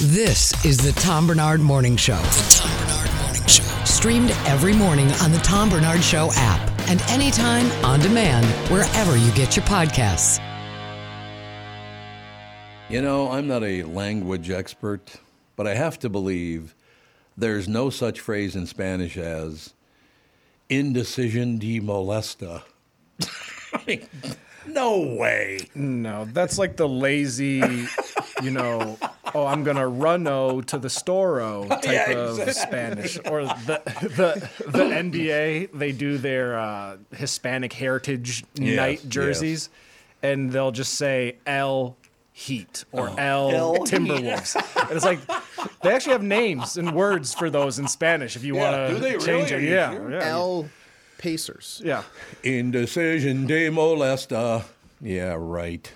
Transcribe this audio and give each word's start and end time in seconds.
This 0.00 0.64
is 0.64 0.76
the 0.76 0.92
Tom 1.00 1.26
Barnard 1.26 1.60
Morning 1.60 1.96
Show. 1.96 2.18
The 2.18 2.54
Tom 2.60 2.86
Barnard 2.86 3.20
Morning 3.20 3.48
Show. 3.48 3.64
Streamed 3.84 4.30
every 4.46 4.72
morning 4.72 5.10
on 5.14 5.32
the 5.32 5.38
Tom 5.38 5.70
Barnard 5.70 6.04
Show 6.04 6.30
app 6.34 6.88
and 6.88 7.02
anytime 7.08 7.68
on 7.84 7.98
demand 7.98 8.46
wherever 8.70 9.16
you 9.16 9.32
get 9.32 9.56
your 9.56 9.64
podcasts. 9.64 10.38
You 12.88 13.02
know, 13.02 13.28
I'm 13.28 13.48
not 13.48 13.64
a 13.64 13.82
language 13.82 14.50
expert, 14.50 15.16
but 15.56 15.66
I 15.66 15.74
have 15.74 15.98
to 15.98 16.08
believe 16.08 16.76
there's 17.36 17.66
no 17.66 17.90
such 17.90 18.20
phrase 18.20 18.54
in 18.54 18.66
Spanish 18.66 19.16
as 19.16 19.74
indecision 20.68 21.58
de 21.58 21.80
molesta. 21.80 22.62
I 23.74 23.82
mean, 23.84 24.06
no 24.64 25.16
way. 25.18 25.58
No, 25.74 26.24
that's 26.26 26.56
like 26.56 26.76
the 26.76 26.88
lazy, 26.88 27.88
you 28.42 28.50
know, 28.50 28.98
oh, 29.34 29.46
I'm 29.46 29.64
gonna 29.64 29.86
run-o 29.88 30.60
to 30.62 30.78
the 30.78 30.90
store-o 30.90 31.66
type 31.68 31.84
Yeah, 31.84 32.10
of. 32.12 32.52
Spanish. 32.54 33.18
Or 33.26 33.44
the 33.44 33.82
the 34.00 34.50
the 34.70 34.78
NBA, 35.02 35.72
they 35.72 35.92
do 35.92 36.18
their 36.18 36.58
uh, 36.58 36.96
Hispanic 37.12 37.72
Heritage 37.72 38.44
Yes, 38.54 38.76
Night 38.76 39.08
jerseys, 39.08 39.70
and 40.22 40.50
they'll 40.52 40.70
just 40.72 40.94
say 40.94 41.36
L 41.46 41.96
Heat 42.32 42.84
or 42.92 43.08
L, 43.18 43.50
L 43.50 43.74
Timberwolves. 43.84 44.54
and 44.82 44.92
it's 44.92 45.04
like 45.04 45.18
they 45.82 45.90
actually 45.92 46.12
have 46.12 46.22
names 46.22 46.76
and 46.76 46.94
words 46.94 47.34
for 47.34 47.50
those 47.50 47.80
in 47.80 47.88
Spanish 47.88 48.36
if 48.36 48.44
you 48.44 48.54
Yeah, 48.54 48.88
want 48.92 49.02
to 49.02 49.10
change 49.18 49.50
really? 49.50 49.66
it. 49.66 49.70
Yeah, 49.72 49.90
sure? 49.92 50.10
yeah. 50.12 50.28
L 50.28 50.68
Pacers. 51.18 51.82
yeah. 51.84 52.04
Indecision 52.44 53.46
de 53.46 53.68
molesta. 53.70 54.64
Yeah, 55.00 55.34
right. 55.36 55.92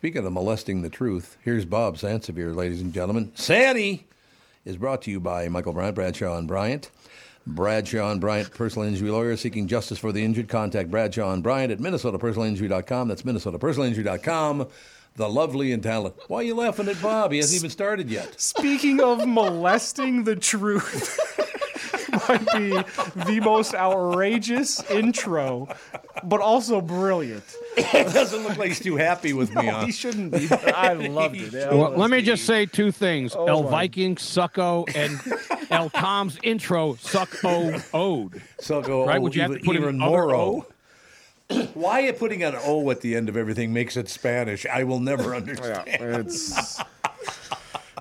Speaking 0.00 0.24
of 0.24 0.32
molesting 0.32 0.80
the 0.80 0.88
truth, 0.88 1.36
here's 1.44 1.66
Bob 1.66 1.98
Sansevere, 1.98 2.56
ladies 2.56 2.80
and 2.80 2.90
gentlemen. 2.90 3.32
Sandy 3.34 4.06
is 4.64 4.78
brought 4.78 5.02
to 5.02 5.10
you 5.10 5.20
by 5.20 5.46
Michael 5.50 5.74
Bryant, 5.74 5.94
Bradshaw 5.94 6.38
and 6.38 6.48
Bryant. 6.48 6.90
Bradshaw 7.46 8.10
and 8.10 8.18
Bryant, 8.18 8.50
personal 8.54 8.88
injury 8.88 9.10
lawyer 9.10 9.36
seeking 9.36 9.68
justice 9.68 9.98
for 9.98 10.10
the 10.10 10.24
injured. 10.24 10.48
Contact 10.48 10.90
Bradshaw 10.90 11.34
and 11.34 11.42
Bryant 11.42 11.70
at 11.70 11.80
minnesotapersonalinjury.com. 11.80 13.08
That's 13.08 13.20
minnesotapersonalinjury.com. 13.24 14.68
The 15.16 15.28
lovely 15.28 15.70
and 15.70 15.82
talented. 15.82 16.22
Why 16.28 16.38
are 16.38 16.44
you 16.44 16.54
laughing 16.54 16.88
at 16.88 17.02
Bob? 17.02 17.32
He 17.32 17.36
hasn't 17.36 17.60
even 17.60 17.68
started 17.68 18.08
yet. 18.08 18.40
Speaking 18.40 19.02
of 19.02 19.28
molesting 19.28 20.24
the 20.24 20.34
truth, 20.34 21.18
might 22.30 22.46
be 22.54 22.70
the 23.24 23.40
most 23.40 23.74
outrageous 23.74 24.82
intro, 24.90 25.68
but 26.24 26.40
also 26.40 26.80
brilliant. 26.80 27.44
It 27.76 28.12
doesn't 28.12 28.42
look 28.42 28.56
like 28.56 28.68
he's 28.68 28.80
too 28.80 28.96
happy 28.96 29.32
with 29.32 29.54
me. 29.54 29.66
No, 29.66 29.72
huh? 29.72 29.86
he 29.86 29.92
shouldn't 29.92 30.32
be. 30.32 30.46
but 30.48 30.74
I 30.74 30.92
loved 30.92 31.36
it. 31.36 31.52
Yeah, 31.60 31.74
Well, 31.74 31.90
let 31.92 32.10
me 32.10 32.22
just 32.22 32.44
say 32.46 32.66
two 32.66 32.92
things. 32.92 33.34
Oh, 33.34 33.46
El 33.46 33.62
my. 33.64 33.70
Viking 33.70 34.16
sucko 34.16 34.84
and 34.94 35.18
El 35.70 35.90
Tom's 35.90 36.38
intro 36.42 36.94
suck 36.96 37.28
o 37.44 37.80
ode. 37.92 38.40
So 38.60 38.80
go 38.82 39.06
Right, 39.06 39.20
would 39.20 39.34
you 39.34 39.42
have 39.42 39.52
to 39.52 39.58
put 39.58 39.76
an 39.76 39.82
even 39.82 39.98
more 39.98 40.34
O? 40.34 40.66
O? 41.50 41.62
Why 41.74 42.06
are 42.06 42.12
putting 42.12 42.42
an 42.44 42.54
O 42.64 42.88
at 42.90 43.00
the 43.00 43.16
end 43.16 43.28
of 43.28 43.36
everything 43.36 43.72
makes 43.72 43.96
it 43.96 44.08
Spanish? 44.08 44.64
I 44.66 44.84
will 44.84 45.00
never 45.00 45.30
Yeah, 45.34 45.36
understand. 45.36 46.26
it's. 46.26 46.80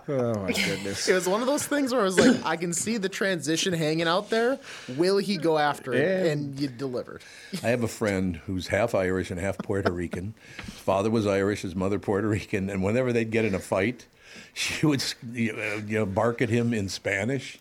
Oh 0.10 0.34
my 0.42 0.52
goodness. 0.66 1.08
It 1.08 1.14
was 1.14 1.28
one 1.28 1.42
of 1.42 1.48
those 1.48 1.66
things 1.66 1.92
where 1.92 2.02
I 2.02 2.04
was 2.06 2.18
like, 2.20 2.44
I 2.44 2.58
can 2.58 2.74
see 2.74 2.98
the 2.98 3.10
transition 3.10 3.74
hanging 3.74 4.08
out 4.08 4.30
there. 4.30 4.60
Will 4.98 5.18
he 5.18 5.38
go 5.38 5.58
after 5.58 5.94
it? 5.94 6.00
Yeah. 6.26 6.32
And 6.32 6.60
you 6.60 6.68
delivered. 6.68 7.22
I 7.64 7.68
have 7.68 7.84
a 7.84 7.88
friend 7.88 8.38
who's 8.48 8.68
half 8.68 8.96
Irish 8.96 9.30
and 9.30 9.40
half 9.40 9.58
Puerto 9.60 9.92
Rican. 9.92 10.34
His 10.66 10.74
father 10.76 11.10
was 11.10 11.28
Irish, 11.28 11.62
his 11.62 11.76
mother 11.76 12.00
Puerto 12.00 12.28
Rican, 12.28 12.70
and 12.70 12.82
whenever 12.84 13.14
they'd 13.14 13.30
get 13.32 13.46
in 13.46 13.54
a 13.54 13.60
fight, 13.60 14.08
she 14.54 14.86
would 14.86 15.04
you 15.32 15.56
know, 15.56 15.82
you 15.86 16.00
know, 16.00 16.06
bark 16.06 16.42
at 16.42 16.50
him 16.50 16.74
in 16.74 16.90
Spanish. 16.90 17.60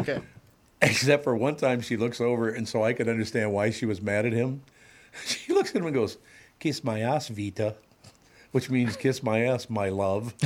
Okay. 0.00 0.20
Except 0.82 1.24
for 1.24 1.34
one 1.34 1.56
time, 1.56 1.80
she 1.80 1.96
looks 1.96 2.20
over, 2.20 2.50
and 2.50 2.68
so 2.68 2.82
I 2.84 2.92
could 2.92 3.08
understand 3.08 3.52
why 3.52 3.70
she 3.70 3.86
was 3.86 4.02
mad 4.02 4.26
at 4.26 4.32
him. 4.32 4.62
She 5.24 5.54
looks 5.54 5.70
at 5.70 5.76
him 5.76 5.86
and 5.86 5.94
goes, 5.94 6.18
"Kiss 6.58 6.84
my 6.84 7.00
ass, 7.00 7.28
Vita," 7.28 7.76
which 8.56 8.70
means 8.70 8.96
"kiss 8.96 9.22
my 9.22 9.44
ass, 9.44 9.68
my 9.68 9.90
love." 9.90 10.32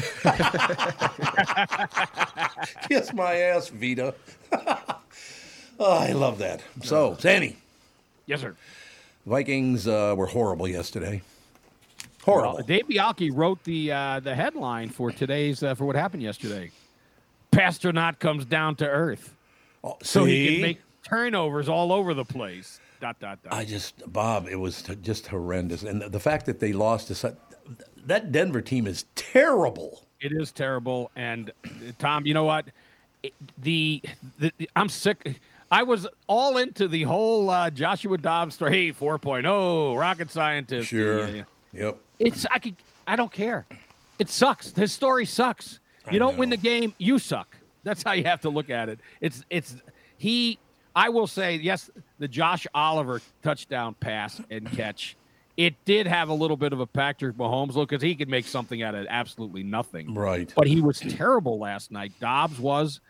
kiss 2.89 3.13
my 3.13 3.37
ass, 3.37 3.69
Vita. 3.69 4.13
oh, 4.53 4.97
I 5.79 6.11
love 6.11 6.39
that. 6.39 6.61
So, 6.83 7.15
Sandy, 7.21 7.57
Yes, 8.27 8.41
sir. 8.41 8.57
Vikings 9.27 9.87
uh, 9.87 10.17
were 10.19 10.27
horrible 10.27 10.67
yesterday. 10.67 11.23
Horrible. 12.25 12.55
Well, 12.55 12.67
Dave 12.67 12.89
Bialki 12.89 13.31
wrote 13.33 13.63
the 13.63 13.93
uh, 13.93 14.19
the 14.19 14.35
headline 14.35 14.89
for 14.89 15.13
today's 15.13 15.63
uh, 15.63 15.77
for 15.77 15.85
what 15.85 15.95
happened 15.95 16.25
yesterday. 16.25 16.73
Passtronaut 17.53 18.19
comes 18.19 18.45
down 18.45 18.75
to 18.77 18.89
earth, 18.89 19.37
Oh, 19.85 19.99
so 20.03 20.25
he 20.25 20.55
can 20.55 20.63
make 20.63 20.81
turnovers 21.05 21.69
all 21.69 21.93
over 21.93 22.13
the 22.13 22.25
place. 22.25 22.81
Dot 23.01 23.21
dot 23.21 23.39
dot. 23.45 23.53
I 23.53 23.65
just, 23.65 24.13
Bob, 24.13 24.49
it 24.49 24.57
was 24.57 24.83
t- 24.83 24.97
just 24.97 25.29
horrendous, 25.29 25.85
and 25.85 26.03
the 26.03 26.19
fact 26.21 26.47
that 26.47 26.59
they 26.59 26.73
lost 26.73 27.07
to 27.07 27.15
such, 27.15 27.37
that 28.07 28.33
Denver 28.33 28.61
team 28.61 28.87
is 28.87 29.05
terrible. 29.15 30.03
It 30.21 30.33
is 30.33 30.53
terrible. 30.53 31.11
And 31.17 31.51
Tom, 31.99 32.27
you 32.27 32.35
know 32.35 32.45
what? 32.45 32.67
It- 33.23 33.35
The, 33.61 34.03
the 34.39 34.53
I'm 34.77 34.89
sick. 34.89 35.41
I 35.71 35.83
was 35.85 36.07
all 36.27 36.57
into 36.59 36.89
the 36.89 37.05
whole 37.05 37.49
uh, 37.49 37.71
Joshua 37.71 38.19
Dobbs 38.19 38.57
story. 38.57 38.93
4.0 38.93 39.99
rocket 39.99 40.31
scientist. 40.31 40.89
Sure. 40.89 41.29
Yeah, 41.29 41.35
yeah. 41.35 41.43
Yep. 41.85 41.99
It's 42.19 42.47
I 42.51 42.59
could 42.59 42.77
I 43.07 43.17
don't 43.17 43.33
care. 43.33 43.67
It 44.19 44.29
sucks. 44.29 44.73
His 44.73 44.93
story 44.93 45.25
sucks. 45.25 45.79
You 46.11 46.19
don't 46.19 46.37
win 46.37 46.51
the 46.51 46.57
game, 46.57 46.93
you 46.99 47.19
suck. 47.21 47.57
That's 47.85 48.03
how 48.03 48.13
you 48.13 48.25
have 48.25 48.41
to 48.41 48.51
look 48.51 48.69
at 48.69 48.89
it. 48.89 48.99
It's 49.21 49.45
it's 49.49 49.77
he. 50.19 50.59
I 50.97 51.09
will 51.09 51.29
say 51.29 51.55
yes. 51.57 51.89
The 52.19 52.27
Josh 52.29 52.67
Oliver 52.75 53.23
touchdown 53.43 53.95
pass 53.95 54.41
and 54.51 54.71
catch. 54.73 55.17
It 55.61 55.75
did 55.85 56.07
have 56.07 56.31
a 56.31 56.33
little 56.35 56.57
bit 56.57 56.73
of 56.73 56.81
a 56.81 56.87
Patrick 56.87 57.37
Mahomes 57.37 57.75
look 57.75 57.91
because 57.91 58.03
he 58.03 58.15
could 58.15 58.29
make 58.31 58.47
something 58.47 58.83
out 58.83 58.95
of 58.95 59.07
absolutely 59.11 59.63
nothing. 59.63 60.15
Right. 60.15 60.51
But 60.57 60.67
he 60.67 60.81
was 60.81 61.01
terrible 61.01 61.59
last 61.59 61.91
night. 61.91 62.13
Dobbs 62.19 62.59
was, 62.59 63.01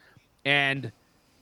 and 0.44 0.90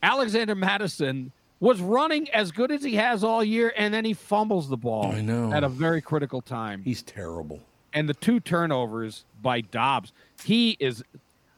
Alexander 0.03 0.55
Mattison 0.55 1.33
was 1.61 1.81
running 1.81 2.29
as 2.31 2.53
good 2.53 2.71
as 2.71 2.85
he 2.85 2.97
has 2.97 3.25
all 3.25 3.43
year, 3.43 3.73
and 3.77 3.93
then 3.95 4.05
he 4.05 4.13
fumbles 4.13 4.69
the 4.69 4.77
ball. 4.77 5.11
I 5.11 5.23
know. 5.23 5.51
at 5.53 5.65
a 5.65 5.69
very 5.71 6.03
critical 6.03 6.43
time 6.43 6.83
He's 6.83 7.03
terrible. 7.03 7.61
and 7.95 8.07
the 8.07 8.15
two 8.15 8.39
turnovers 8.39 9.25
by 9.43 9.63
Dobbs. 9.63 10.13
He 10.45 10.77
is, 10.79 11.03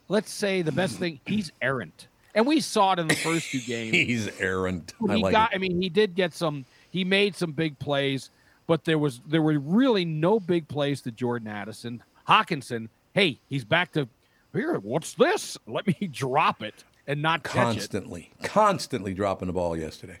let's 0.07 0.31
say, 0.31 0.61
the 0.61 0.71
best 0.71 0.97
thing. 0.97 1.19
He's 1.27 1.51
errant, 1.61 2.07
and 2.33 2.47
we 2.47 2.61
saw 2.61 2.93
it 2.93 2.99
in 2.99 3.07
the 3.09 3.15
first 3.15 3.51
two 3.51 3.59
games. 3.67 3.91
He's 3.95 4.39
errant. 4.39 4.93
I 5.09 5.15
like 5.15 5.33
got. 5.33 5.51
it. 5.51 5.55
I 5.55 5.57
mean, 5.59 5.81
he 5.81 5.89
did 5.89 6.15
get 6.15 6.33
some. 6.33 6.63
He 6.89 7.03
made 7.03 7.35
some 7.35 7.51
big 7.51 7.77
plays, 7.79 8.29
but 8.71 8.85
there 8.85 8.97
was 8.97 9.19
there 9.27 9.41
were 9.41 9.59
really 9.59 10.05
no 10.05 10.39
big 10.39 10.65
plays 10.69 11.01
to 11.01 11.11
Jordan 11.11 11.49
Addison. 11.49 12.01
Hockenson, 12.29 12.87
hey, 13.13 13.37
he's 13.49 13.65
back 13.65 13.91
to 13.91 14.07
here. 14.53 14.75
What's 14.75 15.13
this? 15.15 15.57
Let 15.67 15.85
me 15.87 16.07
drop 16.09 16.63
it 16.63 16.85
and 17.05 17.21
not 17.21 17.43
catch 17.43 17.55
it. 17.75 17.79
Constantly, 17.79 18.31
constantly 18.43 19.13
dropping 19.13 19.47
the 19.47 19.53
ball 19.53 19.75
yesterday. 19.75 20.19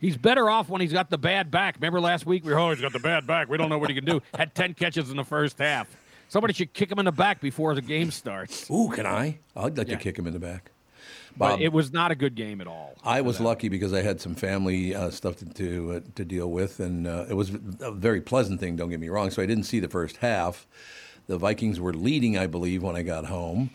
He's 0.00 0.16
better 0.16 0.48
off 0.48 0.70
when 0.70 0.80
he's 0.80 0.94
got 0.94 1.10
the 1.10 1.18
bad 1.18 1.50
back. 1.50 1.74
Remember 1.74 2.00
last 2.00 2.24
week 2.24 2.42
we 2.42 2.52
were, 2.54 2.58
oh, 2.58 2.70
he's 2.70 2.80
got 2.80 2.94
the 2.94 3.00
bad 3.00 3.26
back. 3.26 3.50
We 3.50 3.58
don't 3.58 3.68
know 3.68 3.76
what 3.76 3.90
he 3.90 3.94
can 3.94 4.06
do. 4.06 4.22
Had 4.34 4.54
10 4.54 4.72
catches 4.72 5.10
in 5.10 5.18
the 5.18 5.24
first 5.24 5.58
half. 5.58 5.94
Somebody 6.30 6.54
should 6.54 6.72
kick 6.72 6.90
him 6.90 6.98
in 6.98 7.04
the 7.04 7.12
back 7.12 7.38
before 7.38 7.74
the 7.74 7.82
game 7.82 8.10
starts. 8.10 8.70
Ooh, 8.70 8.88
can 8.94 9.04
I? 9.04 9.40
I'd 9.54 9.76
like 9.76 9.88
Yeah. 9.88 9.96
to 9.96 10.02
kick 10.02 10.18
him 10.18 10.26
in 10.26 10.32
the 10.32 10.38
back. 10.38 10.70
But 11.38 11.60
it 11.60 11.72
was 11.72 11.92
not 11.92 12.10
a 12.10 12.16
good 12.16 12.34
game 12.34 12.60
at 12.60 12.66
all. 12.66 12.96
I 13.04 13.20
was 13.20 13.40
lucky 13.40 13.68
because 13.68 13.92
I 13.92 14.02
had 14.02 14.20
some 14.20 14.34
family 14.34 14.94
uh, 14.94 15.10
stuff 15.10 15.36
to 15.36 15.44
to, 15.46 15.92
uh, 15.92 16.00
to 16.16 16.24
deal 16.24 16.50
with, 16.50 16.80
and 16.80 17.06
uh, 17.06 17.26
it 17.30 17.34
was 17.34 17.50
a 17.80 17.92
very 17.92 18.20
pleasant 18.20 18.58
thing. 18.58 18.74
Don't 18.74 18.90
get 18.90 18.98
me 18.98 19.08
wrong. 19.08 19.30
So 19.30 19.40
I 19.40 19.46
didn't 19.46 19.64
see 19.64 19.78
the 19.78 19.88
first 19.88 20.16
half. 20.18 20.66
The 21.28 21.38
Vikings 21.38 21.78
were 21.78 21.92
leading, 21.92 22.36
I 22.36 22.46
believe, 22.46 22.82
when 22.82 22.96
I 22.96 23.02
got 23.02 23.26
home, 23.26 23.70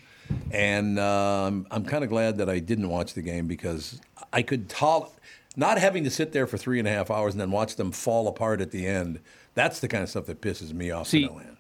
and 0.52 1.00
um, 1.00 1.68
I'm 1.72 1.86
kind 1.86 2.04
of 2.04 2.10
glad 2.10 2.38
that 2.40 2.50
I 2.50 2.60
didn't 2.60 2.90
watch 2.90 3.14
the 3.14 3.22
game 3.22 3.48
because 3.48 4.02
I 4.34 4.42
could 4.42 4.68
tol- 4.70 5.14
not 5.56 5.78
having 5.78 6.04
to 6.04 6.10
sit 6.10 6.34
there 6.34 6.48
for 6.48 6.58
three 6.58 6.80
and 6.80 6.88
a 6.88 6.92
half 6.92 7.12
hours 7.12 7.34
and 7.34 7.40
then 7.40 7.52
watch 7.52 7.76
them 7.76 7.92
fall 7.92 8.28
apart 8.28 8.60
at 8.60 8.72
the 8.72 8.88
end. 8.88 9.20
That's 9.54 9.80
the 9.80 9.88
kind 9.88 10.04
of 10.04 10.10
stuff 10.10 10.26
that 10.26 10.42
pisses 10.42 10.74
me 10.74 10.90
off. 10.92 11.08
See, 11.08 11.28
to 11.28 11.34
no 11.34 11.40
end. 11.40 11.58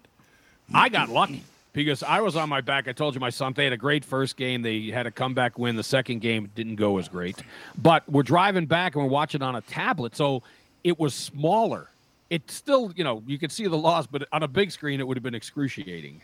I 0.74 0.90
got 0.90 1.10
lucky 1.10 1.44
because 1.74 2.04
I 2.04 2.22
was 2.22 2.36
on 2.36 2.50
my 2.50 2.62
back. 2.62 2.88
I 2.88 2.94
told 2.94 3.16
you 3.16 3.20
my 3.20 3.32
son 3.32 3.54
they 3.54 3.66
had 3.66 3.74
a 3.74 3.78
great 3.78 4.06
first 4.06 4.38
game. 4.38 4.62
They 4.62 4.88
had 4.88 5.08
a 5.08 5.12
comeback 5.12 5.58
win. 5.60 5.76
The 5.76 5.84
second 5.84 6.20
game 6.20 6.50
didn't 6.56 6.76
go 6.76 6.98
as 7.00 7.10
great, 7.10 7.38
but 7.78 8.08
we're 8.08 8.24
driving 8.24 8.66
back 8.68 8.96
and 8.96 9.04
we're 9.04 9.10
watching 9.10 9.42
on 9.42 9.56
a 9.56 9.62
tablet, 9.62 10.16
so 10.16 10.44
it 10.84 11.00
was 11.00 11.14
smaller. 11.14 11.90
It 12.30 12.50
still, 12.50 12.94
you 12.96 13.04
know, 13.04 13.22
you 13.28 13.38
could 13.38 13.52
see 13.52 13.68
the 13.68 13.78
loss, 13.78 14.08
but 14.08 14.28
on 14.32 14.44
a 14.44 14.48
big 14.48 14.72
screen, 14.72 15.00
it 15.00 15.08
would 15.08 15.18
have 15.18 15.24
been 15.24 15.36
excruciating 15.36 16.22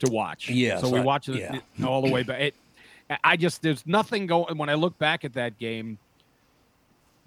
to 0.00 0.10
watch. 0.10 0.48
Yeah. 0.50 0.78
So 0.78 0.90
we 0.90 0.98
I- 0.98 1.02
watched 1.02 1.28
it 1.28 1.38
yeah. 1.38 1.86
all 1.86 2.02
the 2.02 2.10
way 2.10 2.22
back. 2.22 2.40
It, 2.40 2.54
I 3.24 3.36
just 3.36 3.62
there's 3.62 3.86
nothing 3.86 4.26
going. 4.26 4.56
When 4.56 4.68
I 4.68 4.74
look 4.74 4.98
back 4.98 5.24
at 5.24 5.34
that 5.34 5.58
game, 5.58 5.98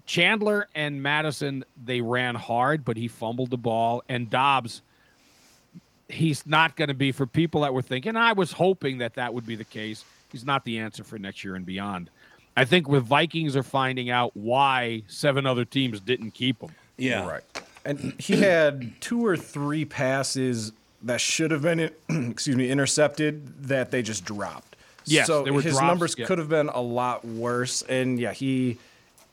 Chandler 0.04 0.68
and 0.74 1.02
Mattison 1.02 1.64
they 1.84 2.00
ran 2.00 2.34
hard, 2.34 2.84
but 2.84 2.96
he 2.96 3.08
fumbled 3.08 3.50
the 3.50 3.56
ball, 3.58 4.02
and 4.08 4.28
Dobbs 4.28 4.82
he's 6.08 6.46
not 6.46 6.76
going 6.76 6.88
to 6.88 6.94
be 6.94 7.12
for 7.12 7.26
people 7.26 7.62
that 7.62 7.74
were 7.74 7.82
thinking 7.82 8.16
i 8.16 8.32
was 8.32 8.52
hoping 8.52 8.98
that 8.98 9.14
that 9.14 9.32
would 9.34 9.46
be 9.46 9.56
the 9.56 9.64
case 9.64 10.04
he's 10.30 10.44
not 10.44 10.64
the 10.64 10.78
answer 10.78 11.02
for 11.02 11.18
next 11.18 11.42
year 11.44 11.54
and 11.54 11.66
beyond 11.66 12.10
i 12.56 12.64
think 12.64 12.88
with 12.88 13.04
vikings 13.04 13.56
are 13.56 13.62
finding 13.62 14.10
out 14.10 14.36
why 14.36 15.02
seven 15.08 15.46
other 15.46 15.64
teams 15.64 16.00
didn't 16.00 16.30
keep 16.32 16.60
him 16.60 16.70
Yeah, 16.96 17.26
Right. 17.26 17.42
And 17.84 18.14
he 18.18 18.36
had 18.36 19.00
two 19.00 19.24
or 19.24 19.36
three 19.36 19.84
passes 19.84 20.72
that 21.02 21.20
should 21.20 21.52
have 21.52 21.62
been, 21.62 21.90
excuse 22.08 22.56
me, 22.56 22.68
intercepted 22.68 23.68
that 23.68 23.92
they 23.92 24.02
just 24.02 24.24
dropped. 24.24 24.74
Yes, 25.04 25.28
so 25.28 25.44
they 25.44 25.52
were 25.52 25.60
his 25.60 25.74
drops, 25.74 25.86
numbers 25.86 26.16
yeah. 26.18 26.26
could 26.26 26.38
have 26.38 26.48
been 26.48 26.68
a 26.68 26.80
lot 26.80 27.24
worse. 27.24 27.82
And 27.82 28.18
yeah, 28.18 28.32
he 28.32 28.78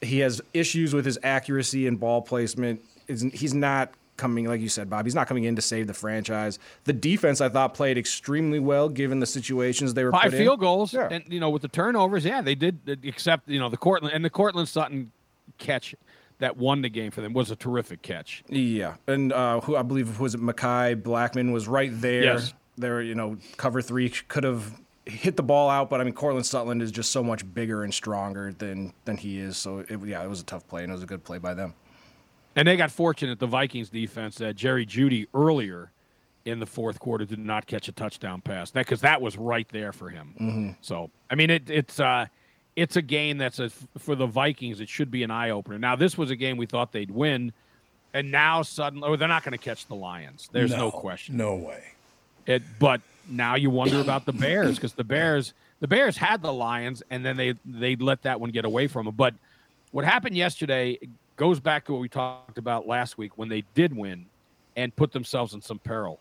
he 0.01 0.19
has 0.19 0.39
issues 0.53 0.93
with 0.93 1.03
his 1.03 1.17
accuracy 1.23 1.87
and 1.87 1.99
ball 1.99 2.21
placement. 2.21 2.81
He's 3.07 3.55
not 3.55 3.91
coming 4.17 4.45
like 4.45 4.61
you 4.61 4.69
said, 4.69 4.89
Bob. 4.89 5.05
He's 5.05 5.15
not 5.15 5.27
coming 5.27 5.43
in 5.45 5.55
to 5.55 5.61
save 5.61 5.87
the 5.87 5.93
franchise. 5.93 6.59
The 6.83 6.93
defense 6.93 7.41
I 7.41 7.49
thought 7.49 7.73
played 7.73 7.97
extremely 7.97 8.59
well 8.59 8.89
given 8.89 9.19
the 9.19 9.25
situations 9.25 9.93
they 9.93 10.03
were 10.03 10.11
five 10.11 10.31
field 10.31 10.59
in. 10.59 10.63
goals 10.63 10.93
Yeah. 10.93 11.07
and 11.11 11.23
you 11.27 11.39
know 11.39 11.49
with 11.49 11.61
the 11.63 11.67
turnovers 11.67 12.23
yeah 12.25 12.41
they 12.41 12.55
did 12.55 12.99
except 13.03 13.49
you 13.49 13.59
know 13.59 13.69
the 13.69 13.77
Courtland 13.77 14.13
and 14.13 14.23
the 14.23 14.29
Courtland 14.29 14.69
Sutton 14.69 15.11
catch 15.57 15.95
that 16.39 16.57
won 16.57 16.81
the 16.81 16.89
game 16.89 17.11
for 17.11 17.21
them 17.21 17.33
was 17.33 17.51
a 17.51 17.55
terrific 17.55 18.01
catch 18.01 18.43
Yeah, 18.49 18.95
and 19.07 19.31
uh, 19.33 19.61
who 19.61 19.75
I 19.75 19.81
believe 19.83 20.19
was 20.19 20.35
it 20.35 20.41
Mekhi 20.41 21.01
Blackmon 21.01 21.51
was 21.53 21.67
right 21.67 21.91
there. 22.01 22.23
Yes. 22.23 22.53
There, 22.77 23.01
you 23.01 23.13
know, 23.13 23.37
cover 23.57 23.81
three 23.83 24.09
could 24.09 24.43
have 24.43 24.73
hit 25.05 25.35
the 25.37 25.43
ball 25.43 25.69
out, 25.69 25.89
but 25.91 26.01
I 26.01 26.03
mean, 26.05 26.13
Courtland 26.15 26.45
Sutherland 26.45 26.81
is 26.81 26.91
just 26.91 27.11
so 27.11 27.23
much 27.23 27.51
bigger 27.53 27.83
and 27.83 27.93
stronger 27.93 28.51
than 28.51 28.93
than 29.05 29.15
he 29.17 29.37
is. 29.39 29.57
So 29.57 29.79
it, 29.87 29.99
yeah, 30.05 30.23
it 30.23 30.27
was 30.27 30.41
a 30.41 30.43
tough 30.43 30.67
play, 30.67 30.81
and 30.83 30.91
it 30.91 30.95
was 30.95 31.03
a 31.03 31.05
good 31.07 31.23
play 31.23 31.37
by 31.37 31.53
them. 31.53 31.75
And 32.55 32.67
they 32.67 32.77
got 32.77 32.91
fortunate, 32.91 33.39
the 33.39 33.47
Vikings 33.47 33.89
defense, 33.89 34.35
that 34.35 34.55
Jerry 34.55 34.85
Jeudy 34.85 35.27
earlier 35.33 35.91
in 36.45 36.59
the 36.59 36.65
fourth 36.65 36.99
quarter 36.99 37.25
did 37.25 37.39
not 37.39 37.65
catch 37.65 37.87
a 37.87 37.91
touchdown 37.91 38.41
pass. 38.41 38.71
That 38.71 38.85
because 38.85 39.01
that 39.01 39.21
was 39.21 39.37
right 39.37 39.67
there 39.69 39.91
for 39.93 40.09
him. 40.09 40.33
So 40.81 41.09
I 41.29 41.35
mean, 41.35 41.49
it, 41.49 41.69
it's 41.69 41.99
uh, 41.99 42.27
it's 42.75 42.95
a 42.95 43.01
game 43.01 43.37
that's 43.37 43.59
a, 43.59 43.69
for 43.97 44.15
the 44.15 44.27
Vikings. 44.27 44.79
It 44.81 44.89
should 44.89 45.11
be 45.11 45.23
an 45.23 45.31
eye 45.31 45.51
opener. 45.51 45.79
Now 45.79 45.95
this 45.95 46.17
was 46.17 46.31
a 46.31 46.35
game 46.35 46.57
we 46.57 46.65
thought 46.65 46.91
they'd 46.91 47.11
win, 47.11 47.53
and 48.13 48.31
now 48.31 48.61
suddenly, 48.61 49.07
oh, 49.07 49.15
they're 49.15 49.27
not 49.27 49.43
going 49.43 49.57
to 49.57 49.63
catch 49.63 49.87
the 49.87 49.95
Lions. 49.95 50.49
There's 50.51 50.71
no, 50.71 50.91
question. 50.91 51.37
No 51.37 51.55
way. 51.55 51.83
It, 52.45 52.61
but 52.77 53.01
now 53.29 53.55
you 53.55 53.69
wonder 53.69 54.01
about 54.01 54.25
the 54.25 54.33
Bears 54.33 54.75
because 54.75 54.93
the 54.93 55.03
Bears 55.03 55.53
the 55.79 55.87
Bears 55.87 56.17
had 56.17 56.41
the 56.41 56.53
Lions 56.53 57.01
and 57.09 57.25
then 57.25 57.37
they 57.37 57.55
they 57.65 57.95
let 57.95 58.23
that 58.23 58.39
one 58.39 58.51
get 58.51 58.65
away 58.65 58.87
from 58.87 59.05
them. 59.05 59.15
But 59.15 59.33
what 59.91 60.05
happened 60.05 60.35
yesterday 60.35 60.99
goes 61.35 61.59
back 61.59 61.85
to 61.85 61.93
what 61.93 62.01
we 62.01 62.09
talked 62.09 62.57
about 62.57 62.87
last 62.87 63.17
week 63.17 63.37
when 63.37 63.49
they 63.49 63.63
did 63.73 63.95
win 63.95 64.25
and 64.75 64.95
put 64.95 65.11
themselves 65.11 65.53
in 65.53 65.61
some 65.61 65.79
peril. 65.79 66.19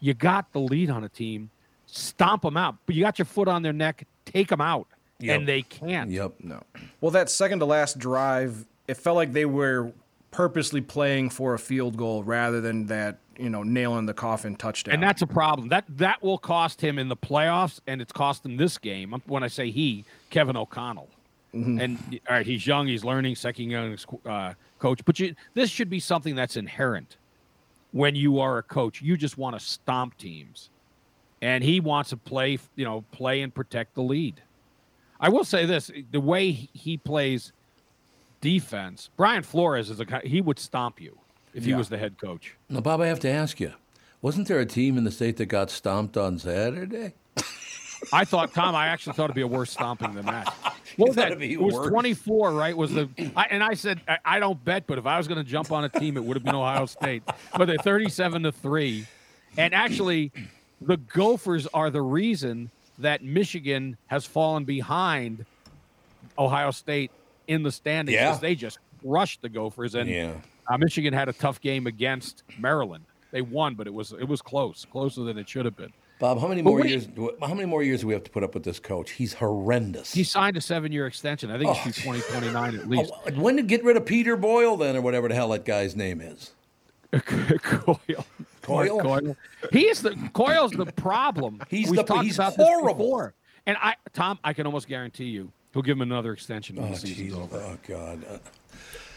You 0.00 0.14
got 0.14 0.52
the 0.52 0.60
lead 0.60 0.90
on 0.90 1.04
a 1.04 1.08
team, 1.08 1.50
stomp 1.86 2.42
them 2.42 2.56
out, 2.56 2.76
but 2.86 2.94
you 2.94 3.02
got 3.02 3.18
your 3.18 3.26
foot 3.26 3.48
on 3.48 3.62
their 3.62 3.72
neck, 3.72 4.06
take 4.24 4.48
them 4.48 4.60
out, 4.60 4.86
Yep. 5.20 5.36
and 5.38 5.48
they 5.48 5.62
can't. 5.62 6.10
Yep. 6.10 6.34
No. 6.40 6.62
Well, 7.00 7.10
that 7.10 7.28
second 7.30 7.58
to 7.58 7.64
last 7.64 7.98
drive, 7.98 8.66
it 8.86 8.96
felt 8.96 9.16
like 9.16 9.32
they 9.32 9.44
were 9.46 9.92
purposely 10.30 10.80
playing 10.80 11.30
for 11.30 11.54
a 11.54 11.58
field 11.58 11.96
goal 11.96 12.22
rather 12.22 12.60
than 12.60 12.86
that, 12.86 13.18
you 13.38 13.50
know, 13.50 13.62
nailing 13.64 14.06
the 14.06 14.14
coffin 14.14 14.54
touchdown. 14.54 14.94
And 14.94 15.02
that's 15.02 15.22
a 15.22 15.26
problem. 15.26 15.68
That 15.70 15.84
that 15.96 16.22
will 16.22 16.38
cost 16.38 16.80
him 16.80 16.98
in 16.98 17.08
the 17.08 17.16
playoffs, 17.16 17.80
and 17.86 18.00
it's 18.00 18.12
cost 18.12 18.44
him 18.44 18.56
this 18.58 18.78
game. 18.78 19.12
When 19.26 19.42
I 19.42 19.48
say 19.48 19.70
he, 19.70 20.04
Kevin 20.30 20.56
O'Connell. 20.56 21.08
And 21.52 21.98
all 22.28 22.36
right, 22.36 22.46
he's 22.46 22.66
young, 22.66 22.86
he's 22.86 23.04
learning, 23.04 23.34
second 23.36 23.70
young 23.70 23.96
uh, 24.26 24.52
coach. 24.78 25.00
But 25.04 25.18
you, 25.18 25.34
this 25.54 25.70
should 25.70 25.88
be 25.88 25.98
something 26.00 26.34
that's 26.34 26.56
inherent 26.56 27.16
when 27.92 28.14
you 28.14 28.38
are 28.38 28.58
a 28.58 28.62
coach. 28.62 29.00
You 29.00 29.16
just 29.16 29.38
want 29.38 29.58
to 29.58 29.64
stomp 29.64 30.18
teams, 30.18 30.68
and 31.40 31.64
he 31.64 31.80
wants 31.80 32.10
to 32.10 32.16
play, 32.18 32.58
you 32.76 32.84
know, 32.84 33.02
play 33.12 33.40
and 33.40 33.54
protect 33.54 33.94
the 33.94 34.02
lead. 34.02 34.42
I 35.20 35.30
will 35.30 35.44
say 35.44 35.64
this: 35.64 35.90
the 36.10 36.20
way 36.20 36.50
he- 36.52 36.70
he 36.74 36.96
plays 36.98 37.52
defense, 38.40 39.10
Brian 39.16 39.42
Flores 39.42 39.90
is 39.90 40.00
a 40.00 40.04
guy. 40.04 40.20
He 40.24 40.40
would 40.40 40.58
stomp 40.58 41.00
you 41.00 41.18
if 41.54 41.64
he 41.64 41.72
was 41.74 41.88
the 41.88 41.98
head 41.98 42.18
coach. 42.18 42.56
Now, 42.68 42.80
Bob, 42.80 43.00
I 43.00 43.06
have 43.06 43.20
to 43.20 43.28
ask 43.30 43.58
you, 43.58 43.72
wasn't 44.22 44.48
there 44.48 44.60
a 44.60 44.66
team 44.66 44.96
in 44.98 45.04
the 45.04 45.10
state 45.10 45.36
that 45.38 45.46
got 45.46 45.70
stomped 45.70 46.16
on 46.16 46.38
Saturday? 46.38 47.14
I 48.12 48.24
thought, 48.24 48.54
Tom, 48.54 48.74
I 48.74 48.86
actually 48.88 49.14
thought 49.14 49.24
it'd 49.24 49.34
be 49.36 49.42
a 49.42 49.46
worse 49.46 49.70
stomping 49.70 50.14
than 50.14 50.26
that. 50.26 50.54
What 50.96 51.10
was 51.10 51.16
that? 51.16 51.40
It 51.40 51.60
was 51.60 51.74
worse? 51.74 51.88
24, 51.90 52.52
right? 52.54 52.76
Was 52.76 52.92
the 52.92 53.08
I, 53.36 53.44
and 53.50 53.62
I 53.62 53.74
said 53.74 54.00
I, 54.08 54.18
I 54.24 54.40
don't 54.40 54.62
bet, 54.64 54.84
but 54.88 54.98
if 54.98 55.06
I 55.06 55.16
was 55.16 55.28
going 55.28 55.38
to 55.38 55.48
jump 55.48 55.70
on 55.70 55.84
a 55.84 55.88
team, 55.88 56.16
it 56.16 56.24
would 56.24 56.36
have 56.36 56.42
been 56.42 56.56
Ohio 56.56 56.86
State. 56.86 57.22
But 57.56 57.66
they're 57.66 57.76
37 57.78 58.42
to 58.42 58.50
three, 58.50 59.06
and 59.56 59.72
actually, 59.74 60.32
the 60.80 60.96
Gophers 60.96 61.68
are 61.72 61.90
the 61.90 62.02
reason 62.02 62.70
that 62.98 63.22
Michigan 63.22 63.96
has 64.08 64.24
fallen 64.26 64.64
behind 64.64 65.44
Ohio 66.36 66.72
State 66.72 67.12
in 67.46 67.62
the 67.62 67.70
standings 67.70 68.14
Yeah. 68.14 68.36
they 68.40 68.56
just 68.56 68.78
crushed 69.06 69.40
the 69.42 69.48
Gophers, 69.48 69.94
and 69.94 70.08
Yeah. 70.10 70.32
uh, 70.68 70.78
Michigan 70.78 71.12
had 71.12 71.28
a 71.28 71.32
tough 71.32 71.60
game 71.60 71.86
against 71.86 72.42
Maryland. 72.58 73.04
They 73.30 73.42
won, 73.42 73.74
but 73.74 73.86
it 73.86 73.94
was 73.94 74.10
it 74.12 74.26
was 74.26 74.42
close, 74.42 74.84
closer 74.90 75.22
than 75.22 75.38
it 75.38 75.48
should 75.48 75.64
have 75.64 75.76
been. 75.76 75.92
Bob, 76.18 76.40
how 76.40 76.48
many 76.48 76.62
But 76.62 76.70
more 76.70 76.84
years? 76.86 77.06
do- 77.06 77.36
How 77.40 77.54
many 77.54 77.66
more 77.66 77.82
years 77.82 78.00
do 78.00 78.08
we 78.08 78.12
have 78.14 78.24
to 78.24 78.30
put 78.30 78.42
up 78.42 78.52
with 78.54 78.64
this 78.64 78.80
coach? 78.80 79.12
He's 79.12 79.34
horrendous. 79.34 80.12
He 80.12 80.24
signed 80.24 80.56
a 80.56 80.60
seven-year 80.60 81.06
extension. 81.06 81.50
I 81.50 81.58
think 81.58 81.70
it's 81.86 82.00
through 82.00 82.14
2029 82.14 82.74
at 82.76 82.88
least. 82.88 83.12
Oh, 83.14 83.30
when 83.40 83.56
did 83.56 83.68
get 83.68 83.84
rid 83.84 83.96
of 83.96 84.04
Peter 84.04 84.36
Boyle 84.36 84.76
then, 84.76 84.96
or 84.96 85.00
whatever 85.00 85.28
the 85.28 85.34
hell 85.34 85.48
that 85.50 85.64
guy's 85.64 85.94
name 85.94 86.20
is? 86.20 86.50
Coyle. 87.22 88.00
Coyle? 88.62 89.00
Coyle. 89.00 89.36
He 89.72 89.88
is 89.88 90.02
the 90.02 90.14
Coyle's 90.34 90.72
the 90.72 90.86
problem. 90.86 91.62
He's 91.70 91.88
We've 91.90 92.04
the- 92.04 92.16
he's 92.18 92.36
horrible. 92.36 93.30
And 93.66 93.76
I, 93.80 93.94
Tom, 94.12 94.38
I 94.42 94.52
can 94.54 94.66
almost 94.66 94.88
guarantee 94.88 95.26
you, 95.26 95.52
he'll 95.72 95.82
give 95.82 95.96
him 95.96 96.02
another 96.02 96.32
extension 96.32 96.76
when 96.76 96.86
Oh, 96.86 96.90
the 96.92 96.96
season's 96.96 97.34
over. 97.34 97.56
Oh, 97.58 97.78
God. 97.86 98.24
Uh, 98.28 98.38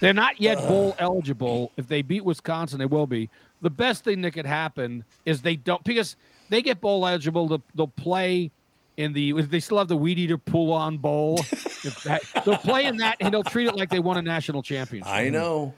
They're 0.01 0.13
not 0.13 0.39
yet 0.41 0.58
bowl 0.60 0.96
eligible. 1.00 1.72
If 1.77 1.88
they 1.88 2.01
beat 2.01 2.24
Wisconsin, 2.25 2.79
they 2.79 2.86
will 2.86 3.08
be. 3.08 3.29
The 3.62 3.70
best 3.70 4.03
thing 4.03 4.22
that 4.22 4.31
could 4.31 4.46
happen 4.46 5.03
is 5.25 5.41
they 5.41 5.55
don't 5.55 5.84
because 5.84 6.15
they 6.51 6.62
get 6.62 6.81
bowl 6.81 7.08
eligible. 7.08 7.48
They'll, 7.48 7.63
they'll 7.74 7.88
play 7.88 8.51
in 8.98 9.13
the. 9.13 9.41
They 9.41 9.60
still 9.60 9.79
have 9.79 9.88
the 9.88 9.98
weed 9.98 10.20
eater 10.20 10.38
pull 10.38 10.72
on 10.72 10.98
bowl. 10.98 11.39
They'll 12.46 12.58
play 12.58 12.86
in 12.86 12.98
that 12.98 13.17
and 13.20 13.34
they'll 13.34 13.43
treat 13.43 13.67
it 13.67 13.75
like 13.75 13.89
they 13.89 14.00
won 14.00 14.17
a 14.17 14.22
national 14.22 14.62
championship. 14.62 15.12
I 15.12 15.29
know. 15.29 15.74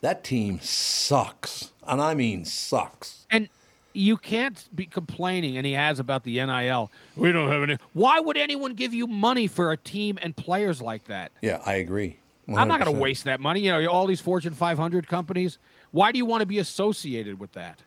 That 0.00 0.24
team 0.24 0.58
sucks. 0.60 1.70
And 1.86 2.00
I 2.00 2.14
mean 2.14 2.44
sucks. 2.44 3.26
And 3.30 3.48
you 3.92 4.16
can't 4.16 4.68
be 4.74 4.86
complaining, 4.86 5.56
and 5.56 5.66
he 5.66 5.72
has 5.72 5.98
about 5.98 6.24
the 6.24 6.44
NIL. 6.44 6.90
We 7.16 7.30
don't 7.30 7.50
have 7.50 7.62
any. 7.62 7.78
Why 7.92 8.18
would 8.18 8.36
anyone 8.36 8.74
give 8.74 8.92
you 8.92 9.06
money 9.06 9.46
for 9.46 9.70
a 9.72 9.76
team 9.76 10.18
and 10.20 10.36
players 10.36 10.82
like 10.82 11.04
that? 11.04 11.32
Yeah, 11.40 11.60
I 11.64 11.74
agree. 11.74 12.18
I'm 12.48 12.68
not 12.68 12.80
going 12.80 12.94
to 12.94 13.00
waste 13.00 13.24
that 13.24 13.40
money. 13.40 13.60
You 13.60 13.72
know, 13.72 13.86
all 13.90 14.06
these 14.06 14.20
Fortune 14.20 14.54
500 14.54 15.06
companies. 15.06 15.58
Why 15.90 16.12
do 16.12 16.18
you 16.18 16.24
want 16.24 16.40
to 16.40 16.46
be 16.46 16.58
associated 16.58 17.38
with 17.38 17.52
that? 17.52 17.82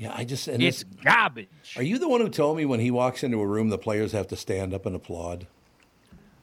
Yeah, 0.00 0.14
I 0.16 0.24
just. 0.24 0.48
And 0.48 0.62
It's 0.62 0.82
this, 0.82 1.04
garbage. 1.04 1.48
are 1.76 1.82
you 1.82 1.98
the 1.98 2.08
one 2.08 2.22
who 2.22 2.30
told 2.30 2.56
me 2.56 2.64
when 2.64 2.80
he 2.80 2.90
walks 2.90 3.22
into 3.22 3.38
a 3.38 3.46
room, 3.46 3.68
the 3.68 3.76
players 3.76 4.12
have 4.12 4.26
to 4.28 4.36
stand 4.36 4.72
up 4.72 4.86
and 4.86 4.96
applaud? 4.96 5.46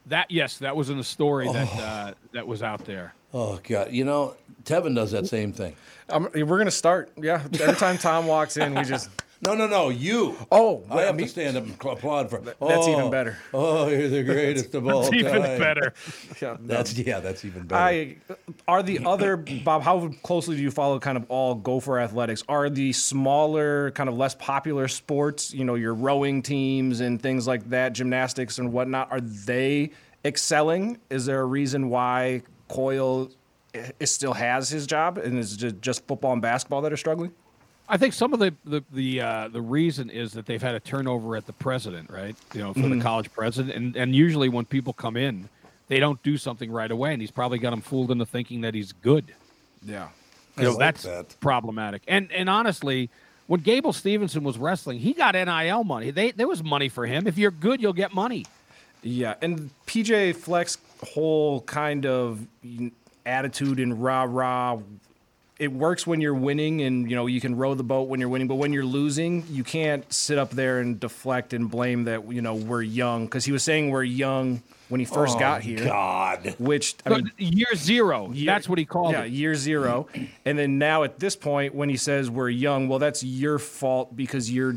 That 0.06 0.30
yes, 0.30 0.58
that 0.58 0.76
was 0.76 0.90
in 0.90 0.96
the 0.96 1.02
story 1.02 1.52
that 1.52 1.74
uh, 1.74 2.14
that 2.32 2.46
was 2.46 2.62
out 2.62 2.84
there. 2.84 3.14
Oh, 3.34 3.58
God. 3.68 3.90
You 3.90 4.04
know, 4.04 4.36
Tevin 4.62 4.94
does 4.94 5.10
that 5.10 5.26
same 5.26 5.52
thing. 5.52 5.74
Um, 6.08 6.28
we're 6.32 6.58
gonna 6.58 6.70
start. 6.70 7.10
Yeah, 7.20 7.42
every 7.60 7.74
time 7.74 7.98
Tom 7.98 8.28
walks 8.28 8.56
in, 8.56 8.76
we 8.76 8.84
just 8.84 9.10
No, 9.40 9.54
no, 9.54 9.68
no, 9.68 9.88
you. 9.90 10.36
Oh, 10.50 10.82
I 10.90 11.02
have 11.02 11.14
me- 11.16 11.22
to 11.22 11.28
stand 11.28 11.56
up 11.56 11.62
and 11.64 11.72
applaud 11.80 12.28
for. 12.28 12.40
that's 12.40 12.56
oh, 12.60 12.92
even 12.98 13.10
better. 13.10 13.38
Oh, 13.54 13.86
you're 13.88 14.08
the 14.08 14.24
greatest 14.24 14.74
of 14.74 14.86
all 14.88 15.00
It's 15.02 15.10
time. 15.10 15.18
even 15.20 15.42
better. 15.58 15.94
Yeah, 16.42 16.56
no. 16.60 16.66
That's 16.66 16.96
yeah, 16.98 17.20
that's 17.20 17.44
even 17.44 17.62
better. 17.66 17.80
I 17.80 18.16
are 18.66 18.82
the 18.82 19.04
other 19.06 19.36
Bob. 19.36 19.82
How 19.82 20.08
closely 20.22 20.56
do 20.56 20.62
you 20.62 20.70
follow 20.70 20.98
kind 20.98 21.16
of 21.16 21.24
all 21.28 21.54
Gopher 21.54 21.98
athletics? 22.00 22.42
Are 22.48 22.68
the 22.68 22.92
smaller, 22.92 23.90
kind 23.92 24.08
of 24.08 24.16
less 24.16 24.34
popular 24.34 24.88
sports, 24.88 25.52
you 25.54 25.64
know, 25.64 25.74
your 25.76 25.94
rowing 25.94 26.42
teams 26.42 27.00
and 27.00 27.20
things 27.22 27.46
like 27.46 27.68
that, 27.70 27.92
gymnastics 27.92 28.58
and 28.58 28.72
whatnot, 28.72 29.10
are 29.10 29.20
they 29.20 29.90
excelling? 30.24 30.98
Is 31.10 31.26
there 31.26 31.40
a 31.40 31.44
reason 31.46 31.88
why 31.90 32.42
Coyle 32.68 33.30
i- 33.74 33.92
is 34.00 34.10
still 34.10 34.34
has 34.34 34.68
his 34.68 34.86
job 34.86 35.18
and 35.18 35.38
is 35.38 35.56
just, 35.56 35.80
just 35.80 36.06
football 36.06 36.32
and 36.32 36.42
basketball 36.42 36.82
that 36.82 36.92
are 36.92 36.96
struggling? 36.96 37.32
I 37.88 37.96
think 37.96 38.12
some 38.14 38.32
of 38.34 38.38
the 38.40 38.54
the 38.64 38.84
the, 38.92 39.20
uh, 39.20 39.48
the 39.48 39.60
reason 39.62 40.10
is 40.10 40.32
that 40.32 40.46
they've 40.46 40.60
had 40.62 40.74
a 40.74 40.80
turnover 40.80 41.36
at 41.36 41.46
the 41.46 41.52
president, 41.54 42.10
right? 42.10 42.36
You 42.54 42.60
know, 42.60 42.72
for 42.74 42.80
Mm-hmm. 42.80 42.98
the 42.98 43.04
college 43.04 43.32
president, 43.32 43.74
and 43.76 43.96
and 43.96 44.14
usually 44.14 44.48
when 44.48 44.64
people 44.66 44.92
come 44.92 45.16
in, 45.16 45.48
they 45.88 45.98
don't 45.98 46.22
do 46.22 46.36
something 46.36 46.70
right 46.70 46.90
away, 46.90 47.12
and 47.12 47.20
he's 47.22 47.30
probably 47.30 47.58
got 47.58 47.70
them 47.70 47.80
fooled 47.80 48.10
into 48.10 48.26
thinking 48.26 48.60
that 48.62 48.74
he's 48.74 48.92
good. 48.92 49.34
Yeah. 49.82 50.08
You 50.56 50.64
know, 50.64 50.70
like 50.70 50.78
that's 50.78 51.02
that. 51.04 51.40
problematic. 51.40 52.02
And 52.08 52.30
and 52.32 52.50
honestly, 52.50 53.08
when 53.46 53.60
Gable 53.60 53.92
Steveson 53.92 54.42
was 54.42 54.58
wrestling, 54.58 54.98
he 54.98 55.12
got 55.14 55.34
NIL 55.34 55.84
money. 55.84 56.10
They 56.10 56.32
there 56.32 56.48
was 56.48 56.62
money 56.64 56.88
for 56.88 57.06
him. 57.06 57.26
If 57.26 57.38
you're 57.38 57.50
good, 57.52 57.80
you'll 57.80 57.92
get 57.92 58.12
money. 58.12 58.44
Yeah, 59.02 59.34
and 59.40 59.70
PJ 59.86 60.34
Fleck's 60.36 60.76
whole 61.14 61.60
kind 61.62 62.04
of 62.04 62.44
attitude 63.24 63.78
and 63.78 64.02
rah 64.02 64.26
rah. 64.28 64.78
It 65.58 65.72
works 65.72 66.06
when 66.06 66.20
you're 66.20 66.34
winning, 66.34 66.82
and 66.82 67.10
you 67.10 67.16
know 67.16 67.26
you 67.26 67.40
can 67.40 67.56
row 67.56 67.74
the 67.74 67.82
boat 67.82 68.08
when 68.08 68.20
you're 68.20 68.28
winning. 68.28 68.46
But 68.46 68.56
when 68.56 68.72
you're 68.72 68.84
losing, 68.84 69.44
you 69.50 69.64
can't 69.64 70.10
sit 70.12 70.38
up 70.38 70.50
there 70.50 70.78
and 70.78 71.00
deflect 71.00 71.52
and 71.52 71.68
blame 71.70 72.04
that 72.04 72.30
you 72.32 72.42
know 72.42 72.54
we're 72.54 72.82
young 72.82 73.26
because 73.26 73.44
he 73.44 73.50
was 73.52 73.64
saying 73.64 73.90
we're 73.90 74.04
young 74.04 74.62
when 74.88 75.00
he 75.00 75.04
first 75.04 75.36
oh, 75.36 75.40
got 75.40 75.62
here. 75.62 75.84
God. 75.84 76.54
Which 76.58 76.96
I 77.04 77.10
mean, 77.10 77.30
year 77.36 77.74
zero. 77.74 78.30
year- 78.30 78.46
that's 78.46 78.68
what 78.68 78.78
he 78.78 78.84
called 78.84 79.12
yeah, 79.12 79.24
it. 79.24 79.32
year 79.32 79.54
zero. 79.54 80.08
and 80.44 80.58
then 80.58 80.78
now 80.78 81.02
at 81.02 81.18
this 81.18 81.36
point, 81.36 81.74
when 81.74 81.88
he 81.88 81.96
says 81.96 82.30
we're 82.30 82.48
young, 82.48 82.88
well, 82.88 82.98
that's 82.98 83.22
your 83.22 83.58
fault 83.58 84.16
because 84.16 84.50
you're 84.50 84.76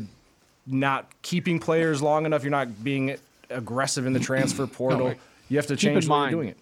not 0.66 1.10
keeping 1.22 1.58
players 1.58 2.02
long 2.02 2.26
enough. 2.26 2.42
You're 2.42 2.50
not 2.50 2.82
being 2.84 3.16
aggressive 3.50 4.06
in 4.06 4.12
the 4.12 4.20
transfer 4.20 4.66
portal. 4.66 5.14
You 5.48 5.56
have 5.56 5.66
to 5.66 5.76
change 5.76 6.06
the 6.06 6.10
way 6.10 6.16
you're 6.16 6.24
mind- 6.24 6.32
doing 6.32 6.48
it. 6.48 6.58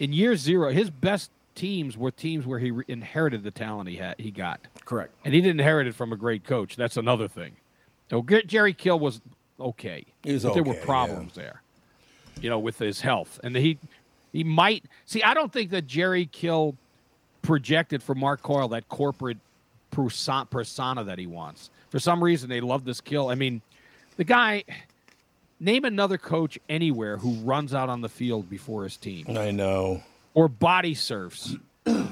In 0.00 0.12
year 0.12 0.36
zero, 0.36 0.70
his 0.70 0.90
best 0.90 1.30
teams 1.58 1.98
were 1.98 2.12
teams 2.12 2.46
where 2.46 2.60
he 2.60 2.70
re- 2.70 2.84
inherited 2.86 3.42
the 3.42 3.50
talent 3.50 3.88
he 3.88 3.96
had. 3.96 4.14
He 4.18 4.30
got. 4.30 4.60
Correct. 4.84 5.12
and 5.24 5.34
he 5.34 5.40
didn't 5.40 5.60
inherit 5.60 5.88
it 5.88 5.94
from 5.94 6.12
a 6.12 6.16
great 6.16 6.44
coach. 6.44 6.76
That's 6.76 6.96
another 6.96 7.26
thing. 7.26 7.56
So 8.10 8.22
Jerry 8.46 8.72
Kill 8.72 8.98
was 8.98 9.20
okay. 9.58 10.04
He 10.22 10.32
was 10.32 10.44
but 10.44 10.54
there 10.54 10.62
were 10.62 10.70
okay, 10.70 10.78
yeah. 10.78 10.84
problems 10.84 11.34
there, 11.34 11.62
you 12.40 12.48
know, 12.48 12.58
with 12.58 12.78
his 12.78 13.00
health, 13.00 13.40
and 13.42 13.54
he 13.56 13.76
he 14.32 14.44
might 14.44 14.84
see. 15.04 15.22
I 15.22 15.34
don't 15.34 15.52
think 15.52 15.70
that 15.70 15.86
Jerry 15.86 16.26
Kill 16.26 16.76
projected 17.42 18.02
for 18.02 18.14
Mark 18.14 18.40
Coyle 18.40 18.68
that 18.68 18.88
corporate 18.88 19.38
persona 19.90 21.04
that 21.04 21.18
he 21.18 21.26
wants. 21.26 21.70
For 21.90 21.98
some 21.98 22.22
reason, 22.22 22.48
they 22.48 22.60
love 22.60 22.84
this 22.84 23.00
Kill. 23.00 23.28
I 23.28 23.34
mean, 23.34 23.60
the 24.16 24.24
guy. 24.24 24.64
Name 25.60 25.84
another 25.84 26.18
coach 26.18 26.56
anywhere 26.68 27.16
who 27.16 27.32
runs 27.40 27.74
out 27.74 27.88
on 27.88 28.00
the 28.00 28.08
field 28.08 28.48
before 28.48 28.84
his 28.84 28.96
team 28.96 29.26
I 29.36 29.50
know. 29.50 30.04
Or 30.34 30.48
body 30.48 30.94
surfs 30.94 31.56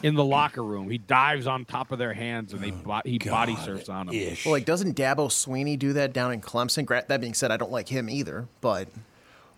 in 0.02 0.14
the 0.14 0.24
locker 0.24 0.64
room. 0.64 0.90
He 0.90 0.98
dives 0.98 1.46
on 1.46 1.64
top 1.64 1.92
of 1.92 1.98
their 1.98 2.12
hands 2.14 2.52
and 2.52 2.62
they 2.62 2.72
oh, 2.72 2.80
bo- 2.84 3.00
he 3.04 3.18
body 3.18 3.56
surfs 3.56 3.88
on 3.88 4.06
them. 4.06 4.14
Ish. 4.14 4.44
Well, 4.46 4.52
like, 4.52 4.64
doesn't 4.64 4.96
Dabo 4.96 5.28
Swinney 5.28 5.78
do 5.78 5.92
that 5.94 6.12
down 6.12 6.32
in 6.32 6.40
Clemson? 6.40 6.84
Gra- 6.86 7.04
That 7.06 7.20
being 7.20 7.34
said, 7.34 7.50
I 7.50 7.56
don't 7.56 7.70
like 7.72 7.88
him 7.88 8.08
either, 8.10 8.48
but 8.60 8.88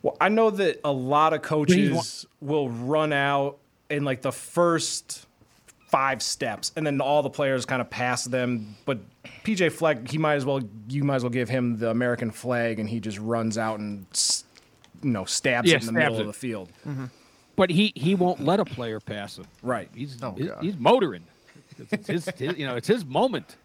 Well, 0.03 0.17
I 0.21 0.29
know 0.29 0.51
that 0.51 0.81
a 0.85 0.93
lot 0.93 1.33
of 1.33 1.43
coaches 1.43 2.27
will 2.41 2.69
run 2.69 3.13
out 3.13 3.59
in 3.91 4.05
like 4.05 4.23
the 4.23 4.33
first 4.33 5.25
five 5.87 6.23
steps, 6.23 6.71
and 6.77 6.87
then 6.87 7.01
all 7.01 7.23
the 7.23 7.31
players 7.31 7.65
kind 7.65 7.81
of 7.81 7.89
pass 7.89 8.25
them. 8.25 8.77
But 8.85 8.99
PJ 9.45 9.73
Fleck, 9.73 10.07
he 10.11 10.19
might 10.19 10.35
as 10.35 10.45
well, 10.45 10.61
you 10.91 11.03
might 11.05 11.17
as 11.17 11.23
well 11.23 11.31
give 11.31 11.49
him 11.49 11.79
the 11.79 11.89
American 11.91 12.31
flag, 12.31 12.79
and 12.79 12.87
he 12.89 13.01
just 13.01 13.19
runs 13.19 13.57
out 13.57 13.79
and 13.81 14.05
s- 14.13 14.45
you 15.03 15.11
know 15.11 15.25
stabs 15.25 15.71
Yeah, 15.71 15.77
it 15.77 15.83
in 15.83 15.87
the 15.87 15.93
stabs 15.93 16.05
middle 16.05 16.17
it. 16.19 16.21
of 16.23 16.27
the 16.27 16.33
field. 16.35 16.69
Mm-hmm. 16.87 17.05
But 17.59 17.69
he 17.71 17.93
he 17.95 18.15
won't 18.15 18.41
let 18.43 18.59
a 18.61 18.65
player 18.65 19.01
pass 19.01 19.37
him. 19.39 19.45
Right. 19.63 19.91
He's 19.95 20.17
Oh, 20.23 20.35
he's, 20.39 20.51
he's 20.63 20.77
motoring. 20.79 21.25
It's 21.91 22.07
his, 22.07 22.25
his- 22.37 22.57
you 22.57 22.67
know 22.67 22.77
it's 22.77 22.89
his 22.89 23.05
moment. 23.05 23.57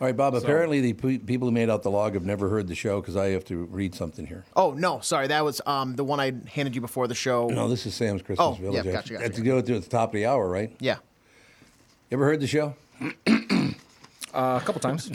All 0.00 0.08
right, 0.08 0.16
Bob. 0.16 0.34
Apparently, 0.34 0.80
the 0.80 0.92
pe- 0.92 1.18
people 1.18 1.46
who 1.46 1.52
made 1.52 1.70
out 1.70 1.84
the 1.84 1.90
log 1.90 2.14
have 2.14 2.24
never 2.26 2.48
heard 2.48 2.66
the 2.66 2.74
show 2.74 3.00
because 3.00 3.16
I 3.16 3.28
have 3.28 3.44
to 3.44 3.64
read 3.66 3.94
something 3.94 4.26
here. 4.26 4.44
oh 4.56 4.72
no, 4.72 4.98
sorry, 5.00 5.28
that 5.28 5.44
was 5.44 5.60
um, 5.66 5.94
the 5.94 6.02
one 6.02 6.18
I 6.18 6.32
handed 6.48 6.74
you 6.74 6.80
before 6.80 7.06
the 7.06 7.14
show. 7.14 7.46
No, 7.46 7.68
this 7.68 7.86
is 7.86 7.94
Sam's 7.94 8.20
Christmas 8.20 8.44
Oh, 8.44 8.58
yeah, 8.60 8.70
Village. 8.82 8.92
gotcha, 8.92 9.12
gotcha. 9.14 9.22
That's 9.22 9.36
to 9.36 9.42
go 9.44 9.60
to 9.60 9.76
at 9.76 9.82
the 9.84 9.88
top 9.88 10.08
of 10.08 10.14
the 10.14 10.26
hour, 10.26 10.48
right? 10.48 10.74
Yeah, 10.80 10.96
You 12.10 12.16
ever 12.16 12.24
heard 12.24 12.40
the 12.40 12.46
show? 12.48 12.74
Uh, 14.34 14.58
a 14.60 14.64
couple 14.66 14.80
times. 14.80 15.08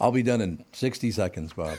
I'll 0.00 0.10
be 0.10 0.24
done 0.24 0.40
in 0.40 0.64
60 0.72 1.12
seconds, 1.12 1.52
Bob. 1.52 1.78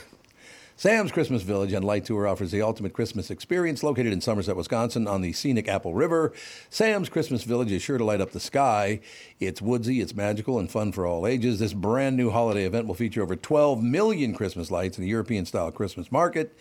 Sam's 0.76 1.12
Christmas 1.12 1.42
Village 1.42 1.72
and 1.72 1.84
Light 1.84 2.04
Tour 2.04 2.26
offers 2.26 2.50
the 2.50 2.60
ultimate 2.60 2.92
Christmas 2.92 3.30
experience 3.30 3.84
located 3.84 4.12
in 4.12 4.20
Somerset, 4.20 4.56
Wisconsin 4.56 5.06
on 5.06 5.20
the 5.20 5.32
scenic 5.32 5.68
Apple 5.68 5.94
River. 5.94 6.32
Sam's 6.68 7.08
Christmas 7.08 7.44
Village 7.44 7.70
is 7.70 7.80
sure 7.80 7.96
to 7.96 8.04
light 8.04 8.20
up 8.20 8.32
the 8.32 8.40
sky. 8.40 8.98
It's 9.38 9.62
woodsy, 9.62 10.00
it's 10.00 10.16
magical, 10.16 10.58
and 10.58 10.68
fun 10.68 10.90
for 10.90 11.06
all 11.06 11.28
ages. 11.28 11.60
This 11.60 11.72
brand 11.72 12.16
new 12.16 12.30
holiday 12.30 12.64
event 12.64 12.88
will 12.88 12.96
feature 12.96 13.22
over 13.22 13.36
12 13.36 13.84
million 13.84 14.34
Christmas 14.34 14.72
lights 14.72 14.98
in 14.98 15.04
a 15.04 15.06
European 15.06 15.46
style 15.46 15.70
Christmas 15.70 16.10
market. 16.10 16.58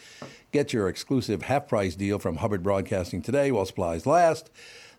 Get 0.51 0.73
your 0.73 0.89
exclusive 0.89 1.41
half 1.41 1.67
price 1.67 1.95
deal 1.95 2.19
from 2.19 2.37
Hubbard 2.37 2.61
Broadcasting 2.61 3.23
today 3.23 3.51
while 3.51 3.65
supplies 3.65 4.05
last. 4.05 4.51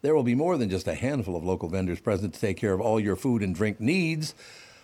There 0.02 0.16
will 0.16 0.24
be 0.24 0.34
more 0.34 0.58
than 0.58 0.68
just 0.68 0.88
a 0.88 0.94
handful 0.94 1.36
of 1.36 1.44
local 1.44 1.68
vendors 1.68 2.00
present 2.00 2.34
to 2.34 2.40
take 2.40 2.56
care 2.56 2.74
of 2.74 2.80
all 2.80 2.98
your 2.98 3.16
food 3.16 3.44
and 3.44 3.54
drink 3.54 3.78
needs. 3.78 4.34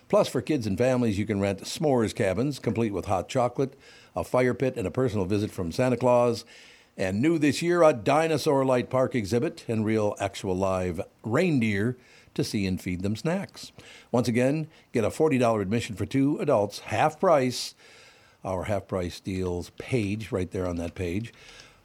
Plus, 0.08 0.28
for 0.28 0.40
kids 0.42 0.66
and 0.66 0.76
families, 0.76 1.18
you 1.18 1.24
can 1.24 1.40
rent 1.40 1.62
s'mores 1.62 2.12
cabins, 2.12 2.58
complete 2.58 2.92
with 2.92 3.04
hot 3.04 3.28
chocolate, 3.28 3.78
a 4.14 4.24
fire 4.24 4.54
pit, 4.54 4.76
and 4.76 4.86
a 4.86 4.90
personal 4.90 5.24
visit 5.24 5.50
from 5.50 5.72
Santa 5.72 5.96
Claus. 5.96 6.44
And 6.96 7.22
new 7.22 7.38
this 7.38 7.62
year, 7.62 7.82
a 7.82 7.92
dinosaur 7.92 8.64
light 8.64 8.90
park 8.90 9.14
exhibit 9.14 9.64
and 9.68 9.84
real, 9.84 10.14
actual 10.20 10.56
live 10.56 11.00
reindeer 11.24 11.96
to 12.34 12.44
see 12.44 12.66
and 12.66 12.80
feed 12.80 13.02
them 13.02 13.16
snacks. 13.16 13.72
Once 14.12 14.28
again, 14.28 14.68
get 14.92 15.04
a 15.04 15.10
$40 15.10 15.62
admission 15.62 15.96
for 15.96 16.06
two 16.06 16.38
adults, 16.38 16.80
half 16.80 17.18
price. 17.18 17.74
Our 18.44 18.64
half 18.64 18.88
price 18.88 19.20
deals 19.20 19.70
page 19.78 20.32
right 20.32 20.50
there 20.50 20.66
on 20.66 20.76
that 20.76 20.94
page. 20.94 21.32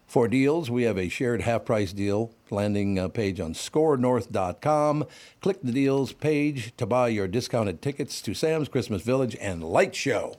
For 0.08 0.28
deals, 0.28 0.70
we 0.70 0.84
have 0.84 0.98
a 0.98 1.10
shared 1.10 1.42
half 1.42 1.66
price 1.66 1.92
deal 1.92 2.32
landing 2.52 2.98
uh, 3.00 3.08
page 3.08 3.40
on 3.40 3.54
skornorth.com. 3.54 5.06
Click 5.42 5.62
the 5.62 5.72
deals 5.72 6.14
page 6.14 6.74
to 6.78 6.86
buy 6.86 7.08
your 7.10 7.28
discounted 7.28 7.82
tickets 7.82 8.22
to 8.22 8.34
Sam's 8.34 8.70
Christmas 8.70 9.02
Village 9.02 9.36
and 9.42 9.64
Light 9.64 9.96
Show. 9.96 10.36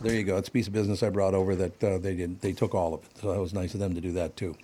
There 0.00 0.14
you 0.14 0.24
go. 0.24 0.36
It's 0.36 0.48
a 0.48 0.52
piece 0.52 0.66
of 0.66 0.72
business 0.72 1.02
I 1.02 1.10
brought 1.10 1.34
over 1.34 1.54
that 1.56 1.84
uh, 1.84 1.98
they 1.98 2.14
did. 2.16 2.40
They 2.40 2.52
took 2.52 2.74
all 2.74 2.94
of 2.94 3.04
it, 3.04 3.10
so 3.20 3.32
that 3.32 3.40
was 3.40 3.52
nice 3.54 3.74
of 3.74 3.80
them 3.80 3.94
to 3.94 4.00
do 4.00 4.12
that 4.12 4.36
too. 4.36 4.56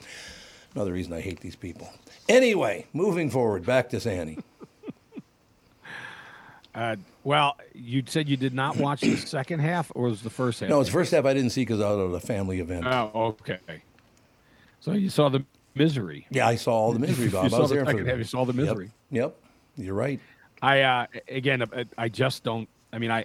Another 0.75 0.93
reason 0.93 1.13
I 1.13 1.21
hate 1.21 1.41
these 1.41 1.57
people. 1.57 1.89
Anyway, 2.29 2.87
moving 2.93 3.31
forward, 3.31 3.65
back 3.65 3.91
to 3.91 4.01
Sandy. 4.01 4.39
Uh, 6.75 6.95
well, 7.25 7.57
you 7.75 8.05
said 8.07 8.29
you 8.29 8.37
did 8.37 8.55
not 8.55 8.77
watch 8.77 9.01
the 9.01 9.17
second 9.27 9.59
half, 9.59 9.91
or 9.97 10.05
was 10.05 10.23
the 10.23 10.31
first 10.31 10.61
half? 10.61 10.69
No, 10.69 10.79
it's 10.81 10.91
the 10.91 10.93
first 10.93 11.11
half 11.11 11.25
I 11.25 11.35
didn't 11.35 11.51
see 11.51 11.63
because 11.63 11.81
I 11.81 11.91
was 11.91 12.15
at 12.15 12.23
a 12.23 12.25
family 12.25 12.61
event. 12.61 12.87
Oh, 12.87 13.35
okay. 13.41 13.59
So 14.79 14.93
you 14.93 15.11
saw 15.11 15.29
the 15.29 15.45
misery. 15.75 16.27
yeah, 16.31 16.47
I 16.47 16.55
saw 16.55 16.73
all 16.75 16.93
the 16.93 17.01
misery, 17.01 17.25
You 17.25 17.31
Bob. 17.33 17.47
I 17.47 17.49
saw 17.49 17.59
was 17.61 17.71
the 17.71 17.77
there 17.77 17.85
for 17.85 17.91
second 17.93 18.07
half, 18.07 18.19
you 18.19 18.25
saw 18.25 18.45
the 18.45 18.53
Yep, 18.53 18.63
misery. 18.65 18.91
Yep, 19.11 19.37
you're 19.77 19.95
right. 19.95 20.21
I 20.63 20.83
uh, 20.83 21.07
again, 21.29 21.63
I- 21.63 21.87
I 21.97 22.09
just 22.09 22.45
don't. 22.45 22.69
I 22.93 22.99
mean, 22.99 23.11
I 23.11 23.25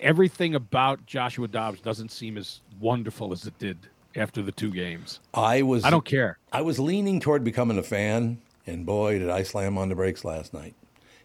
everything 0.00 0.54
about 0.54 1.04
Joshua 1.06 1.48
Dobbs 1.48 1.80
doesn't 1.80 2.10
seem 2.10 2.36
as 2.36 2.60
wonderful 2.80 3.32
as 3.32 3.46
it 3.46 3.58
did 3.58 3.78
after 4.16 4.42
the 4.42 4.52
two 4.52 4.70
games. 4.70 5.20
I 5.34 5.62
was. 5.62 5.84
I 5.84 5.90
don't 5.90 6.04
care. 6.04 6.38
I 6.52 6.62
was 6.62 6.78
leaning 6.78 7.20
toward 7.20 7.44
becoming 7.44 7.78
a 7.78 7.82
fan, 7.82 8.38
and 8.66 8.84
boy, 8.86 9.18
did 9.18 9.30
I 9.30 9.42
slam 9.42 9.78
on 9.78 9.88
the 9.88 9.94
brakes 9.94 10.24
last 10.24 10.52
night. 10.54 10.74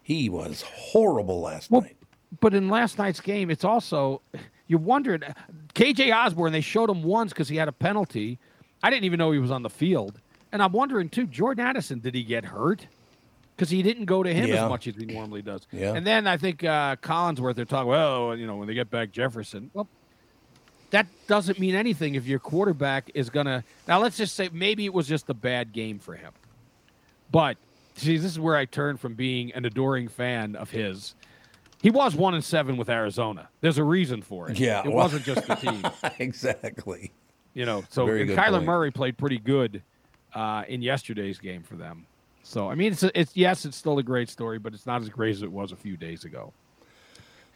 He 0.02 0.28
was 0.28 0.62
horrible 0.62 1.40
last 1.40 1.70
Well, 1.70 1.80
night. 1.82 1.96
but 2.40 2.52
in 2.54 2.68
last 2.68 2.98
night's 2.98 3.20
game, 3.20 3.50
it's 3.50 3.64
also 3.64 4.20
you 4.66 4.78
wondered. 4.78 5.34
KJ 5.74 6.14
Osborn, 6.14 6.52
they 6.52 6.60
showed 6.60 6.90
him 6.90 7.02
once 7.02 7.32
because 7.32 7.48
he 7.48 7.56
had 7.56 7.68
a 7.68 7.72
penalty. 7.72 8.38
I 8.82 8.90
didn't 8.90 9.04
even 9.04 9.18
know 9.18 9.30
he 9.32 9.38
was 9.38 9.50
on 9.50 9.62
the 9.62 9.70
field, 9.70 10.20
and 10.52 10.62
I'm 10.62 10.72
wondering 10.72 11.08
too. 11.08 11.26
Jordan 11.26 11.64
Addison, 11.66 12.00
did 12.00 12.14
he 12.14 12.22
get 12.22 12.44
hurt? 12.44 12.86
Because 13.56 13.70
he 13.70 13.82
didn't 13.82 14.06
go 14.06 14.22
to 14.22 14.32
him 14.32 14.48
Yeah. 14.48 14.64
as 14.64 14.68
much 14.68 14.86
as 14.88 14.96
he 14.96 15.06
normally 15.06 15.42
does. 15.42 15.66
Yeah. 15.70 15.94
And 15.94 16.04
then 16.06 16.26
I 16.26 16.36
think 16.36 16.64
uh, 16.64 16.96
Collinsworth, 16.96 17.54
they're 17.54 17.64
talking. 17.64 17.88
Well, 17.88 18.36
you 18.36 18.46
know, 18.46 18.56
when 18.56 18.66
they 18.66 18.74
get 18.74 18.90
back 18.90 19.12
Jefferson, 19.12 19.70
well, 19.74 19.86
that 20.90 21.06
doesn't 21.28 21.58
mean 21.60 21.74
anything 21.74 22.14
if 22.16 22.26
your 22.26 22.38
quarterback 22.40 23.10
is 23.14 23.30
gonna. 23.30 23.62
Now 23.86 24.00
let's 24.00 24.16
just 24.16 24.34
say 24.34 24.48
maybe 24.52 24.84
it 24.84 24.92
was 24.94 25.06
just 25.06 25.28
a 25.30 25.34
bad 25.34 25.72
game 25.72 25.98
for 25.98 26.14
him, 26.14 26.32
but 27.30 27.56
see, 27.96 28.16
this 28.16 28.30
is 28.32 28.38
where 28.40 28.56
I 28.56 28.64
turn 28.64 28.96
from 28.96 29.14
being 29.14 29.52
an 29.52 29.64
adoring 29.64 30.08
fan 30.08 30.56
of 30.56 30.70
his. 30.70 31.14
He 31.82 31.90
was 31.90 32.14
one 32.16 32.34
and 32.34 32.42
seven 32.44 32.76
with 32.76 32.88
Arizona. 32.88 33.48
There's 33.60 33.78
a 33.78 33.84
reason 33.84 34.22
for 34.22 34.50
it. 34.50 34.58
Yeah, 34.58 34.80
it 34.80 34.86
well- 34.86 34.96
wasn't 35.04 35.24
just 35.24 35.46
the 35.46 35.54
team. 35.56 35.84
exactly. 36.18 37.12
You 37.54 37.66
know, 37.66 37.84
so 37.90 38.06
Very 38.06 38.22
and 38.22 38.30
Kyler 38.30 38.52
point. 38.52 38.64
Murray 38.64 38.90
played 38.90 39.16
pretty 39.18 39.38
good 39.38 39.82
uh, 40.34 40.64
in 40.66 40.82
yesterday's 40.82 41.38
game 41.38 41.62
for 41.62 41.76
them. 41.76 42.06
So 42.44 42.70
I 42.70 42.74
mean, 42.74 42.92
it's 42.92 43.02
it's 43.02 43.36
yes, 43.36 43.64
it's 43.64 43.76
still 43.76 43.98
a 43.98 44.02
great 44.02 44.28
story, 44.28 44.58
but 44.58 44.74
it's 44.74 44.86
not 44.86 45.02
as 45.02 45.08
great 45.08 45.34
as 45.34 45.42
it 45.42 45.50
was 45.50 45.72
a 45.72 45.76
few 45.76 45.96
days 45.96 46.24
ago. 46.24 46.52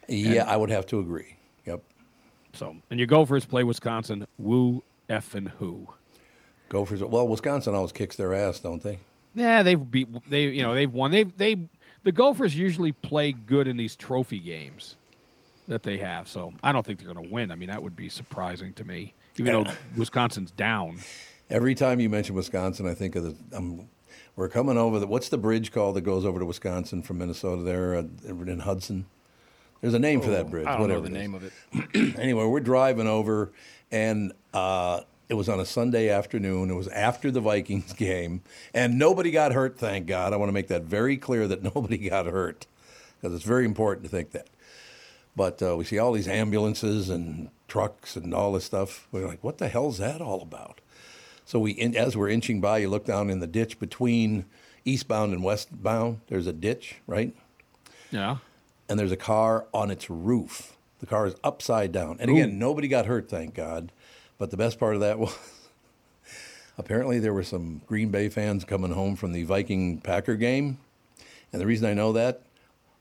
Yeah, 0.09 0.45
I 0.45 0.57
would 0.57 0.71
have 0.71 0.87
to 0.87 0.99
agree. 0.99 1.37
Yep. 1.66 1.83
So 2.54 2.75
and 2.90 2.99
your 2.99 3.07
Gophers 3.07 3.45
play 3.45 3.62
Wisconsin. 3.62 4.26
Woo 4.38 4.83
effing 5.09 5.50
who? 5.59 5.88
Gophers. 6.71 7.04
Well, 7.04 7.28
Wisconsin 7.28 7.75
always 7.75 7.92
kicks 7.92 8.16
their 8.16 8.35
ass, 8.35 8.61
don't 8.61 8.83
they? 8.83 8.99
Yeah, 9.35 9.62
they've 9.62 9.90
beat 9.90 10.09
they 10.28 10.45
you 10.45 10.62
know 10.62 10.75
they've 10.75 10.92
won. 10.92 11.11
They 11.11 11.25
they 11.25 11.59
the 12.02 12.12
Gophers 12.12 12.57
usually 12.57 12.92
play 12.92 13.33
good 13.33 13.68
in 13.68 13.76
these 13.76 13.95
trophy 13.95 14.38
games 14.38 14.97
that 15.68 15.83
they 15.83 15.99
have. 15.99 16.28
So 16.28 16.54
I 16.62 16.73
don't 16.73 16.85
think 16.85 16.99
they're 16.99 17.12
going 17.12 17.26
to 17.26 17.33
win. 17.33 17.50
I 17.50 17.57
mean, 17.57 17.68
that 17.68 17.83
would 17.83 17.95
be 17.95 18.09
surprising 18.09 18.73
to 18.75 18.85
me, 18.85 19.12
even 19.37 19.52
though 19.52 19.71
Wisconsin's 19.99 20.50
down. 20.50 21.00
Every 21.50 21.75
time 21.75 22.00
you 22.00 22.09
mention 22.09 22.35
Wisconsin, 22.35 22.88
I 22.88 22.95
think 22.95 23.16
of 23.16 23.25
the. 23.25 23.57
Um, 23.57 23.88
we're 24.38 24.49
coming 24.49 24.78
over 24.78 25.00
the. 25.00 25.07
What's 25.07 25.28
the 25.28 25.37
bridge 25.37 25.73
called 25.73 25.97
that 25.97 26.02
goes 26.02 26.25
over 26.25 26.38
to 26.38 26.47
Wisconsin 26.47 27.02
from 27.02 27.18
Minnesota? 27.18 27.62
There 27.62 27.97
uh, 27.97 28.04
in 28.28 28.61
Hudson. 28.61 29.07
There's 29.80 29.95
a 29.95 29.99
name 29.99 30.21
for 30.21 30.30
that 30.30 30.49
bridge. 30.49 30.66
Oh, 30.66 30.71
I 30.71 30.78
don't 30.78 30.88
know 30.88 31.00
whatever 31.00 31.12
the 31.12 31.18
name 31.18 31.35
of 31.35 31.42
it. 31.45 32.16
anyway, 32.18 32.45
we're 32.45 32.61
driving 32.61 33.09
over, 33.09 33.50
and 33.90 34.33
uh, 34.54 35.00
it 35.28 35.35
was 35.35 35.49
on 35.49 35.59
a 35.59 35.64
Sunday 35.64 36.09
afternoon. 36.09 36.71
It 36.71 36.75
was 36.75 36.87
after 36.88 37.33
the 37.33 37.40
Vikings 37.40 37.92
game, 37.95 38.42
and 38.73 38.97
nobody 38.97 39.33
got 39.33 39.52
hurt. 39.52 39.76
Thank 39.76 40.07
God. 40.07 40.33
I 40.33 40.37
want 40.37 40.49
to 40.49 40.54
make 40.54 40.68
that 40.68 40.85
very 40.85 41.16
clear 41.16 41.49
that 41.49 41.62
nobody 41.75 41.99
got 42.09 42.26
hurt, 42.26 42.66
because 43.21 43.35
it's 43.35 43.45
very 43.45 43.64
important 43.64 44.04
to 44.04 44.11
think 44.11 44.30
that. 44.30 44.47
But 45.35 45.61
uh, 45.61 45.76
we 45.76 45.85
see 45.85 45.99
all 45.99 46.12
these 46.12 46.28
ambulances 46.28 47.11
and 47.11 47.50
trucks 47.66 48.14
and 48.14 48.33
all 48.33 48.52
this 48.52 48.64
stuff. 48.64 49.09
We're 49.11 49.26
like, 49.26 49.42
what 49.42 49.59
the 49.59 49.68
hell's 49.68 49.99
that 49.99 50.21
all 50.21 50.42
about? 50.42 50.80
So 51.49 51.59
we, 51.59 51.78
as 51.97 52.14
we're 52.14 52.28
inching 52.28 52.61
by, 52.61 52.76
you 52.76 52.90
look 52.90 53.07
down 53.07 53.31
in 53.31 53.40
the 53.40 53.47
ditch 53.47 53.78
between 53.78 54.45
eastbound 54.85 55.33
and 55.33 55.43
westbound. 55.43 56.21
There's 56.26 56.47
a 56.47 56.52
ditch, 56.52 56.97
right? 57.07 57.35
Yeah. 58.11 58.37
and 58.87 58.99
there's 58.99 59.12
a 59.12 59.17
car 59.17 59.67
on 59.73 59.90
its 59.90 60.11
roof. 60.11 60.76
The 61.00 61.07
car 61.07 61.26
is 61.26 61.37
upside 61.43 61.90
down. 61.90 62.19
And 62.21 62.31
again, 62.31 62.59
nobody 62.59 62.87
got 62.87 63.07
hurt, 63.07 63.31
thank 63.31 63.55
God. 63.55 63.93
But 64.37 64.50
the 64.50 64.59
best 64.59 64.78
part 64.78 64.95
of 64.95 65.00
that 65.00 65.19
was 65.19 65.35
apparently 66.76 67.19
there 67.19 67.33
were 67.33 67.43
some 67.43 67.81
Green 67.87 68.11
Bay 68.11 68.28
fans 68.28 68.67
coming 68.67 68.93
home 68.93 69.17
from 69.17 69.33
the 69.33 69.45
Viking 69.45 70.02
Packer 70.02 70.37
game. 70.37 70.76
And 71.50 71.62
the 71.62 71.67
reason 71.67 71.88
I 71.88 71.95
know 71.95 72.12
that, 72.12 72.43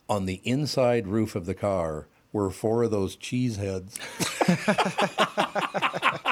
on 0.07 0.25
the 0.25 0.39
inside 0.45 1.05
roof 1.05 1.35
of 1.35 1.47
the 1.47 1.53
car 1.53 2.07
were 2.31 2.49
four 2.49 2.83
of 2.83 2.91
those 2.91 3.17
cheese 3.17 3.57
heads. 3.57 3.99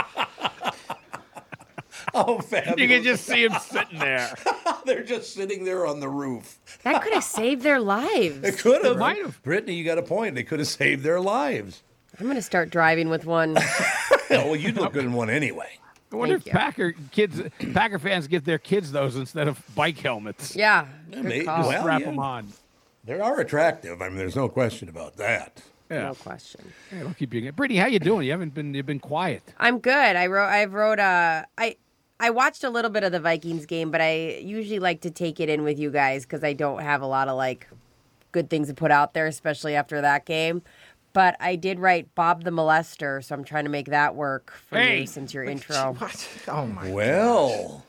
oh, 2.28 2.40
fabulous. 2.40 2.80
You 2.80 2.88
can 2.88 3.04
just 3.04 3.26
see 3.26 3.48
them 3.48 3.60
sitting 3.60 4.00
there. 4.00 4.34
They're 4.86 5.04
just 5.04 5.34
sitting 5.34 5.64
there 5.66 5.86
on 5.86 6.00
the 6.00 6.10
roof. 6.10 6.60
That 6.84 7.02
could 7.04 7.14
have 7.14 7.24
saved 7.40 7.62
their 7.62 7.80
lives. 7.80 8.40
They 8.40 8.52
could 8.52 8.86
have. 8.86 8.98
Might 8.98 9.18
have. 9.18 9.42
Brittany, 9.44 9.76
you 9.76 9.84
got 9.84 9.98
a 9.98 10.04
point. 10.04 10.36
They 10.36 10.44
could 10.44 10.60
have 10.60 10.68
saved 10.68 11.04
their 11.04 11.20
lives. 11.20 11.84
I'm 12.20 12.26
going 12.26 12.38
to 12.38 12.42
start 12.42 12.70
driving 12.70 13.10
with 13.10 13.26
one. 13.26 13.58
Well, 14.30 14.56
you'd 14.56 14.76
look 14.76 14.94
good 14.94 15.04
in 15.06 15.14
one 15.14 15.30
anyway. 15.30 15.78
I 16.12 16.16
wonder 16.16 16.36
Thank 16.40 16.48
if 16.48 16.54
you. 16.54 16.60
Packer 16.60 16.96
kids, 17.12 17.42
Packer 17.74 18.00
fans 18.00 18.28
get 18.28 18.46
their 18.46 18.58
kids 18.58 18.92
those 18.92 19.18
instead 19.18 19.48
of 19.50 19.62
bike 19.76 19.98
helmets. 19.98 20.56
Yeah. 20.56 20.88
Yeah, 21.10 21.16
good 21.16 21.26
may- 21.26 21.44
well, 21.44 21.70
Strap 21.82 22.00
yeah. 22.00 22.06
them 22.06 22.20
on. 22.20 22.48
They 23.04 23.20
are 23.20 23.40
attractive. 23.42 24.02
I 24.02 24.08
mean, 24.08 24.18
there's 24.18 24.36
no 24.36 24.48
question 24.48 24.88
about 24.88 25.18
that. 25.18 25.62
Yeah. 25.92 26.04
No 26.04 26.14
question. 26.16 26.62
yeah, 26.92 27.04
don't 27.04 27.16
keep 27.18 27.34
you. 27.34 27.52
Brittany, 27.52 27.80
how 27.80 27.88
you 27.88 28.00
doing? 28.00 28.26
You 28.26 28.32
haven't 28.32 28.56
been. 28.56 28.74
You've 28.74 28.88
been 28.88 29.00
quiet. 29.00 29.44
I'm 29.60 29.78
good. 29.80 30.16
I 30.16 30.26
wrote. 30.26 30.48
I've 30.48 30.74
wrote. 30.74 31.00
Uh, 31.00 31.44
I 31.58 31.76
I 32.20 32.30
watched 32.30 32.64
a 32.64 32.70
little 32.70 32.92
bit 32.92 33.04
of 33.04 33.12
the 33.12 33.20
Vikings 33.20 33.66
game, 33.66 33.92
but 33.92 34.00
I 34.02 34.38
usually 34.42 34.80
like 34.80 35.01
to 35.01 35.12
take 35.12 35.40
it 35.40 35.50
in 35.50 35.64
with 35.64 35.78
you 35.80 35.92
guys 35.92 36.24
because 36.24 36.44
I 36.44 36.54
don't 36.54 36.82
have 36.82 37.01
a 37.01 37.06
lot 37.08 37.28
of 37.28 37.36
like 37.38 37.68
good 38.32 38.50
things 38.50 38.68
to 38.70 38.74
put 38.74 38.92
out 38.92 39.14
there, 39.14 39.28
especially 39.28 39.75
after 39.75 40.01
that 40.01 40.25
game. 40.25 40.62
But 41.14 41.38
I 41.40 41.56
did 41.56 41.80
write 41.80 42.14
Bob 42.16 42.44
the 42.44 42.51
Molester, 42.51 43.24
so 43.24 43.36
I'm 43.36 43.44
trying 43.44 43.64
to 43.66 43.70
make 43.70 43.88
that 43.88 44.16
work 44.16 44.51
for 44.70 44.78
Hey. 44.80 45.01
you 45.01 45.08
since 45.08 45.34
your 45.34 45.44
intro. 45.54 45.96
What? 45.98 46.30
Oh 46.48 46.66
my. 46.68 46.90
Well, 46.92 47.86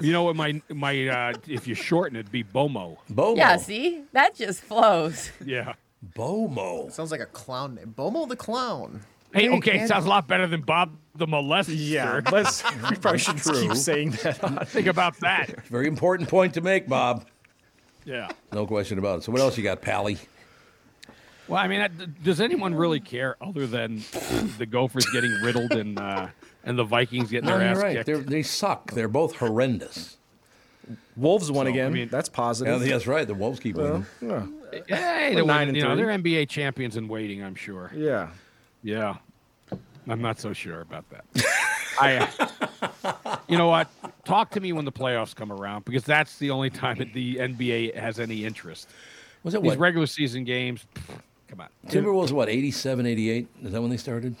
You 0.00 0.12
know 0.12 0.22
what? 0.24 0.36
My 0.36 0.62
my. 0.68 1.08
Uh, 1.08 1.32
if 1.48 1.66
you 1.66 1.74
shorten 1.74 2.16
it, 2.16 2.30
be 2.30 2.44
Bomo. 2.44 2.96
Bomo. 3.10 3.36
Yeah, 3.36 3.56
see, 3.56 4.02
that 4.12 4.34
just 4.34 4.60
flows. 4.62 5.30
Yeah. 5.44 5.74
Bomo. 6.14 6.92
Sounds 6.92 7.10
like 7.10 7.20
a 7.20 7.26
clown 7.26 7.74
name. 7.76 7.94
Bomo 7.96 8.28
the 8.28 8.36
clown. 8.36 9.00
Hey, 9.34 9.46
Very 9.48 9.58
okay, 9.58 9.78
good. 9.80 9.88
sounds 9.88 10.04
a 10.06 10.08
lot 10.08 10.28
better 10.28 10.46
than 10.46 10.60
Bob 10.62 10.96
the 11.16 11.26
molester. 11.26 11.74
Yeah, 11.76 12.20
let's. 12.32 12.62
We 12.88 12.96
probably 12.96 13.18
should 13.18 13.42
keep 13.42 13.74
saying 13.74 14.10
that. 14.22 14.68
Think 14.68 14.86
about 14.86 15.18
that. 15.20 15.66
Very 15.66 15.88
important 15.88 16.28
point 16.28 16.54
to 16.54 16.60
make, 16.60 16.88
Bob. 16.88 17.26
Yeah. 18.04 18.30
No 18.52 18.66
question 18.66 18.98
about 18.98 19.18
it. 19.18 19.24
So, 19.24 19.32
what 19.32 19.40
else 19.40 19.56
you 19.58 19.64
got, 19.64 19.82
Pally? 19.82 20.18
Well, 21.48 21.58
I 21.62 21.68
mean, 21.68 21.86
does 22.22 22.40
anyone 22.40 22.74
really 22.74 23.00
care 23.00 23.36
other 23.40 23.66
than 23.66 24.02
the 24.58 24.66
Gophers 24.66 25.04
getting 25.12 25.30
riddled 25.42 25.72
and 25.72 25.98
uh, 25.98 26.28
and 26.64 26.78
the 26.78 26.84
Vikings 26.84 27.30
getting 27.30 27.48
No, 27.48 27.58
their 27.58 27.68
you're 27.68 27.76
ass 27.76 27.82
right. 27.82 27.96
kicked? 27.96 28.06
They're, 28.06 28.18
they 28.18 28.42
suck. 28.42 28.92
They're 28.92 29.08
both 29.08 29.36
horrendous. 29.36 30.16
Wolves 31.16 31.50
won 31.50 31.66
again. 31.66 31.92
mean- 31.92 32.08
That's 32.08 32.28
Yeah, 32.30 32.34
positive. 32.36 32.80
that's 32.80 33.06
right. 33.06 33.26
The 33.26 33.34
Wolves 33.34 33.58
keep 33.60 33.76
winning. 33.76 34.06
yeah. 34.20 34.46
Hey, 34.86 35.30
We're 35.30 35.34
they're, 35.36 35.44
nine 35.44 35.68
and 35.68 35.76
you 35.76 35.82
know, 35.82 35.94
they're 35.96 36.06
NBA 36.08 36.48
champions 36.48 36.96
in 36.96 37.08
waiting. 37.08 37.42
I'm 37.42 37.54
sure. 37.54 37.90
yeah. 37.94 38.28
Yeah, 38.84 39.16
I'm 40.06 40.20
not 40.20 40.38
so 40.38 40.52
sure 40.52 40.82
about 40.82 41.06
that. 41.10 41.24
I, 42.00 42.16
uh, 42.16 43.36
you 43.48 43.56
know 43.56 43.68
what? 43.68 43.88
Talk 44.24 44.50
to 44.50 44.60
me 44.60 44.72
when 44.72 44.84
the 44.84 44.92
playoffs 44.92 45.34
come 45.34 45.50
around 45.50 45.86
because 45.86 46.04
that's 46.04 46.38
the 46.38 46.50
only 46.50 46.68
time 46.70 46.98
that 46.98 47.14
the 47.14 47.36
NBA 47.36 47.96
has 47.96 48.20
any 48.20 48.44
interest. 48.44 48.90
Was 49.42 49.54
it 49.54 49.62
These 49.62 49.70
what? 49.70 49.78
regular 49.78 50.06
season 50.06 50.44
games, 50.44 50.86
pff, 50.94 51.18
come 51.48 51.60
on. 51.60 51.68
Timberwolves, 51.88 52.30
what, 52.30 52.48
87, 52.48 53.06
88? 53.06 53.48
Is 53.62 53.72
that 53.72 53.80
when 53.80 53.90
they 53.90 53.96
started? 53.96 54.36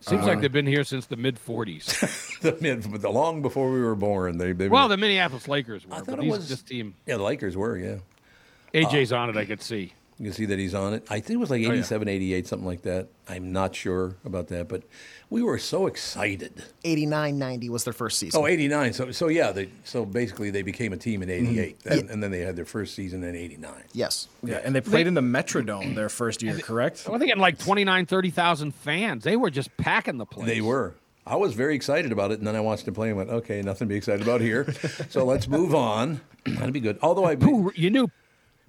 Seems 0.00 0.24
like 0.24 0.38
uh, 0.38 0.40
they've 0.42 0.52
been 0.52 0.66
here 0.66 0.84
since 0.84 1.06
the 1.06 1.16
mid 1.16 1.36
40s. 1.36 2.40
the 2.40 2.56
mid, 2.60 2.82
the 2.82 3.08
long 3.10 3.42
before 3.42 3.70
we 3.72 3.80
were 3.80 3.94
born. 3.94 4.38
They, 4.38 4.52
they 4.52 4.68
well, 4.68 4.84
were, 4.84 4.88
the 4.90 4.96
Minneapolis 4.96 5.48
Lakers 5.48 5.86
were, 5.86 5.96
thought 5.96 6.06
but 6.06 6.24
it 6.24 6.30
was- 6.30 6.48
this 6.48 6.62
team, 6.62 6.94
yeah, 7.06 7.16
the 7.16 7.22
Lakers 7.22 7.56
were, 7.56 7.76
yeah. 7.76 7.96
AJ's 8.74 9.12
uh, 9.12 9.18
on 9.18 9.30
it. 9.30 9.36
I 9.36 9.46
could 9.46 9.62
see. 9.62 9.94
You 10.18 10.24
can 10.24 10.32
see 10.32 10.46
that 10.46 10.58
he's 10.58 10.74
on 10.74 10.94
it. 10.94 11.06
I 11.08 11.20
think 11.20 11.36
it 11.36 11.40
was 11.40 11.50
like 11.50 11.60
oh, 11.60 11.68
yeah. 11.68 11.74
87, 11.74 12.08
88, 12.08 12.46
something 12.48 12.66
like 12.66 12.82
that. 12.82 13.06
I'm 13.28 13.52
not 13.52 13.76
sure 13.76 14.16
about 14.24 14.48
that, 14.48 14.68
but 14.68 14.82
we 15.30 15.42
were 15.42 15.58
so 15.58 15.86
excited. 15.86 16.64
89 16.82 17.38
90 17.38 17.68
was 17.68 17.84
their 17.84 17.92
first 17.92 18.18
season. 18.18 18.40
Oh, 18.40 18.46
89. 18.48 18.94
So, 18.94 19.12
so 19.12 19.28
yeah, 19.28 19.52
they, 19.52 19.68
so 19.84 20.04
basically 20.04 20.50
they 20.50 20.62
became 20.62 20.92
a 20.92 20.96
team 20.96 21.22
in 21.22 21.28
mm-hmm. 21.28 21.52
88. 21.52 21.86
And, 21.86 22.10
and 22.10 22.22
then 22.22 22.32
they 22.32 22.40
had 22.40 22.56
their 22.56 22.64
first 22.64 22.96
season 22.96 23.22
in 23.22 23.36
89. 23.36 23.70
Yes. 23.92 24.26
Yeah, 24.42 24.60
and 24.64 24.74
they 24.74 24.80
played 24.80 25.06
in 25.06 25.14
the 25.14 25.20
Metrodome 25.20 25.94
their 25.94 26.08
first 26.08 26.42
year, 26.42 26.58
correct? 26.58 27.06
I 27.08 27.16
think 27.18 27.30
had 27.30 27.38
like 27.38 27.58
29, 27.58 28.06
30,000 28.06 28.74
fans. 28.74 29.22
They 29.22 29.36
were 29.36 29.50
just 29.50 29.76
packing 29.76 30.18
the 30.18 30.26
place. 30.26 30.48
They 30.48 30.60
were. 30.60 30.94
I 31.28 31.36
was 31.36 31.52
very 31.52 31.76
excited 31.76 32.10
about 32.10 32.32
it, 32.32 32.38
and 32.38 32.46
then 32.46 32.56
I 32.56 32.60
watched 32.60 32.86
them 32.86 32.94
play 32.94 33.08
and 33.08 33.16
went, 33.16 33.30
okay, 33.30 33.60
nothing 33.62 33.86
to 33.86 33.90
be 33.90 33.96
excited 33.96 34.22
about 34.22 34.40
here. 34.40 34.72
so 35.10 35.24
let's 35.24 35.46
move 35.46 35.74
on. 35.74 36.22
That'd 36.44 36.72
be 36.72 36.80
good. 36.80 36.98
Although 37.02 37.26
I, 37.26 37.36
Pooh, 37.36 37.70
you 37.76 37.90
knew 37.90 38.10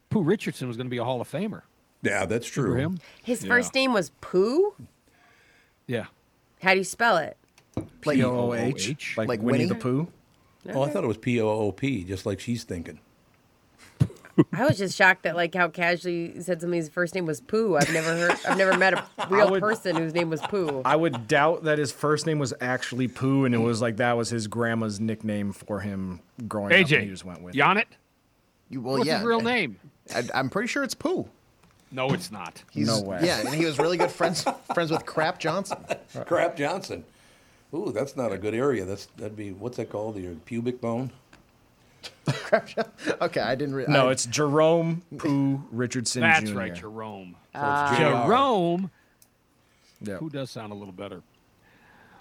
Pooh 0.10 0.24
Richardson 0.24 0.67
was 0.67 0.78
going 0.78 0.88
to 0.88 0.91
be 0.91 0.98
a 0.98 1.04
Hall 1.04 1.22
of 1.22 1.30
Famer. 1.32 1.62
yeah, 2.02 2.26
that's 2.26 2.48
true. 2.48 2.74
For 2.74 2.78
him? 2.78 3.00
His 3.24 3.45
first 3.45 3.74
name 3.76 3.93
was 3.93 4.12
Pooh. 4.22 4.74
Yeah. 5.88 6.06
How 6.62 6.72
do 6.74 6.78
you 6.80 6.84
spell 6.84 7.17
it? 7.17 7.38
Like, 8.06 8.17
P 8.17 8.24
O 8.24 8.30
O 8.50 8.54
H, 8.54 8.76
P-O-O-H. 8.86 9.17
like, 9.17 9.28
Like 9.30 9.39
Winnie 9.41 9.60
Winnie? 9.60 9.69
the 9.69 9.76
Pooh. 9.76 10.08
Oh, 10.74 10.82
I 10.84 10.89
thought 10.89 11.04
it 11.04 11.08
was 11.08 11.17
P 11.17 11.39
O 11.41 11.48
O 11.48 11.72
P, 11.72 12.04
just 12.04 12.26
like 12.26 12.39
she's 12.39 12.63
thinking. 12.63 13.00
I 14.54 14.65
was 14.65 14.78
just 14.78 14.98
shocked 14.98 15.24
that 15.24 15.36
like 15.36 15.54
how 15.54 15.67
casually 15.67 16.34
you 16.36 16.41
said 16.41 16.62
somebody's 16.62 16.88
first 16.88 17.13
name 17.13 17.26
was 17.26 17.41
Pooh. 17.41 17.76
I've 17.76 17.91
never 17.91 18.15
heard. 18.15 18.38
I've 18.48 18.58
never 18.58 18.78
met 18.78 18.93
a 18.93 19.06
real 19.30 19.52
would- 19.52 19.62
person 19.62 19.95
whose 19.98 20.13
name 20.13 20.30
was 20.30 20.39
Pooh. 20.41 20.82
I 20.86 20.95
would 20.95 21.28
doubt 21.28 21.63
that 21.65 21.78
his 21.78 21.91
first 21.91 22.26
name 22.26 22.39
was 22.39 22.54
actually 22.62 23.10
Pooh, 23.10 23.43
and 23.45 23.54
it 23.54 23.58
was 23.60 23.82
like 23.82 23.98
that 23.98 24.15
was 24.15 24.30
his 24.30 24.48
grandma's 24.48 25.00
nickname 25.00 25.52
for 25.52 25.82
him 25.82 26.22
growing 26.48 26.72
up. 26.74 26.80
And 26.80 26.88
he 26.88 27.08
just 27.10 27.26
went 27.26 27.41
with. 27.41 27.54
you 27.56 27.63
on 27.63 27.78
it? 27.78 27.88
You, 28.69 28.82
well, 28.82 28.95
What's 28.97 29.08
yeah. 29.08 29.17
his 29.17 29.25
real 29.27 29.41
name? 29.41 29.79
I, 30.13 30.23
I'm 30.34 30.49
pretty 30.49 30.67
sure 30.67 30.84
it's 30.84 30.93
Pooh. 30.95 31.27
No, 31.91 32.10
it's 32.12 32.32
not. 32.32 32.63
He's, 32.71 32.88
No 32.88 33.01
way. 33.01 33.19
Yeah, 33.23 33.39
and 33.39 33.49
he 33.49 33.65
was 33.65 33.79
really 33.79 33.97
good 33.97 34.12
friends 34.12 34.45
friends 34.73 34.91
with 34.91 35.05
Crap 35.05 35.39
Johnson. 35.39 35.77
Crap 36.25 36.55
Johnson. 36.55 37.03
Ooh, 37.73 37.91
that's 37.91 38.15
not 38.15 38.32
a 38.32 38.38
good 38.38 38.53
area. 38.53 38.86
That's 38.86 39.05
that'd 39.17 39.36
be 39.36 39.51
what's 39.51 39.77
that 39.77 39.89
called? 39.89 40.17
Your 40.17 40.34
pubic 40.36 40.82
bone. 40.82 41.12
Crap. 42.27 42.69
Okay, 43.21 43.41
I 43.41 43.55
didn't. 43.55 43.75
Re- 43.75 43.86
No, 43.88 44.08
I, 44.08 44.12
it's 44.12 44.25
Jerome 44.25 45.01
Pooh 45.17 45.62
Richardson 45.71 46.21
That's 46.21 46.49
Jr. 46.49 46.58
right, 46.58 46.75
Jerome. 46.75 47.36
So 47.53 47.60
it's 47.60 47.63
ah. 47.63 47.95
JR. 47.97 48.27
Jerome, 48.27 48.91
Yeah. 50.01 50.17
who 50.17 50.29
does 50.29 50.49
sound 50.51 50.71
a 50.71 50.75
little 50.75 50.93
better. 50.93 51.21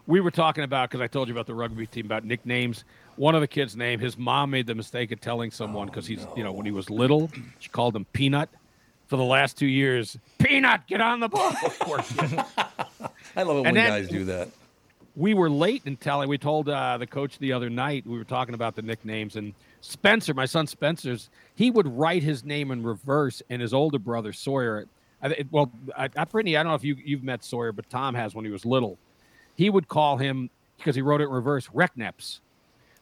We 0.06 0.20
were 0.20 0.30
talking 0.30 0.64
about 0.64 0.88
because 0.90 1.02
I 1.02 1.06
told 1.06 1.28
you 1.28 1.34
about 1.34 1.46
the 1.46 1.54
rugby 1.54 1.86
team 1.86 2.06
about 2.06 2.24
nicknames. 2.24 2.84
One 3.18 3.34
of 3.34 3.40
the 3.40 3.48
kids' 3.48 3.76
name, 3.76 3.98
his 4.00 4.16
mom 4.16 4.50
made 4.50 4.66
the 4.66 4.74
mistake 4.74 5.10
of 5.12 5.20
telling 5.20 5.50
someone 5.50 5.88
because 5.88 6.06
he's, 6.06 6.24
you 6.36 6.44
know, 6.44 6.52
when 6.52 6.64
he 6.66 6.72
was 6.72 6.88
little, 6.88 7.30
she 7.58 7.68
called 7.68 7.94
him 7.96 8.04
Peanut, 8.12 8.48
for 9.08 9.16
the 9.16 9.24
last 9.24 9.58
two 9.58 9.66
years. 9.66 10.16
Peanut, 10.38 10.86
get 10.86 11.00
on 11.00 11.18
the 11.20 11.28
ball. 11.28 11.52
Of 11.64 11.78
course. 11.80 12.12
I 13.36 13.42
love 13.42 13.56
it 13.56 13.60
when 13.60 13.66
And 13.66 13.76
then- 13.76 13.88
guys 13.90 14.08
do 14.08 14.24
that. 14.26 14.48
we 15.16 15.34
were 15.34 15.50
late 15.50 15.82
in 15.84 15.96
telling. 15.96 16.28
We 16.28 16.38
told 16.38 16.68
uh, 16.68 16.96
the 16.98 17.06
coach 17.08 17.38
the 17.38 17.52
other 17.52 17.68
night. 17.68 18.06
We 18.06 18.16
were 18.18 18.24
talking 18.24 18.54
about 18.54 18.76
the 18.76 18.82
nicknames, 18.82 19.34
and 19.36 19.52
Spencer, 19.80 20.32
my 20.34 20.46
son 20.46 20.66
Spencer's, 20.68 21.28
he 21.56 21.70
would 21.72 21.88
write 21.88 22.22
his 22.22 22.44
name 22.44 22.70
in 22.70 22.82
reverse, 22.84 23.42
and 23.50 23.60
his 23.60 23.74
older 23.74 23.98
brother 23.98 24.32
Sawyer. 24.32 24.86
I, 25.20 25.28
thi- 25.30 25.44
well, 25.50 25.72
I, 25.96 26.08
I, 26.16 26.24
Brittany, 26.24 26.56
I 26.56 26.62
don't 26.62 26.70
know 26.70 26.76
if 26.76 26.84
you 26.84 26.96
you've 27.04 27.24
met 27.24 27.42
Sawyer, 27.42 27.72
but 27.72 27.90
Tom 27.90 28.14
has 28.14 28.32
when 28.34 28.44
he 28.44 28.50
was 28.52 28.64
little. 28.64 28.96
He 29.56 29.70
would 29.70 29.88
call 29.88 30.18
him 30.18 30.50
because 30.76 30.94
he 30.94 31.02
wrote 31.02 31.20
it 31.20 31.24
in 31.24 31.30
reverse, 31.30 31.66
Reckneps. 31.68 32.38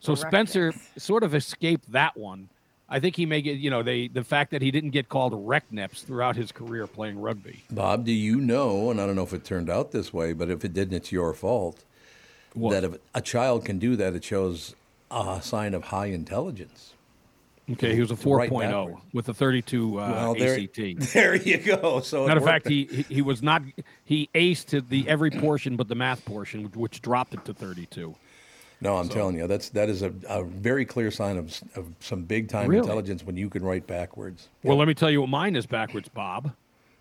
So 0.00 0.14
Spencer 0.14 0.72
sort 0.96 1.22
of 1.22 1.35
escaped 1.35 1.90
that 1.92 2.16
one. 2.16 2.48
I 2.88 3.00
think 3.00 3.16
he 3.16 3.26
may 3.26 3.42
get, 3.42 3.59
you 3.59 3.68
know, 3.70 3.82
they 3.82 4.06
the 4.06 4.22
fact 4.22 4.52
that 4.52 4.62
he 4.62 4.70
didn't 4.70 4.90
get 4.90 5.09
called 5.09 5.32
Reckneps 5.32 6.04
throughout 6.04 6.37
his 6.37 6.52
career 6.52 6.87
playing 6.87 7.20
rugby. 7.20 7.64
Bob, 7.70 8.04
do 8.04 8.12
you 8.12 8.37
know, 8.37 8.90
and 8.90 9.00
I 9.00 9.06
don't 9.06 9.16
know 9.16 9.24
if 9.24 9.32
it 9.32 9.44
turned 9.44 9.68
out 9.68 9.90
this 9.90 10.12
way, 10.12 10.32
but 10.32 10.50
if 10.50 10.64
it 10.64 10.72
didn't, 10.72 10.94
it's 10.94 11.11
your 11.11 11.32
fault, 11.35 11.82
What? 12.54 12.70
that 12.70 12.85
if 12.85 12.92
a 13.14 13.20
child 13.20 13.64
can 13.64 13.80
do 13.80 13.96
that, 13.96 14.14
it 14.14 14.22
shows 14.22 14.76
a 15.11 15.40
sign 15.42 15.74
of 15.74 15.85
high 15.85 16.06
intelligence. 16.06 16.92
Okay, 17.72 17.96
he 17.96 18.00
was 18.00 18.12
a 18.12 18.14
Right 18.14 18.48
4.0 18.48 18.61
backward. 18.61 18.96
with 19.12 19.28
a 19.28 19.35
32 19.35 19.98
uh, 19.98 20.09
Well, 20.09 20.35
there- 20.37 20.54
ACT. 20.61 21.12
There 21.12 21.35
you 21.35 21.59
go. 21.59 21.98
So 21.98 22.22
it 22.22 22.28
Matter 22.28 22.38
of 22.38 22.46
fact, 22.46 22.68
he 22.68 22.85
he- 22.85 23.14
he 23.16 23.22
was 23.22 23.42
not 23.42 23.62
he 24.04 24.28
aced 24.37 24.88
the 24.88 25.09
every 25.09 25.32
portion 25.32 25.74
but 25.74 25.88
the 25.88 25.96
math 25.96 26.24
portion, 26.24 26.62
which, 26.62 26.76
which 26.76 27.02
dropped 27.02 27.35
it 27.35 27.44
to 27.46 27.52
32. 27.52 28.14
No, 28.80 28.96
I'm 28.96 29.08
telling 29.08 29.36
you, 29.36 29.46
that's 29.46 29.70
that 29.70 29.88
is 29.88 30.02
a, 30.02 30.12
a 30.28 30.44
very 30.44 30.84
clear 30.84 31.10
sign 31.10 31.38
of, 31.38 31.58
of 31.76 31.86
some 32.00 32.22
big 32.22 32.48
time 32.48 32.68
Really? 32.68 32.82
intelligence 32.82 33.24
when 33.24 33.36
you 33.36 33.48
can 33.48 33.62
write 33.64 33.86
backwards. 33.86 34.48
Well, 34.62 34.76
let 34.76 34.86
me 34.86 34.94
tell 34.94 35.10
you 35.10 35.22
what 35.22 35.30
mine 35.30 35.56
is 35.56 35.66
backwards, 35.66 36.08
Bob. 36.08 36.52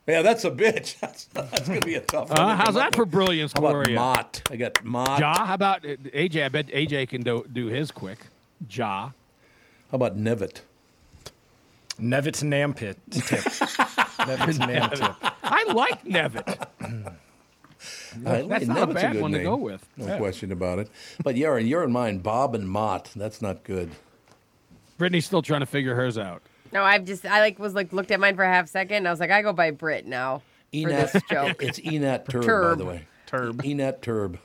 Yeah, 0.08 0.22
that's 0.22 0.46
a 0.46 0.52
bitch. 0.52 1.00
That's, 1.00 1.26
that's 1.26 1.68
gonna 1.68 1.80
be 1.82 1.96
a 1.96 2.00
tough 2.02 2.30
one. 2.30 2.40
Uh, 2.40 2.46
to 2.50 2.56
how's 2.56 2.68
come 2.68 2.76
up 2.78 2.92
that 2.92 2.96
for 2.96 3.06
brilliance, 3.06 3.54
How 3.54 3.60
about 3.60 3.72
Gloria? 3.72 3.96
Mott? 3.96 4.42
I 4.52 4.56
got 4.56 4.84
Mott. 4.86 5.20
Ja, 5.20 5.46
how 5.46 5.54
about 5.56 5.84
uh, 5.84 5.96
AJ? 6.14 6.46
I 6.46 6.50
bet 6.50 6.68
AJ 6.68 7.10
can 7.10 7.24
do, 7.24 7.44
do 7.52 7.66
his 7.66 7.90
quick. 7.90 8.20
Ja. 8.70 9.10
How 9.90 9.96
about 9.96 10.16
Nevitt? 10.16 10.62
Nevitt 12.00 12.44
Nampit 12.44 12.98
tip. 13.10 13.40
Nevitt 14.28 14.60
Nampit. 14.60 15.16
I 15.44 15.74
like 15.74 16.04
Nevitt. 16.06 17.16
I- 18.26 18.42
That's 18.44 18.68
not 18.68 18.90
a 18.90 18.94
bad 18.94 19.14
good 19.14 19.22
one 19.22 19.32
to 19.32 19.42
go 19.44 19.56
with. 19.56 19.88
No 19.98 20.06
Yeah. 20.08 20.18
question 20.18 20.52
about 20.52 20.80
it. 20.80 20.90
But 21.24 21.36
you're 21.38 21.60
you're 21.60 21.84
in 21.84 21.92
mine, 21.92 22.20
Bob 22.20 22.56
and 22.56 22.68
Mott. 22.70 23.12
That's 23.16 23.42
not 23.42 23.64
good. 23.64 23.92
Brittany's 24.98 25.26
still 25.26 25.42
trying 25.42 25.60
to 25.62 25.66
figure 25.66 25.96
hers 25.96 26.18
out. 26.18 26.42
No, 26.72 26.84
I've 26.84 27.06
just 27.06 27.26
I 27.26 27.40
like 27.40 27.60
was 27.60 27.74
like 27.74 27.92
looked 27.94 28.12
at 28.12 28.20
mine 28.20 28.36
for 28.36 28.44
a 28.44 28.48
half 28.48 28.68
second. 28.70 28.98
And 28.98 29.08
I 29.08 29.12
was 29.12 29.20
like, 29.20 29.32
I 29.32 29.42
go 29.42 29.54
by 29.54 29.72
Brit 29.72 30.06
now 30.06 30.40
for 30.72 30.78
Enat, 30.78 31.12
this 31.12 31.24
joke. 31.30 31.64
it's 31.64 31.80
Enat 31.80 32.28
Turb, 32.30 32.46
by 32.46 32.76
the 32.84 32.86
way. 32.90 33.08
Turb. 33.26 33.62
Enat 33.64 34.02
Turb. 34.02 34.40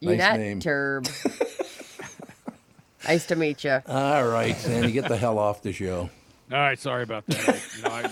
Nice 0.00 0.20
Enat 0.20 0.38
name. 0.38 0.60
Turb. 0.60 1.08
nice 3.06 3.26
to 3.26 3.36
meet 3.36 3.64
you. 3.64 3.80
All 3.86 4.26
right, 4.26 4.56
Sandy, 4.56 4.92
get 4.92 5.08
the 5.08 5.16
hell 5.16 5.38
off 5.38 5.62
the 5.62 5.72
show. 5.72 6.10
All 6.52 6.58
right, 6.58 6.78
sorry 6.78 7.02
about 7.02 7.26
that. 7.26 7.48
I, 7.48 7.52
you 7.76 7.82
know, 7.82 7.90
I 8.08 8.10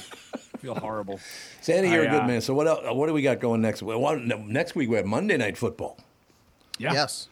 feel 0.63 0.75
horrible. 0.77 1.21
Sandy, 1.61 1.91
you're 1.91 2.03
I, 2.03 2.07
a 2.07 2.11
good 2.11 2.23
uh, 2.23 2.27
man. 2.27 2.41
So 2.41 2.55
what 2.55 2.67
else, 2.69 2.81
what 2.95 3.09
do 3.09 3.13
we 3.13 3.21
got 3.23 3.41
going 3.41 3.61
next? 3.61 3.83
Well, 3.83 4.01
what- 4.01 4.23
next 4.23 4.75
week 4.75 4.89
we 4.89 4.97
have 4.97 5.05
Monday 5.07 5.37
Night 5.37 5.59
Football. 5.59 5.99
Yeah. 6.79 6.93
Yes. 6.93 7.29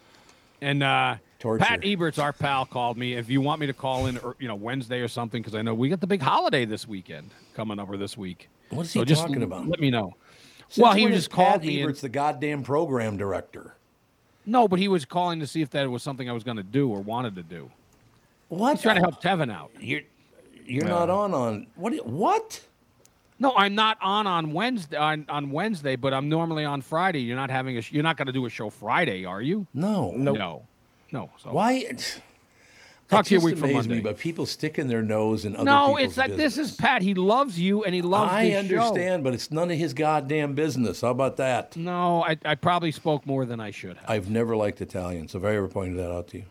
And 0.61 0.83
uh, 0.83 1.17
Torture. 1.39 1.65
Pat 1.65 1.81
Eberts, 1.81 2.19
our 2.23 2.33
pal, 2.35 2.67
called 2.67 2.99
me. 2.99 3.15
If 3.15 3.31
you 3.31 3.41
want 3.41 3.61
me 3.61 3.67
to 3.67 3.73
call 3.73 4.07
in, 4.07 4.19
or, 4.19 4.37
you 4.39 4.49
know, 4.49 4.55
Wednesday 4.57 5.01
or 5.01 5.09
something, 5.09 5.41
because 5.41 5.55
I 5.55 5.63
know 5.63 5.73
we 5.73 5.89
got 5.89 6.01
the 6.01 6.07
big 6.07 6.21
holiday 6.21 6.67
this 6.67 6.87
weekend 6.87 7.31
coming 7.55 7.79
over 7.79 7.97
this 7.97 8.17
week. 8.19 8.49
What 8.69 8.83
is 8.85 8.91
So 8.93 9.01
he 9.01 9.07
just 9.07 9.23
talking 9.23 9.37
l- 9.39 9.45
about? 9.45 9.67
Let 9.67 9.81
me 9.81 9.91
know. 9.91 10.15
Since 10.69 10.83
well, 10.85 10.93
he 10.93 11.07
just 11.09 11.31
called 11.31 11.49
Pat 11.63 11.65
me. 11.65 11.81
and- 11.81 11.91
Eberts, 11.91 12.01
the 12.01 12.09
goddamn 12.11 12.63
program 12.63 13.17
director. 13.17 13.75
no, 14.45 14.69
but 14.69 14.79
he 14.79 14.89
was 14.89 15.05
calling 15.05 15.41
to 15.41 15.47
see 15.47 15.63
if 15.63 15.71
that 15.71 15.89
was 15.91 16.03
something 16.03 16.29
I 16.29 16.33
was 16.33 16.45
going 16.45 16.59
to 16.59 16.63
do 16.63 16.89
or 16.91 17.01
wanted 17.01 17.35
to 17.37 17.43
do. 17.43 17.71
What? 18.49 18.73
He's 18.73 18.83
trying 18.83 18.97
to 18.97 19.01
help 19.03 19.23
Tevin 19.23 19.51
out. 19.53 19.71
You're 19.81 20.03
you're 20.67 20.85
not 20.85 21.09
on 21.09 21.33
on 21.35 21.67
what? 21.77 21.95
What? 22.07 22.61
No, 23.41 23.55
I'm 23.57 23.75
not 23.75 23.97
on 24.03 24.27
on 24.27 24.53
Wednesday 24.53 24.97
on, 24.99 25.25
on 25.29 25.51
Wednesday, 25.51 25.97
but 25.97 26.13
I'm 26.13 26.29
normally 26.29 26.65
on 26.65 26.83
Friday. 26.83 27.23
You're 27.23 27.37
not 27.37 27.51
having 27.51 27.79
a. 27.79 27.81
Sh- 27.81 27.93
you're 27.93 28.03
not 28.03 28.17
going 28.19 28.27
to 28.27 28.33
do 28.33 28.45
a 28.47 28.51
show 28.51 28.69
Friday, 28.71 29.25
are 29.25 29.41
you? 29.41 29.67
No. 29.75 30.13
No, 30.13 30.63
no. 31.11 31.31
So 31.39 31.51
Why? 31.51 31.97
Talk 33.09 33.27
It 33.27 33.29
to 33.31 33.35
you 33.35 33.41
a 33.41 33.45
week 33.45 33.55
from 33.57 33.71
amazed 33.71 33.89
Monday. 33.89 33.95
me, 33.97 34.01
but 34.03 34.19
people 34.19 34.47
sticking 34.47 34.87
their 34.87 35.03
nose 35.03 35.45
in 35.45 35.57
other 35.57 35.65
no, 35.65 35.97
people's 35.97 36.11
it's 36.11 36.17
like 36.17 36.37
this 36.37 36.57
is 36.57 36.77
Pat. 36.77 37.03
He 37.03 37.15
loves 37.15 37.59
you 37.59 37.83
and 37.83 37.93
he 37.93 38.03
loves. 38.03 38.31
I 38.31 38.45
this 38.51 38.69
show. 38.69 38.79
understand, 38.79 39.25
but 39.25 39.35
it's 39.35 39.51
none 39.51 39.69
of 39.71 39.77
his 39.79 39.95
goddamn 39.95 40.55
business. 40.55 41.01
How 41.01 41.09
about 41.09 41.37
that? 41.39 41.77
No, 41.77 42.23
I, 42.23 42.37
I 42.45 42.55
probably 42.55 42.93
spoke 42.93 43.27
more 43.27 43.45
than 43.47 43.59
I 43.59 43.73
should 43.73 43.97
have. 43.97 44.09
I've 44.09 44.31
never 44.31 44.55
liked 44.55 44.81
Italians. 44.81 45.33
Have 45.33 45.45
I 45.45 45.57
ever 45.57 45.67
pointed 45.67 45.99
that 45.99 46.13
out 46.13 46.29
to 46.29 46.37
you? 46.39 46.45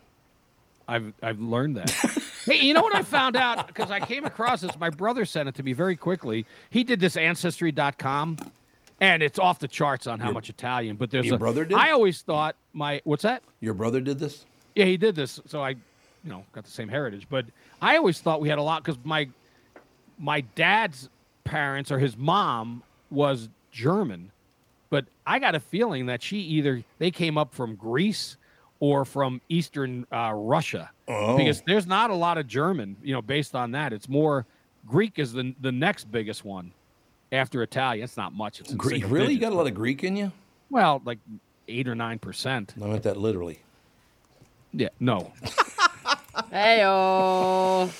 I've 0.86 1.13
I've 1.23 1.39
learned 1.39 1.78
that. 1.78 2.17
hey, 2.49 2.65
you 2.65 2.73
know 2.73 2.81
what 2.81 2.95
I 2.95 3.03
found 3.03 3.35
out 3.35 3.67
because 3.67 3.91
I 3.91 3.99
came 3.99 4.25
across 4.25 4.62
this. 4.62 4.77
My 4.79 4.89
brother 4.89 5.25
sent 5.25 5.49
it 5.49 5.55
to 5.55 5.63
me 5.63 5.73
very 5.73 5.95
quickly. 5.95 6.45
He 6.69 6.83
did 6.83 6.99
this 6.99 7.15
ancestry.com, 7.15 8.38
and 8.99 9.23
it's 9.23 9.39
off 9.39 9.59
the 9.59 9.67
charts 9.67 10.07
on 10.07 10.19
how 10.19 10.31
much 10.31 10.49
Italian. 10.49 10.95
But 10.95 11.12
there's 11.12 11.27
Your 11.27 11.35
a 11.35 11.39
brother 11.39 11.65
did? 11.65 11.77
I 11.77 11.91
always 11.91 12.21
thought 12.21 12.55
my 12.73 13.01
what's 13.03 13.23
that? 13.23 13.43
Your 13.59 13.73
brother 13.73 14.01
did 14.01 14.19
this? 14.19 14.45
Yeah, 14.75 14.85
he 14.85 14.97
did 14.97 15.15
this, 15.15 15.39
so 15.45 15.62
I, 15.62 15.69
you 15.69 15.77
know, 16.25 16.43
got 16.53 16.63
the 16.63 16.71
same 16.71 16.89
heritage. 16.89 17.27
But 17.29 17.45
I 17.81 17.97
always 17.97 18.19
thought 18.19 18.41
we 18.41 18.49
had 18.49 18.59
a 18.59 18.63
lot 18.63 18.83
because 18.83 18.99
my 19.03 19.29
my 20.17 20.41
dad's 20.41 21.09
parents 21.43 21.91
or 21.91 21.99
his 21.99 22.17
mom 22.17 22.83
was 23.09 23.49
German, 23.71 24.31
but 24.89 25.05
I 25.25 25.39
got 25.39 25.55
a 25.55 25.59
feeling 25.59 26.07
that 26.07 26.23
she 26.23 26.38
either 26.39 26.83
they 26.97 27.12
came 27.12 27.38
up 27.38 27.53
from 27.53 27.75
Greece 27.75 28.38
or 28.79 29.05
from 29.05 29.41
Eastern 29.49 30.05
uh, 30.11 30.31
Russia 30.35 30.89
Oh. 31.07 31.35
because 31.37 31.61
there's 31.65 31.87
not 31.87 32.09
a 32.11 32.15
lot 32.15 32.37
of 32.37 32.47
German, 32.47 32.95
you 33.03 33.13
know, 33.13 33.21
based 33.21 33.55
on 33.55 33.71
that. 33.71 33.93
It's 33.93 34.07
more 34.07 34.45
Greek 34.87 35.17
is 35.19 35.33
the 35.33 35.53
the 35.61 35.71
next 35.71 36.11
biggest 36.11 36.45
one 36.45 36.71
after 37.31 37.61
Italian. 37.63 38.03
It's 38.03 38.15
not 38.17 38.33
much. 38.33 38.59
It's 38.59 38.73
Greek? 38.73 39.01
single 39.01 39.09
Really? 39.09 39.33
You 39.33 39.39
got 39.39 39.51
a 39.51 39.55
lot 39.55 39.67
of 39.67 39.73
Greek 39.73 40.03
in 40.03 40.15
you? 40.15 40.31
well, 40.69 41.01
like 41.05 41.17
eight 41.67 41.87
or 41.87 41.95
nine 41.95 42.19
percent. 42.19 42.73
I 42.81 42.85
meant 42.85 43.03
that 43.03 43.17
literally. 43.17 43.59
Yeah, 44.71 44.89
no. 44.99 45.33
Hey 46.51 46.83
oh. 46.85 47.91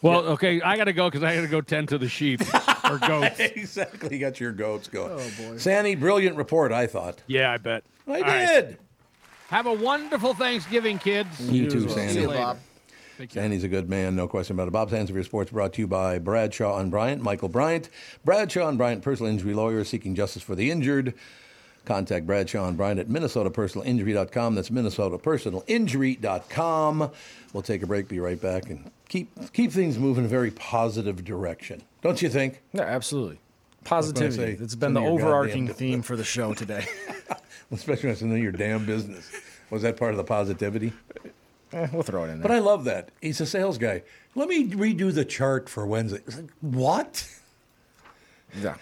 Well, 0.00 0.20
okay, 0.26 0.60
I 0.62 0.76
got 0.76 0.84
to 0.84 0.92
go 0.92 1.08
because 1.10 1.22
I 1.22 1.34
got 1.34 1.42
to 1.42 1.48
go 1.48 1.60
tend 1.60 1.88
to 1.90 1.98
the 1.98 2.08
sheep 2.08 2.40
or 2.90 2.98
goats. 2.98 3.38
exactly. 3.40 4.14
You 4.16 4.20
got 4.20 4.38
your 4.40 4.52
goats 4.52 4.88
going. 4.88 5.12
Oh, 5.12 5.30
boy. 5.50 5.56
Sandy, 5.58 5.94
brilliant 5.94 6.36
report, 6.36 6.72
I 6.72 6.86
thought. 6.86 7.22
Yeah, 7.26 7.50
I 7.52 7.56
bet. 7.58 7.84
I 8.06 8.12
All 8.12 8.20
right. 8.22 8.78
Did. 9.48 9.54
Have 9.54 9.66
a 9.66 9.72
wonderful 9.72 10.34
Thanksgiving, 10.34 10.98
kids. 10.98 11.40
You 11.50 11.70
too, 11.70 11.88
See 11.88 11.94
Sandy. 11.94 12.20
you, 12.22 12.26
Bob. 12.28 12.58
Take 13.18 13.30
care. 13.30 13.42
Sandy's 13.44 13.62
a 13.64 13.68
good 13.68 13.88
man, 13.88 14.16
no 14.16 14.26
question 14.26 14.56
about 14.56 14.66
it. 14.66 14.72
Bob's 14.72 14.90
Hands 14.92 15.08
of 15.08 15.14
Your 15.14 15.24
Sports 15.24 15.52
brought 15.52 15.72
to 15.74 15.82
you 15.82 15.86
by 15.86 16.18
Bradshaw 16.18 16.78
and 16.78 16.90
Bryant, 16.90 17.22
Michael 17.22 17.48
Bryant. 17.48 17.88
Bradshaw 18.24 18.68
and 18.68 18.76
Bryant, 18.76 19.02
personal 19.02 19.30
injury 19.30 19.54
lawyer 19.54 19.84
seeking 19.84 20.14
justice 20.16 20.42
for 20.42 20.56
the 20.56 20.70
injured. 20.70 21.14
Contact 21.84 22.26
Bradshaw 22.26 22.66
and 22.66 22.76
Bryant 22.78 22.98
at 22.98 23.08
minnesotapersonalinjury.com. 23.08 24.54
That's 24.54 24.70
minnesotapersonalinjury.com. 24.70 27.10
We'll 27.52 27.62
take 27.62 27.82
a 27.82 27.86
break, 27.86 28.08
be 28.08 28.18
right 28.20 28.40
back, 28.40 28.70
and 28.70 28.90
keep 29.08 29.30
keep 29.52 29.70
things 29.70 29.98
moving 29.98 30.24
in 30.24 30.26
a 30.26 30.30
very 30.30 30.50
positive 30.50 31.22
direction. 31.24 31.82
Don't 32.02 32.20
you 32.22 32.28
think? 32.30 32.62
Yeah, 32.72 32.82
absolutely. 32.82 33.36
say, 33.36 33.40
Positivity. 33.84 34.52
it's 34.54 34.62
It's 34.62 34.74
been 34.74 34.94
the 34.94 35.02
overarching 35.02 35.66
goddamn 35.66 35.78
theme 35.78 36.02
for 36.02 36.16
the 36.16 36.24
show 36.24 36.54
today. 36.54 36.86
Especially 37.72 38.04
when 38.04 38.12
it's 38.12 38.22
none 38.22 38.36
of 38.36 38.42
your 38.42 38.52
damn 38.52 38.86
business. 38.86 39.30
Was 39.70 39.82
that 39.82 39.96
part 39.96 40.12
of 40.12 40.16
the 40.16 40.24
positivity? 40.24 40.92
Eh, 41.72 41.88
we'll 41.92 42.02
throw 42.02 42.24
it 42.24 42.28
in 42.28 42.38
there. 42.38 42.42
But 42.48 42.50
I 42.52 42.60
love 42.60 42.84
that. 42.84 43.10
He's 43.20 43.40
a 43.40 43.46
sales 43.46 43.78
guy. 43.78 44.02
Let 44.34 44.48
me 44.48 44.68
redo 44.68 45.12
the 45.12 45.24
chart 45.24 45.68
for 45.68 45.86
Wednesday. 45.86 46.20
It's 46.26 46.36
like, 46.36 46.50
what? 46.60 47.28
yeah. 48.60 48.76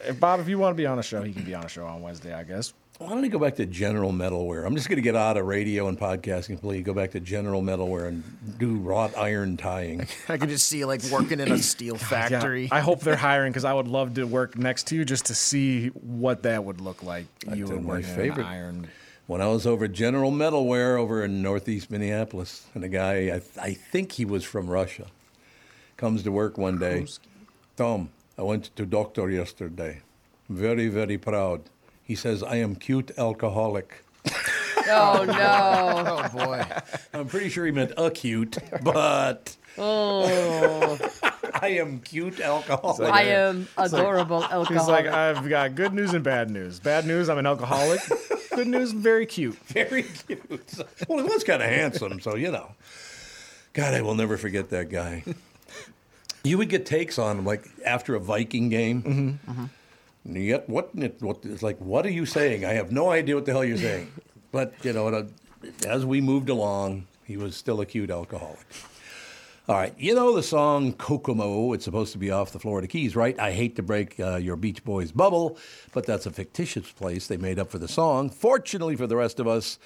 If 0.00 0.18
Bob, 0.18 0.40
if 0.40 0.48
you 0.48 0.58
want 0.58 0.74
to 0.74 0.80
be 0.80 0.86
on 0.86 0.98
a 0.98 1.02
show, 1.02 1.22
he 1.22 1.32
can 1.32 1.44
be 1.44 1.54
on 1.54 1.64
a 1.64 1.68
show 1.68 1.86
on 1.86 2.00
Wednesday, 2.02 2.32
I 2.32 2.44
guess. 2.44 2.72
Why 2.98 3.08
don't 3.08 3.24
I 3.24 3.28
go 3.28 3.38
back 3.38 3.56
to 3.56 3.66
General 3.66 4.12
Metalware? 4.12 4.64
I'm 4.64 4.76
just 4.76 4.88
going 4.88 4.96
to 4.96 5.02
get 5.02 5.16
out 5.16 5.36
of 5.36 5.46
radio 5.46 5.88
and 5.88 5.98
podcasting 5.98 6.48
completely. 6.48 6.82
Go 6.82 6.94
back 6.94 7.10
to 7.12 7.20
General 7.20 7.60
Metalware 7.60 8.06
and 8.06 8.22
do 8.58 8.76
wrought 8.76 9.16
iron 9.18 9.56
tying. 9.56 10.06
I 10.28 10.36
could 10.38 10.50
just 10.50 10.68
see 10.68 10.78
you 10.78 10.86
like 10.86 11.02
working 11.10 11.40
in 11.40 11.50
a 11.50 11.58
steel 11.58 11.96
Yeah, 11.96 12.06
factory. 12.06 12.68
I 12.70 12.78
hope 12.80 13.00
they're 13.00 13.16
hiring 13.30 13.50
because 13.50 13.64
I 13.64 13.72
would 13.72 13.88
love 13.88 14.14
to 14.14 14.24
work 14.24 14.56
next 14.56 14.86
to 14.88 14.96
you 14.96 15.04
just 15.04 15.26
to 15.26 15.34
see 15.34 15.88
what 15.88 16.44
that 16.44 16.64
would 16.64 16.80
look 16.80 17.02
like. 17.02 17.26
you 17.54 17.66
That's 17.66 17.70
and 17.70 17.84
my 17.86 18.02
favorite. 18.02 18.46
iron. 18.46 18.86
When 19.26 19.40
I 19.40 19.48
was 19.48 19.66
over 19.66 19.86
at 19.86 19.92
General 19.92 20.30
Metalware 20.30 20.96
over 20.98 21.24
in 21.24 21.42
Northeast 21.42 21.90
Minneapolis, 21.90 22.66
and 22.74 22.84
a 22.84 22.88
guy, 22.88 23.30
I, 23.34 23.40
I 23.60 23.72
think 23.74 24.12
he 24.12 24.24
was 24.24 24.44
from 24.44 24.68
Russia, 24.68 25.06
comes 25.96 26.22
to 26.24 26.30
work 26.30 26.56
one 26.58 26.78
day. 26.78 27.06
Tom, 27.76 28.10
I 28.38 28.42
went 28.42 28.74
to 28.76 28.84
doctor 28.86 29.28
yesterday. 29.30 30.02
Very, 30.50 30.88
very 30.88 31.18
proud. 31.18 31.62
He 32.04 32.14
says, 32.14 32.42
I 32.42 32.56
am 32.56 32.74
cute 32.76 33.12
alcoholic. 33.18 34.04
Oh 34.84 35.24
no. 35.24 36.04
oh 36.08 36.28
boy. 36.36 36.66
I'm 37.14 37.28
pretty 37.28 37.48
sure 37.50 37.64
he 37.64 37.70
meant 37.70 37.92
acute, 37.96 38.58
but 38.82 39.56
Oh. 39.78 40.98
I 41.54 41.68
am 41.68 42.00
cute 42.00 42.40
alcoholic. 42.40 43.12
I 43.12 43.22
am 43.22 43.68
adorable 43.78 44.42
alcoholic. 44.42 44.68
He's 44.68 44.88
like, 44.88 45.06
I've 45.06 45.48
got 45.48 45.74
good 45.74 45.92
news 45.94 46.14
and 46.14 46.24
bad 46.24 46.50
news. 46.50 46.80
Bad 46.80 47.06
news, 47.06 47.28
I'm 47.28 47.38
an 47.38 47.46
alcoholic. 47.46 48.00
good 48.54 48.66
news, 48.66 48.92
very 48.92 49.24
cute. 49.26 49.54
Very 49.68 50.02
cute. 50.02 50.74
Well, 51.08 51.18
he 51.18 51.24
was 51.24 51.44
kind 51.44 51.62
of 51.62 51.68
handsome, 51.68 52.20
so 52.20 52.34
you 52.34 52.50
know. 52.50 52.72
God, 53.72 53.94
I 53.94 54.02
will 54.02 54.14
never 54.14 54.36
forget 54.36 54.70
that 54.70 54.90
guy. 54.90 55.24
You 56.44 56.58
would 56.58 56.68
get 56.68 56.84
takes 56.84 57.18
on 57.18 57.38
him, 57.38 57.46
like 57.46 57.64
after 57.86 58.14
a 58.14 58.20
Viking 58.20 58.68
game. 58.68 59.02
Mm-hmm. 59.02 59.50
And 59.60 59.70
you 60.24 60.46
get 60.46 60.68
what? 60.68 60.94
What? 61.20 61.40
It's 61.44 61.62
like, 61.62 61.78
what 61.78 62.06
are 62.06 62.10
you 62.10 62.26
saying? 62.26 62.64
I 62.64 62.72
have 62.74 62.92
no 62.92 63.10
idea 63.10 63.34
what 63.34 63.44
the 63.44 63.52
hell 63.52 63.64
you're 63.64 63.76
saying. 63.76 64.10
But 64.52 64.74
you 64.82 64.92
know, 64.92 65.08
uh, 65.08 65.24
as 65.86 66.04
we 66.04 66.20
moved 66.20 66.50
along, 66.50 67.06
he 67.24 67.38
was 67.38 67.56
still 67.56 67.80
a 67.80 67.86
cute 67.86 68.10
alcoholic. 68.10 68.66
All 69.66 69.76
right, 69.76 69.94
you 69.96 70.14
know 70.14 70.36
the 70.36 70.42
song 70.42 70.92
Kokomo. 70.92 71.72
It's 71.72 71.86
supposed 71.86 72.12
to 72.12 72.18
be 72.18 72.30
off 72.30 72.52
the 72.52 72.58
Florida 72.58 72.86
Keys, 72.86 73.16
right? 73.16 73.38
I 73.38 73.52
hate 73.52 73.76
to 73.76 73.82
break 73.82 74.20
uh, 74.20 74.36
your 74.36 74.56
Beach 74.56 74.84
Boys 74.84 75.10
bubble, 75.10 75.56
but 75.92 76.04
that's 76.04 76.26
a 76.26 76.30
fictitious 76.30 76.92
place 76.92 77.28
they 77.28 77.38
made 77.38 77.58
up 77.58 77.70
for 77.70 77.78
the 77.78 77.88
song. 77.88 78.28
Fortunately 78.28 78.94
for 78.94 79.06
the 79.06 79.16
rest 79.16 79.40
of 79.40 79.48
us, 79.48 79.78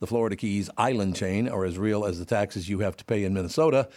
the 0.00 0.06
Florida 0.08 0.34
Keys 0.34 0.70
island 0.76 1.14
chain 1.14 1.48
are 1.48 1.64
as 1.64 1.78
real 1.78 2.04
as 2.04 2.18
the 2.18 2.24
taxes 2.24 2.68
you 2.68 2.80
have 2.80 2.96
to 2.96 3.04
pay 3.04 3.22
in 3.22 3.34
Minnesota 3.34 3.88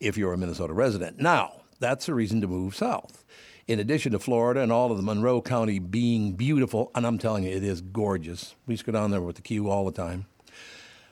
if 0.00 0.18
you're 0.18 0.32
a 0.32 0.38
Minnesota 0.38 0.74
resident. 0.74 1.18
Now, 1.18 1.62
that's 1.78 2.08
a 2.08 2.14
reason 2.14 2.40
to 2.40 2.46
move 2.46 2.74
south. 2.74 3.21
In 3.72 3.80
addition 3.80 4.12
to 4.12 4.18
Florida 4.18 4.60
and 4.60 4.70
all 4.70 4.90
of 4.90 4.98
the 4.98 5.02
Monroe 5.02 5.40
County 5.40 5.78
being 5.78 6.34
beautiful, 6.34 6.90
and 6.94 7.06
I'm 7.06 7.16
telling 7.16 7.44
you, 7.44 7.56
it 7.56 7.64
is 7.64 7.80
gorgeous. 7.80 8.54
We 8.66 8.74
used 8.74 8.84
to 8.84 8.92
go 8.92 8.98
down 8.98 9.12
there 9.12 9.22
with 9.22 9.36
the 9.36 9.40
Q 9.40 9.70
all 9.70 9.86
the 9.86 9.92
time. 9.92 10.26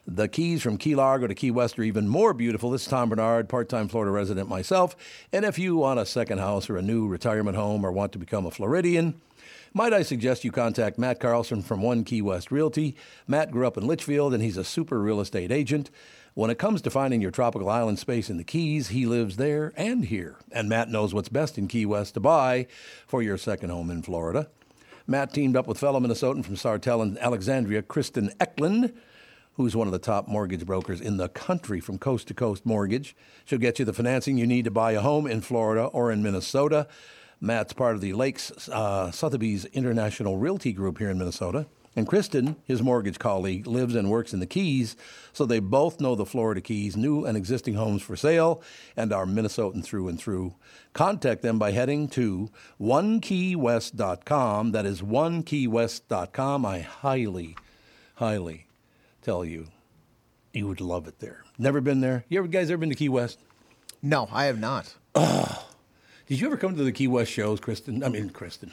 The 0.07 0.29
Keys 0.29 0.61
from 0.61 0.77
Key 0.77 0.95
Largo 0.95 1.27
to 1.27 1.35
Key 1.35 1.51
West 1.53 1.79
are 1.79 1.83
even 1.83 2.07
more 2.07 2.35
beautiful. 2.35 2.71
This 2.71 2.83
is 2.83 2.89
Tom 2.89 3.09
Barnard, 3.09 3.49
part 3.49 3.71
time 3.71 3.89
Florida 3.89 4.13
resident 4.13 4.51
myself. 4.51 4.95
And 5.33 5.47
if 5.47 5.59
you 5.59 5.77
want 5.77 6.01
a 6.01 6.05
second 6.05 6.37
house 6.37 6.69
or 6.69 6.77
a 6.77 6.83
new 6.83 7.09
retirement 7.09 7.57
home 7.57 7.83
or 7.83 7.93
want 7.93 8.13
to 8.13 8.19
become 8.19 8.45
a 8.45 8.51
Floridian, 8.51 9.23
might 9.73 9.95
I 9.95 10.03
suggest 10.03 10.45
you 10.45 10.53
contact 10.53 10.99
Matt 10.99 11.19
Carlson 11.19 11.63
from 11.63 11.81
One 11.81 12.05
Key 12.05 12.21
West 12.21 12.51
Realty? 12.51 12.95
Matt 13.27 13.51
grew 13.51 13.67
up 13.67 13.79
in 13.79 13.87
Litchfield 13.87 14.35
and 14.35 14.43
he's 14.43 14.59
a 14.59 14.65
super 14.65 15.01
real 15.01 15.23
estate 15.23 15.51
agent. 15.51 15.91
When 16.41 16.49
it 16.49 16.59
comes 16.59 16.81
to 16.81 16.91
finding 16.91 17.21
your 17.21 17.31
tropical 17.31 17.69
island 17.69 17.99
space 17.99 18.31
in 18.31 18.39
the 18.39 18.45
Keys, 18.45 18.89
he 18.89 19.05
lives 19.05 19.37
there 19.37 19.75
and 19.77 20.07
here. 20.07 20.37
And 20.51 20.71
Matt 20.71 20.89
knows 20.89 21.13
what's 21.13 21.29
best 21.29 21.59
in 21.59 21.69
Key 21.69 21.85
West 21.85 22.15
to 22.15 22.21
buy 22.21 22.67
for 23.07 23.23
your 23.23 23.37
second 23.37 23.69
home 23.69 23.91
in 23.91 24.01
Florida. 24.01 24.49
Matt 25.07 25.35
teamed 25.35 25.55
up 25.55 25.67
with 25.67 25.79
fellow 25.79 26.01
Minnesotan 26.01 26.43
from 26.43 26.55
Sartell 26.55 27.03
and 27.03 27.19
Alexandria, 27.19 27.83
Kristen 27.83 28.33
Eklund, 28.41 28.95
who's 29.57 29.77
one 29.77 29.87
of 29.87 29.93
the 29.93 29.99
top 29.99 30.29
mortgage 30.29 30.65
brokers 30.65 31.03
in 31.03 31.19
the 31.19 31.29
country 31.29 31.79
from 31.79 31.99
coast 31.99 32.29
to 32.29 32.33
coast 32.33 32.65
mortgage. 32.65 33.15
She'll 33.45 33.59
get 33.59 33.79
you 33.79 33.85
the 33.85 33.93
financing 33.93 34.39
you 34.39 34.47
need 34.47 34.65
to 34.65 34.71
buy 34.71 34.93
a 34.93 35.03
home 35.03 35.27
in 35.27 35.43
Florida 35.43 35.85
or 35.85 36.11
in 36.11 36.23
Minnesota. 36.23 36.89
Matt's 37.43 37.75
part 37.75 37.97
of 37.97 38.01
the 38.01 38.15
Lakes 38.15 38.67
uh, 38.71 39.11
Sotheby's 39.11 39.67
International 39.67 40.39
Realty 40.39 40.73
Group 40.73 40.97
here 40.97 41.11
in 41.11 41.19
Minnesota. 41.19 41.67
And 41.97 42.07
Kristen, 42.07 42.55
his 42.65 42.83
mortgage 42.83 43.19
colleague, 43.19 43.67
lives 43.67 43.97
and 43.97 44.09
works 44.09 44.33
in 44.33 44.39
the 44.39 44.47
Keys, 44.47 44.95
so 45.33 45.45
they 45.45 45.59
both 45.59 46.01
know 46.01 46.15
the 46.15 46.25
Florida 46.25 46.61
Keys, 46.61 46.97
new 46.97 47.25
and 47.25 47.37
existing 47.37 47.75
homes 47.75 48.01
for 48.01 48.15
sale, 48.15 48.63
and 48.97 49.13
are 49.13 49.27
Minnesotan 49.27 49.83
through 49.83 50.07
and 50.07 50.19
through. 50.19 50.55
Contact 50.93 51.43
them 51.43 51.59
by 51.59 51.73
heading 51.73 52.07
to 52.11 52.49
onekeywest.com. 52.81 54.71
That 54.73 54.87
is 54.87 55.03
onekeywest.com. 55.03 56.65
I 56.65 56.79
highly, 56.81 57.57
highly 58.15 58.67
tell 59.21 59.45
you, 59.45 59.67
you 60.53 60.69
would 60.69 60.81
love 60.81 61.09
it 61.09 61.19
there. 61.19 61.45
Never 61.59 61.81
been 61.81 62.01
there? 62.01 62.25
You 62.29 62.39
ever 62.39 62.49
guys 62.49 62.71
ever 62.71 62.79
been 62.79 62.91
to 62.91 62.95
Key 62.95 63.09
West? 63.09 63.41
No, 64.01 64.29
I 64.31 64.45
have 64.45 64.61
not. 64.61 64.95
Did 65.15 66.41
you 66.41 66.47
ever 66.47 66.57
come 66.57 66.77
to 66.77 66.85
the 66.85 66.93
Key 66.93 67.09
West 67.09 67.33
shows, 67.33 67.59
Kristen? 67.59 68.05
I 68.05 68.09
mean, 68.09 68.31
Kristen. 68.31 68.71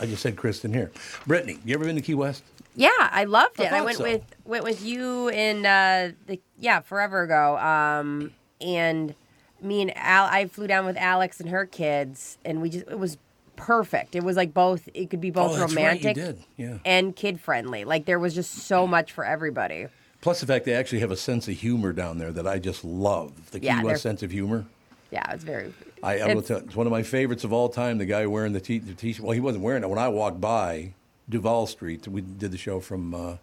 I 0.00 0.06
just 0.06 0.22
said 0.22 0.36
Kristen 0.36 0.72
here. 0.72 0.90
Brittany, 1.26 1.58
you 1.64 1.74
ever 1.74 1.84
been 1.84 1.96
to 1.96 2.02
Key 2.02 2.14
West? 2.14 2.42
Yeah, 2.74 2.90
I 2.98 3.24
loved 3.24 3.58
it. 3.60 3.66
I, 3.66 3.70
thought 3.78 3.84
went 3.84 3.96
so. 3.98 4.04
with 4.04 4.22
went 4.44 4.64
with 4.64 4.84
you 4.84 5.28
and 5.30 5.64
uh, 5.64 6.14
the 6.26 6.40
yeah 6.58 6.80
forever 6.80 7.22
ago. 7.22 7.56
Um, 7.58 8.32
and 8.60 9.14
me 9.62 9.82
and 9.82 9.96
Al, 9.96 10.26
I 10.26 10.46
flew 10.46 10.66
down 10.66 10.84
with 10.84 10.96
Alex 10.96 11.40
and 11.40 11.48
her 11.50 11.64
kids, 11.64 12.36
and 12.44 12.60
we 12.60 12.68
just 12.70 12.86
it 12.88 12.98
was 12.98 13.16
perfect. 13.56 14.14
It 14.14 14.22
was 14.22 14.36
like 14.36 14.52
both. 14.52 14.88
It 14.92 15.08
could 15.08 15.20
be 15.22 15.30
both 15.30 15.52
Oh, 15.52 15.56
that's 15.56 15.74
right, 15.74 15.96
romantic 15.96 16.38
yeah. 16.56 16.78
and 16.84 17.16
kid 17.16 17.40
friendly. 17.40 17.84
Like 17.84 18.04
there 18.04 18.18
was 18.18 18.34
just 18.34 18.52
so 18.52 18.86
much 18.86 19.12
for 19.12 19.24
everybody. 19.24 19.86
Plus 20.20 20.40
the 20.40 20.46
fact 20.46 20.64
they 20.64 20.74
actually 20.74 21.00
have 21.00 21.10
a 21.10 21.16
sense 21.16 21.48
of 21.48 21.54
humor 21.54 21.92
down 21.92 22.18
there 22.18 22.32
that 22.32 22.46
I 22.46 22.58
just 22.58 22.84
love. 22.84 23.50
The 23.52 23.60
Key 23.60 23.66
Yeah, 23.66 23.82
West 23.82 24.02
sense 24.02 24.22
of 24.22 24.30
humor. 24.30 24.66
Yeah, 25.10 25.30
it's 25.32 25.44
very. 25.44 25.72
I, 26.06 26.18
I 26.18 26.26
will 26.34 26.38
It's- 26.40 26.48
tell. 26.48 26.58
It's 26.58 26.76
one 26.76 26.86
of 26.86 26.90
my 26.92 27.02
favorites 27.02 27.44
of 27.44 27.52
all 27.52 27.68
time. 27.68 27.98
The 27.98 28.06
guy 28.06 28.26
wearing 28.26 28.52
the 28.52 28.60
t- 28.60 28.78
the 28.78 28.94
t-shirt. 28.94 29.24
Well, 29.24 29.32
he 29.32 29.40
wasn't 29.40 29.64
wearing 29.64 29.82
it 29.82 29.88
when 29.88 29.98
I 29.98 30.08
walked 30.08 30.40
by 30.40 30.92
Duval 31.28 31.66
Street. 31.66 32.06
We 32.08 32.20
did 32.20 32.52
the 32.52 32.58
show 32.58 32.80
from. 32.80 33.14
Uh, 33.14 33.36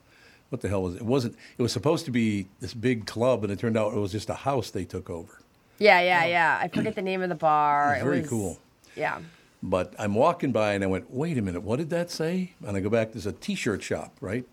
what 0.49 0.61
the 0.61 0.69
hell 0.69 0.83
was 0.83 0.95
it? 0.95 1.01
It 1.01 1.05
wasn't. 1.05 1.35
It 1.57 1.61
was 1.61 1.71
supposed 1.73 2.05
to 2.05 2.11
be 2.11 2.47
this 2.61 2.73
big 2.75 3.07
club, 3.07 3.43
and 3.43 3.51
it 3.51 3.57
turned 3.59 3.75
out 3.77 3.93
it 3.93 3.99
was 3.99 4.11
just 4.11 4.29
a 4.29 4.35
house 4.35 4.69
they 4.69 4.85
took 4.85 5.09
over. 5.09 5.39
Yeah, 5.79 5.99
yeah, 6.01 6.25
yeah. 6.25 6.59
I 6.61 6.67
forget 6.67 6.93
the 6.95 7.01
name 7.01 7.23
of 7.23 7.29
the 7.29 7.35
bar. 7.35 7.95
It 7.95 8.03
was 8.03 8.13
very 8.13 8.23
cool. 8.27 8.59
Yeah. 8.95 9.19
But 9.63 9.93
I'm 9.97 10.13
walking 10.13 10.51
by 10.51 10.73
and 10.73 10.83
I 10.83 10.87
went, 10.87 11.09
wait 11.09 11.37
a 11.37 11.41
minute, 11.41 11.63
what 11.63 11.77
did 11.77 11.89
that 11.89 12.11
say? 12.11 12.51
And 12.67 12.77
I 12.77 12.81
go 12.81 12.89
back, 12.89 13.13
there's 13.13 13.25
a 13.25 13.31
t 13.31 13.55
shirt 13.55 13.81
shop, 13.81 14.13
right? 14.21 14.45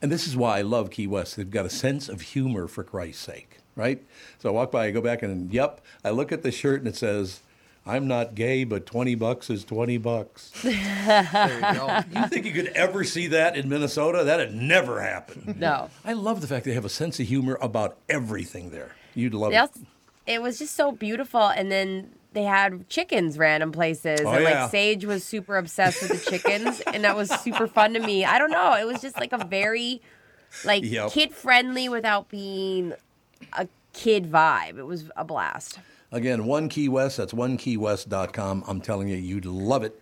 And 0.00 0.12
this 0.12 0.28
is 0.28 0.36
why 0.36 0.58
I 0.58 0.62
love 0.62 0.90
Key 0.90 1.08
West. 1.08 1.36
They've 1.36 1.50
got 1.50 1.66
a 1.66 1.70
sense 1.70 2.08
of 2.08 2.20
humor, 2.20 2.68
for 2.68 2.84
Christ's 2.84 3.24
sake, 3.24 3.58
right? 3.76 4.02
So 4.40 4.48
I 4.48 4.52
walk 4.52 4.72
by, 4.72 4.86
I 4.86 4.90
go 4.90 5.00
back, 5.00 5.22
and 5.22 5.52
yep, 5.52 5.80
I 6.04 6.10
look 6.10 6.32
at 6.32 6.42
the 6.42 6.50
shirt 6.50 6.80
and 6.80 6.88
it 6.88 6.96
says, 6.96 7.40
I'm 7.88 8.08
not 8.08 8.34
gay, 8.34 8.64
but 8.64 8.84
20 8.84 9.14
bucks 9.14 9.48
is 9.48 9.64
20 9.64 9.98
bucks. 9.98 10.50
There 10.62 11.54
you 11.54 11.78
go. 11.78 12.00
you 12.20 12.26
think 12.26 12.46
you 12.46 12.52
could 12.52 12.68
ever 12.68 13.04
see 13.04 13.28
that 13.28 13.56
in 13.56 13.68
Minnesota? 13.68 14.24
That'd 14.24 14.52
never 14.54 15.00
happen. 15.02 15.54
No. 15.60 15.88
I 16.04 16.14
love 16.14 16.40
the 16.40 16.48
fact 16.48 16.64
they 16.64 16.72
have 16.72 16.84
a 16.84 16.88
sense 16.88 17.20
of 17.20 17.28
humor 17.28 17.56
about 17.60 17.96
everything 18.08 18.70
there. 18.70 18.96
You'd 19.14 19.34
love 19.34 19.52
They 19.52 19.58
it. 19.58 19.70
it 20.26 20.42
was 20.42 20.58
just 20.58 20.74
so 20.74 20.90
beautiful, 20.90 21.42
and 21.46 21.70
then 21.70 22.12
they 22.32 22.42
had 22.42 22.88
chickens 22.88 23.38
random 23.38 23.70
places, 23.70 24.20
Oh, 24.24 24.30
and 24.32 24.42
yeah. 24.42 24.62
like 24.62 24.70
Sage 24.72 25.04
was 25.04 25.22
super 25.22 25.56
obsessed 25.56 26.02
with 26.02 26.24
the 26.24 26.30
chickens, 26.30 26.80
and 26.80 27.04
that 27.04 27.14
was 27.16 27.30
super 27.40 27.68
fun 27.68 27.94
to 27.94 28.00
me. 28.00 28.24
I 28.24 28.38
don't 28.40 28.50
know, 28.50 28.74
it 28.74 28.84
was 28.86 29.00
just 29.00 29.16
like 29.20 29.32
a 29.32 29.44
very 29.44 30.02
like 30.64 30.82
Yep. 30.84 31.12
kid 31.12 31.32
friendly 31.34 31.88
without 31.88 32.28
being 32.28 32.94
a 33.52 33.68
kid 33.92 34.30
vibe. 34.30 34.78
It 34.78 34.84
was 34.84 35.10
a 35.16 35.24
blast. 35.24 35.78
Again, 36.12 36.44
One 36.44 36.68
Key 36.68 36.88
West, 36.88 37.16
that's 37.16 37.32
onekeywest.com. 37.32 38.64
I'm 38.66 38.80
telling 38.80 39.08
you, 39.08 39.16
you'd 39.16 39.44
love 39.44 39.82
it. 39.82 40.00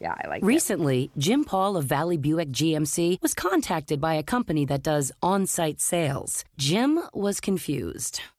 Yeah, 0.00 0.14
I 0.22 0.28
like 0.28 0.42
it. 0.42 0.46
Recently, 0.46 1.10
Jim 1.16 1.44
Paul 1.44 1.76
of 1.76 1.84
Valley 1.84 2.16
Buick 2.16 2.50
GMC 2.50 3.22
was 3.22 3.34
contacted 3.34 4.00
by 4.00 4.14
a 4.14 4.22
company 4.22 4.64
that 4.66 4.82
does 4.82 5.12
on 5.22 5.46
site 5.46 5.80
sales. 5.80 6.44
Jim 6.58 7.00
was 7.12 7.40
confused. 7.40 8.20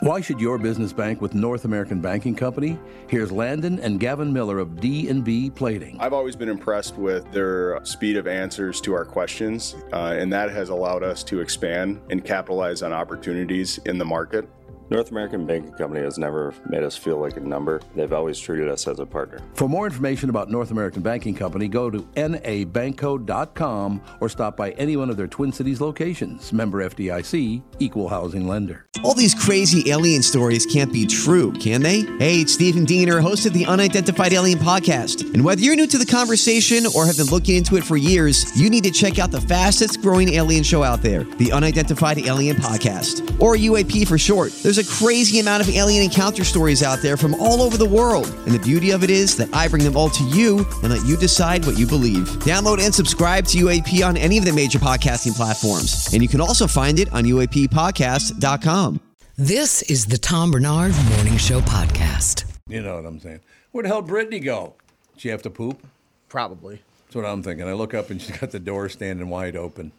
Why 0.00 0.20
should 0.20 0.38
your 0.38 0.58
business 0.58 0.92
bank 0.92 1.20
with 1.20 1.34
North 1.34 1.64
American 1.64 2.00
Banking 2.00 2.36
Company? 2.36 2.78
Here's 3.08 3.32
Landon 3.32 3.80
and 3.80 3.98
Gavin 3.98 4.32
Miller 4.32 4.60
of 4.60 4.80
D&B 4.80 5.50
Plating. 5.50 5.96
I've 5.98 6.12
always 6.12 6.36
been 6.36 6.48
impressed 6.48 6.96
with 6.96 7.28
their 7.32 7.84
speed 7.84 8.16
of 8.16 8.28
answers 8.28 8.80
to 8.82 8.94
our 8.94 9.04
questions, 9.04 9.74
uh, 9.92 10.14
and 10.16 10.32
that 10.32 10.50
has 10.50 10.68
allowed 10.68 11.02
us 11.02 11.24
to 11.24 11.40
expand 11.40 12.00
and 12.10 12.24
capitalize 12.24 12.84
on 12.84 12.92
opportunities 12.92 13.78
in 13.86 13.98
the 13.98 14.04
market. 14.04 14.48
North 14.90 15.10
American 15.10 15.44
Banking 15.44 15.72
Company 15.72 16.00
has 16.02 16.16
never 16.16 16.54
made 16.66 16.82
us 16.82 16.96
feel 16.96 17.18
like 17.18 17.36
a 17.36 17.40
number. 17.40 17.82
They've 17.94 18.12
always 18.12 18.38
treated 18.38 18.68
us 18.68 18.88
as 18.88 19.00
a 19.00 19.06
partner. 19.06 19.40
For 19.54 19.68
more 19.68 19.84
information 19.84 20.30
about 20.30 20.50
North 20.50 20.70
American 20.70 21.02
Banking 21.02 21.34
Company, 21.34 21.68
go 21.68 21.90
to 21.90 22.00
nabankco.com 22.14 24.02
or 24.20 24.28
stop 24.30 24.56
by 24.56 24.70
any 24.72 24.96
one 24.96 25.10
of 25.10 25.18
their 25.18 25.26
Twin 25.26 25.52
Cities 25.52 25.82
locations. 25.82 26.54
Member 26.54 26.88
FDIC, 26.88 27.62
equal 27.80 28.08
housing 28.08 28.48
lender. 28.48 28.86
All 29.04 29.14
these 29.14 29.34
crazy 29.34 29.90
alien 29.90 30.22
stories 30.22 30.64
can't 30.64 30.92
be 30.92 31.06
true, 31.06 31.52
can 31.52 31.82
they? 31.82 32.00
Hey, 32.18 32.40
it's 32.40 32.54
Stephen 32.54 32.86
Diener, 32.86 33.20
host 33.20 33.44
of 33.44 33.52
the 33.52 33.66
Unidentified 33.66 34.32
Alien 34.32 34.58
Podcast. 34.58 35.34
And 35.34 35.44
whether 35.44 35.60
you're 35.60 35.76
new 35.76 35.86
to 35.86 35.98
the 35.98 36.06
conversation 36.06 36.84
or 36.96 37.04
have 37.04 37.18
been 37.18 37.26
looking 37.26 37.56
into 37.56 37.76
it 37.76 37.84
for 37.84 37.98
years, 37.98 38.58
you 38.58 38.70
need 38.70 38.84
to 38.84 38.90
check 38.90 39.18
out 39.18 39.30
the 39.30 39.40
fastest 39.42 40.00
growing 40.00 40.30
alien 40.30 40.64
show 40.64 40.82
out 40.82 41.02
there, 41.02 41.24
the 41.24 41.52
Unidentified 41.52 42.18
Alien 42.18 42.56
Podcast, 42.56 43.38
or 43.40 43.54
UAP 43.54 44.08
for 44.08 44.16
short. 44.16 44.52
There's 44.62 44.77
a 44.78 44.84
crazy 44.84 45.40
amount 45.40 45.62
of 45.62 45.68
alien 45.68 46.02
encounter 46.02 46.44
stories 46.44 46.82
out 46.82 47.00
there 47.02 47.16
from 47.16 47.34
all 47.34 47.62
over 47.62 47.76
the 47.76 47.88
world. 47.88 48.26
And 48.46 48.54
the 48.54 48.58
beauty 48.58 48.90
of 48.90 49.04
it 49.04 49.10
is 49.10 49.36
that 49.36 49.52
I 49.54 49.68
bring 49.68 49.84
them 49.84 49.96
all 49.96 50.08
to 50.10 50.24
you 50.24 50.66
and 50.82 50.90
let 50.90 51.04
you 51.04 51.16
decide 51.16 51.66
what 51.66 51.78
you 51.78 51.86
believe. 51.86 52.28
Download 52.40 52.80
and 52.80 52.94
subscribe 52.94 53.44
to 53.46 53.58
UAP 53.58 54.06
on 54.06 54.16
any 54.16 54.38
of 54.38 54.44
the 54.44 54.52
major 54.52 54.78
podcasting 54.78 55.36
platforms. 55.36 56.08
And 56.12 56.22
you 56.22 56.28
can 56.28 56.40
also 56.40 56.66
find 56.66 56.98
it 56.98 57.12
on 57.12 57.24
UAPpodcast.com. 57.24 59.00
This 59.36 59.82
is 59.82 60.06
the 60.06 60.18
Tom 60.18 60.50
Barnard 60.50 60.94
Morning 61.14 61.36
Show 61.36 61.60
podcast. 61.60 62.44
You 62.66 62.82
know 62.82 62.96
what 62.96 63.06
I'm 63.06 63.20
saying? 63.20 63.40
Where 63.72 63.82
the 63.82 63.88
hell 63.88 64.02
did 64.02 64.08
Brittany 64.08 64.40
go? 64.40 64.74
Did 65.12 65.20
she 65.22 65.28
have 65.28 65.42
to 65.42 65.50
poop? 65.50 65.84
Probably. 66.28 66.82
That's 67.06 67.16
what 67.16 67.24
I'm 67.24 67.42
thinking. 67.42 67.66
I 67.66 67.72
look 67.72 67.94
up 67.94 68.10
and 68.10 68.20
she's 68.20 68.36
got 68.36 68.50
the 68.50 68.58
door 68.58 68.88
standing 68.88 69.28
wide 69.28 69.56
open. 69.56 69.92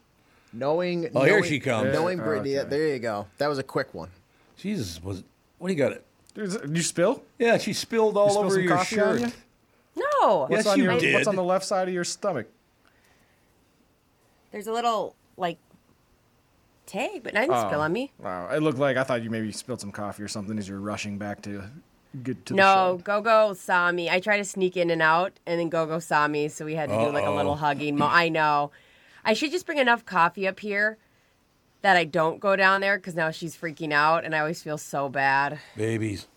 Knowing. 0.52 1.10
Oh, 1.16 1.24
here 1.24 1.44
she 1.44 1.60
comes. 1.60 1.94
Knowing 1.94 2.18
Brittany. 2.18 2.58
Oh, 2.58 2.62
okay. 2.62 2.70
There 2.70 2.88
you 2.88 3.00
go. 3.00 3.28
That 3.38 3.48
was 3.48 3.60
a 3.60 3.64
quick 3.64 3.94
one. 3.94 4.10
Jesus, 4.60 5.02
was 5.04 5.24
what 5.58 5.68
do 5.70 5.74
you 5.74 5.80
got? 5.80 5.94
It? 5.94 6.06
There's, 6.36 6.58
you 6.70 6.82
spill? 6.84 7.24
Yeah, 7.38 7.58
she 7.58 7.74
spilled 7.74 8.16
all 8.18 8.26
You 8.28 8.32
spill 8.32 8.44
over 8.46 8.54
some 8.56 8.64
your 8.64 8.76
coffee 8.78 9.00
on 9.02 9.20
shirt. 9.20 9.34
you? 9.96 10.04
No. 10.22 10.38
What's 10.50 10.52
Yes, 10.52 10.68
on 10.68 10.78
you 10.78 10.84
your, 10.86 11.00
did. 11.00 11.14
What's 11.14 11.28
on 11.28 11.36
the 11.36 11.44
left 11.44 11.66
side 11.66 11.88
of 11.88 11.94
your 11.94 12.04
stomach? 12.04 12.48
There's 14.52 14.68
a 14.68 14.72
little 14.72 15.16
like 15.38 15.58
tag, 16.86 17.24
but 17.24 17.36
I 17.36 17.42
didn't 17.42 17.56
Oh. 17.56 17.68
spill 17.68 17.82
on 17.82 17.94
me. 17.94 18.12
Wow, 18.20 18.50
it 18.50 18.62
looked 18.62 18.80
like 18.80 18.98
I 18.98 19.04
thought 19.04 19.22
you 19.24 19.30
maybe 19.30 19.52
spilled 19.52 19.80
some 19.82 19.92
coffee 19.92 20.24
or 20.24 20.28
something 20.28 20.58
as 20.58 20.68
you're 20.68 20.80
rushing 20.80 21.18
back 21.18 21.42
to 21.44 21.64
get 22.24 22.46
to 22.48 22.54
the 22.54 22.58
No, 22.58 22.64
show. 22.98 23.02
Gogo 23.04 23.54
saw 23.54 23.92
me. 23.92 24.10
I 24.10 24.20
tried 24.20 24.38
to 24.38 24.44
sneak 24.46 24.76
in 24.78 24.90
and 24.90 25.02
out, 25.02 25.34
and 25.46 25.60
then 25.60 25.70
Gogo 25.70 26.00
saw 26.00 26.28
me, 26.28 26.48
so 26.48 26.66
we 26.66 26.76
had 26.76 26.90
to 26.90 26.96
do 26.98 27.12
like 27.12 27.26
a 27.26 27.32
little 27.32 27.56
hugging. 27.58 27.98
Mo- 27.98 28.08
I 28.10 28.30
know. 28.30 28.72
I 29.24 29.34
should 29.34 29.52
just 29.52 29.66
bring 29.66 29.78
enough 29.78 30.06
coffee 30.06 30.48
up 30.48 30.60
here 30.62 30.98
that 31.82 31.96
I 31.98 32.04
don't 32.04 32.40
go 32.40 32.56
down 32.56 32.82
there 32.82 32.98
because 32.98 33.16
now 33.16 33.32
she's 33.32 33.56
freaking 33.56 33.92
out, 33.94 34.26
and 34.26 34.36
I 34.36 34.40
always 34.40 34.62
feel 34.62 34.78
so 34.78 35.10
bad. 35.10 35.60
Babies. 35.76 36.28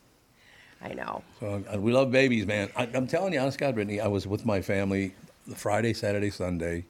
I 0.80 0.94
know. 0.94 1.22
So 1.38 1.62
uh, 1.72 1.78
we 1.78 1.92
love 1.92 2.10
babies, 2.10 2.46
man. 2.46 2.70
I, 2.76 2.88
I'm 2.94 3.06
telling 3.06 3.32
you, 3.32 3.40
honest 3.40 3.58
God, 3.58 3.74
Brittany, 3.74 4.00
I 4.00 4.08
was 4.08 4.26
with 4.26 4.44
my 4.44 4.60
family 4.60 5.14
Friday, 5.54 5.92
Saturday, 5.94 6.30
Sunday. 6.30 6.84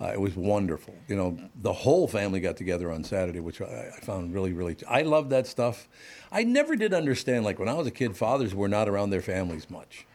Uh, 0.00 0.06
it 0.06 0.20
was 0.20 0.34
wonderful. 0.34 0.94
You 1.08 1.16
know, 1.16 1.38
the 1.60 1.72
whole 1.72 2.08
family 2.08 2.40
got 2.40 2.56
together 2.56 2.90
on 2.90 3.04
Saturday, 3.04 3.40
which 3.40 3.60
I, 3.60 3.90
I 3.96 4.00
found 4.00 4.34
really, 4.34 4.52
really. 4.52 4.76
I 4.88 5.02
love 5.02 5.28
that 5.28 5.46
stuff. 5.46 5.88
I 6.32 6.42
never 6.42 6.74
did 6.74 6.92
understand. 6.94 7.44
Like 7.44 7.58
when 7.58 7.68
I 7.68 7.74
was 7.74 7.86
a 7.86 7.90
kid, 7.90 8.16
fathers 8.16 8.54
were 8.54 8.68
not 8.68 8.88
around 8.88 9.10
their 9.10 9.22
families 9.22 9.70
much. 9.70 10.06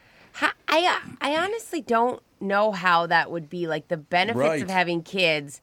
I 0.70 1.00
I 1.20 1.36
honestly 1.36 1.80
don't 1.80 2.22
know 2.40 2.72
how 2.72 3.06
that 3.06 3.30
would 3.30 3.48
be. 3.48 3.66
Like 3.66 3.88
the 3.88 3.96
benefits 3.96 4.38
Right. 4.38 4.62
of 4.62 4.70
having 4.70 5.02
kids, 5.02 5.60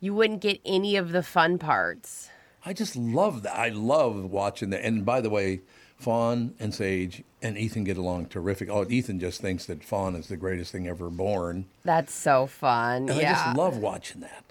you 0.00 0.14
wouldn't 0.14 0.40
get 0.40 0.60
any 0.64 0.96
of 0.96 1.12
the 1.12 1.22
fun 1.22 1.58
parts. 1.58 2.30
I 2.64 2.72
just 2.72 2.96
love 2.96 3.42
that. 3.42 3.56
I 3.56 3.68
love 3.68 4.24
watching 4.24 4.70
that. 4.70 4.84
And 4.84 5.04
by 5.04 5.20
the 5.20 5.30
way, 5.30 5.60
Fawn 5.96 6.54
and 6.58 6.74
Sage 6.74 7.22
and 7.42 7.56
Ethan 7.56 7.84
get 7.84 7.96
along 7.96 8.26
terrific. 8.26 8.68
Oh, 8.70 8.86
Ethan 8.88 9.20
just 9.20 9.40
thinks 9.40 9.66
that 9.66 9.84
Fawn 9.84 10.16
is 10.16 10.28
the 10.28 10.36
greatest 10.36 10.72
thing 10.72 10.88
ever 10.88 11.10
born. 11.10 11.66
That's 11.84 12.12
so 12.12 12.46
fun. 12.46 13.08
And 13.08 13.20
yeah. 13.20 13.32
I 13.32 13.44
just 13.44 13.56
love 13.56 13.76
watching 13.76 14.22
that. 14.22 14.44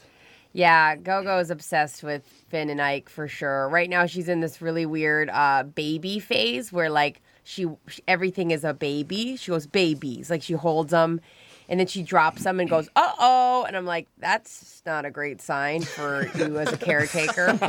Yeah, 0.51 0.95
Gogo 0.95 1.37
is 1.37 1.51
obsessed 1.51 2.03
with 2.03 2.25
Finn 2.49 2.69
and 2.69 2.81
Ike 2.81 3.09
for 3.09 3.27
sure. 3.27 3.69
Right 3.69 3.89
now, 3.89 4.07
she's 4.07 4.27
in 4.27 4.39
this 4.39 4.61
really 4.61 4.85
weird 4.85 5.29
uh, 5.29 5.63
baby 5.63 6.19
phase 6.19 6.71
where 6.71 6.89
like 6.89 7.21
she, 7.43 7.67
she 7.87 8.01
everything 8.07 8.49
is 8.49 8.63
a 8.63 8.73
baby. 8.73 9.35
She 9.35 9.51
goes 9.51 9.67
babies, 9.67 10.29
like 10.29 10.41
she 10.41 10.53
holds 10.53 10.91
them, 10.91 11.21
and 11.69 11.79
then 11.79 11.87
she 11.87 12.03
drops 12.03 12.43
them 12.43 12.59
and 12.59 12.69
goes 12.69 12.89
uh 12.95 13.13
oh, 13.19 13.63
and 13.65 13.77
I'm 13.77 13.85
like, 13.85 14.07
that's 14.17 14.81
not 14.85 15.05
a 15.05 15.11
great 15.11 15.39
sign 15.39 15.83
for 15.83 16.27
you 16.35 16.59
as 16.59 16.73
a 16.73 16.77
caretaker. 16.77 17.53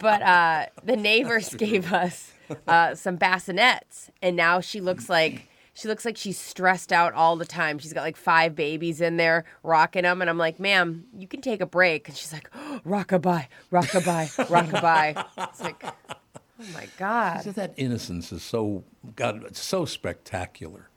but 0.00 0.22
uh, 0.22 0.66
the 0.84 0.96
neighbors 0.96 1.54
gave 1.54 1.92
us 1.92 2.32
uh, 2.66 2.94
some 2.94 3.16
bassinets, 3.16 4.10
and 4.20 4.36
now 4.36 4.60
she 4.60 4.80
looks 4.80 5.08
like. 5.08 5.48
She 5.74 5.88
looks 5.88 6.04
like 6.04 6.18
she's 6.18 6.38
stressed 6.38 6.92
out 6.92 7.14
all 7.14 7.36
the 7.36 7.46
time. 7.46 7.78
She's 7.78 7.94
got 7.94 8.02
like 8.02 8.18
five 8.18 8.54
babies 8.54 9.00
in 9.00 9.16
there 9.16 9.46
rocking 9.62 10.02
them. 10.02 10.20
And 10.20 10.28
I'm 10.28 10.36
like, 10.36 10.60
ma'am, 10.60 11.06
you 11.16 11.26
can 11.26 11.40
take 11.40 11.62
a 11.62 11.66
break. 11.66 12.08
And 12.08 12.14
she's 12.14 12.30
like, 12.30 12.50
rockabye, 12.84 13.46
rockabye, 13.72 14.48
rockabye. 14.48 15.24
It's 15.48 15.62
like, 15.62 15.82
oh 15.82 16.66
my 16.74 16.86
God. 16.98 17.44
That 17.44 17.72
innocence 17.78 18.32
is 18.32 18.42
so 18.42 18.84
God, 19.16 19.44
it's 19.44 19.62
so 19.62 19.86
spectacular. 19.86 20.90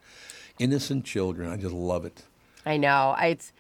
Innocent 0.60 1.06
children, 1.06 1.52
I 1.52 1.58
just 1.58 1.74
love 1.74 2.06
it. 2.06 2.24
I 2.66 2.78
know. 2.78 3.16
It's, 3.22 3.52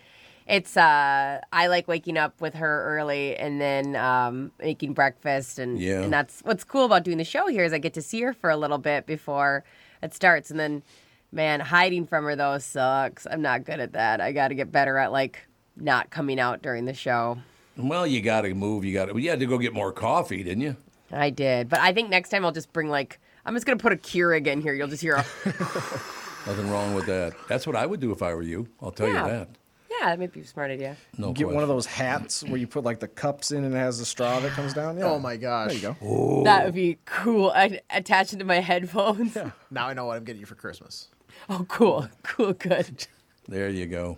it's, 0.48 0.78
uh, 0.78 1.42
I 1.52 1.68
like 1.68 1.88
waking 1.88 2.18
up 2.18 2.40
with 2.42 2.54
her 2.56 2.98
early 2.98 3.36
and 3.36 3.60
then 3.60 3.96
um, 3.96 4.52
making 4.60 4.94
breakfast. 4.94 5.60
And, 5.60 5.80
Yeah. 5.80 6.02
and 6.02 6.14
that's 6.14 6.42
what's 6.42 6.64
cool 6.64 6.86
about 6.86 7.04
doing 7.04 7.18
the 7.18 7.24
show 7.26 7.48
here 7.48 7.64
is 7.64 7.74
I 7.74 7.78
get 7.80 7.94
to 7.96 8.02
see 8.02 8.22
her 8.22 8.34
for 8.34 8.50
a 8.50 8.58
little 8.58 8.78
bit 8.78 9.06
before 9.06 9.64
it 10.02 10.14
starts. 10.14 10.50
And 10.52 10.60
then, 10.60 10.84
man, 11.32 11.60
hiding 11.60 12.06
from 12.08 12.24
her 12.26 12.36
though 12.36 12.58
sucks. 12.60 13.28
I'm 13.30 13.42
not 13.42 13.66
good 13.66 13.80
at 13.80 13.94
that. 13.94 14.22
I 14.22 14.32
got 14.32 14.48
to 14.50 14.56
get 14.56 14.72
better 14.72 14.98
at 14.98 15.12
like 15.12 15.40
not 15.76 16.10
coming 16.10 16.40
out 16.40 16.62
during 16.62 16.86
the 16.86 16.94
show. 16.94 17.38
Well, 17.78 18.08
you 18.08 18.22
got 18.22 18.42
to 18.42 18.54
move. 18.54 18.86
You 18.86 18.94
got 18.94 19.10
to. 19.10 19.18
You 19.20 19.30
had 19.30 19.40
to 19.42 19.46
go 19.46 19.58
get 19.58 19.74
more 19.74 19.92
coffee, 19.92 20.44
didn't 20.44 20.62
you? 20.62 20.78
I 21.12 21.30
did, 21.30 21.68
but 21.70 21.80
I 21.80 21.92
think 21.94 22.10
next 22.10 22.30
time 22.30 22.46
I'll 22.46 22.52
just 22.52 22.72
bring 22.74 22.90
like 22.90 23.20
I'm 23.46 23.54
just 23.54 23.66
gonna 23.68 23.78
put 23.78 23.94
a 23.94 23.96
Keurig 23.98 24.48
in 24.48 24.60
here. 24.62 24.74
You'll 24.74 24.88
just 24.88 25.02
hear 25.04 25.16
a 25.16 25.26
Nothing 26.46 26.70
wrong 26.70 26.94
with 26.94 27.06
that. 27.08 27.34
That's 27.48 27.66
what 27.66 27.76
I 27.76 27.86
would 27.86 28.00
do 28.00 28.12
if 28.12 28.22
I 28.22 28.34
were 28.34 28.44
you. 28.44 28.68
I'll 28.82 28.92
tell 28.92 29.08
Yeah. 29.08 29.24
you 29.26 29.32
that. 29.32 29.50
yeah, 29.90 30.10
that 30.10 30.20
might 30.20 30.32
be 30.34 30.42
a 30.42 30.46
smart 30.46 30.70
idea. 30.72 30.96
No 31.18 31.32
Get 31.34 31.48
one 31.50 31.64
of 31.64 31.70
those 31.70 31.86
hats 31.88 32.44
where 32.44 32.58
you 32.58 32.68
put 32.68 32.84
like 32.84 33.00
the 33.00 33.08
cups 33.08 33.52
in 33.52 33.64
and 33.64 33.74
it 33.74 33.78
has 33.78 33.98
the 34.00 34.06
straw 34.06 34.40
that 34.42 34.52
comes 34.52 34.74
down. 34.74 34.98
Yeah. 34.98 35.06
Oh 35.06 35.20
my 35.20 35.38
gosh. 35.38 35.70
There 35.70 35.76
you 35.76 35.82
go. 35.82 35.96
Oh. 36.04 36.44
That 36.44 36.66
would 36.66 36.76
be 36.76 36.98
cool. 37.06 37.50
I 37.52 37.80
attach 37.90 38.34
it 38.34 38.38
to 38.38 38.46
my 38.46 38.60
headphones. 38.60 39.36
Yeah. 39.36 39.52
Now 39.72 39.88
I 39.88 39.94
know 39.94 40.06
what 40.06 40.18
I'm 40.18 40.24
getting 40.24 40.40
you 40.42 40.46
for 40.46 40.56
Christmas. 40.56 41.08
Oh, 41.50 41.66
cool, 41.68 42.08
cool, 42.24 42.54
good. 42.54 43.08
There 43.48 43.70
you 43.70 43.86
go. 43.88 44.18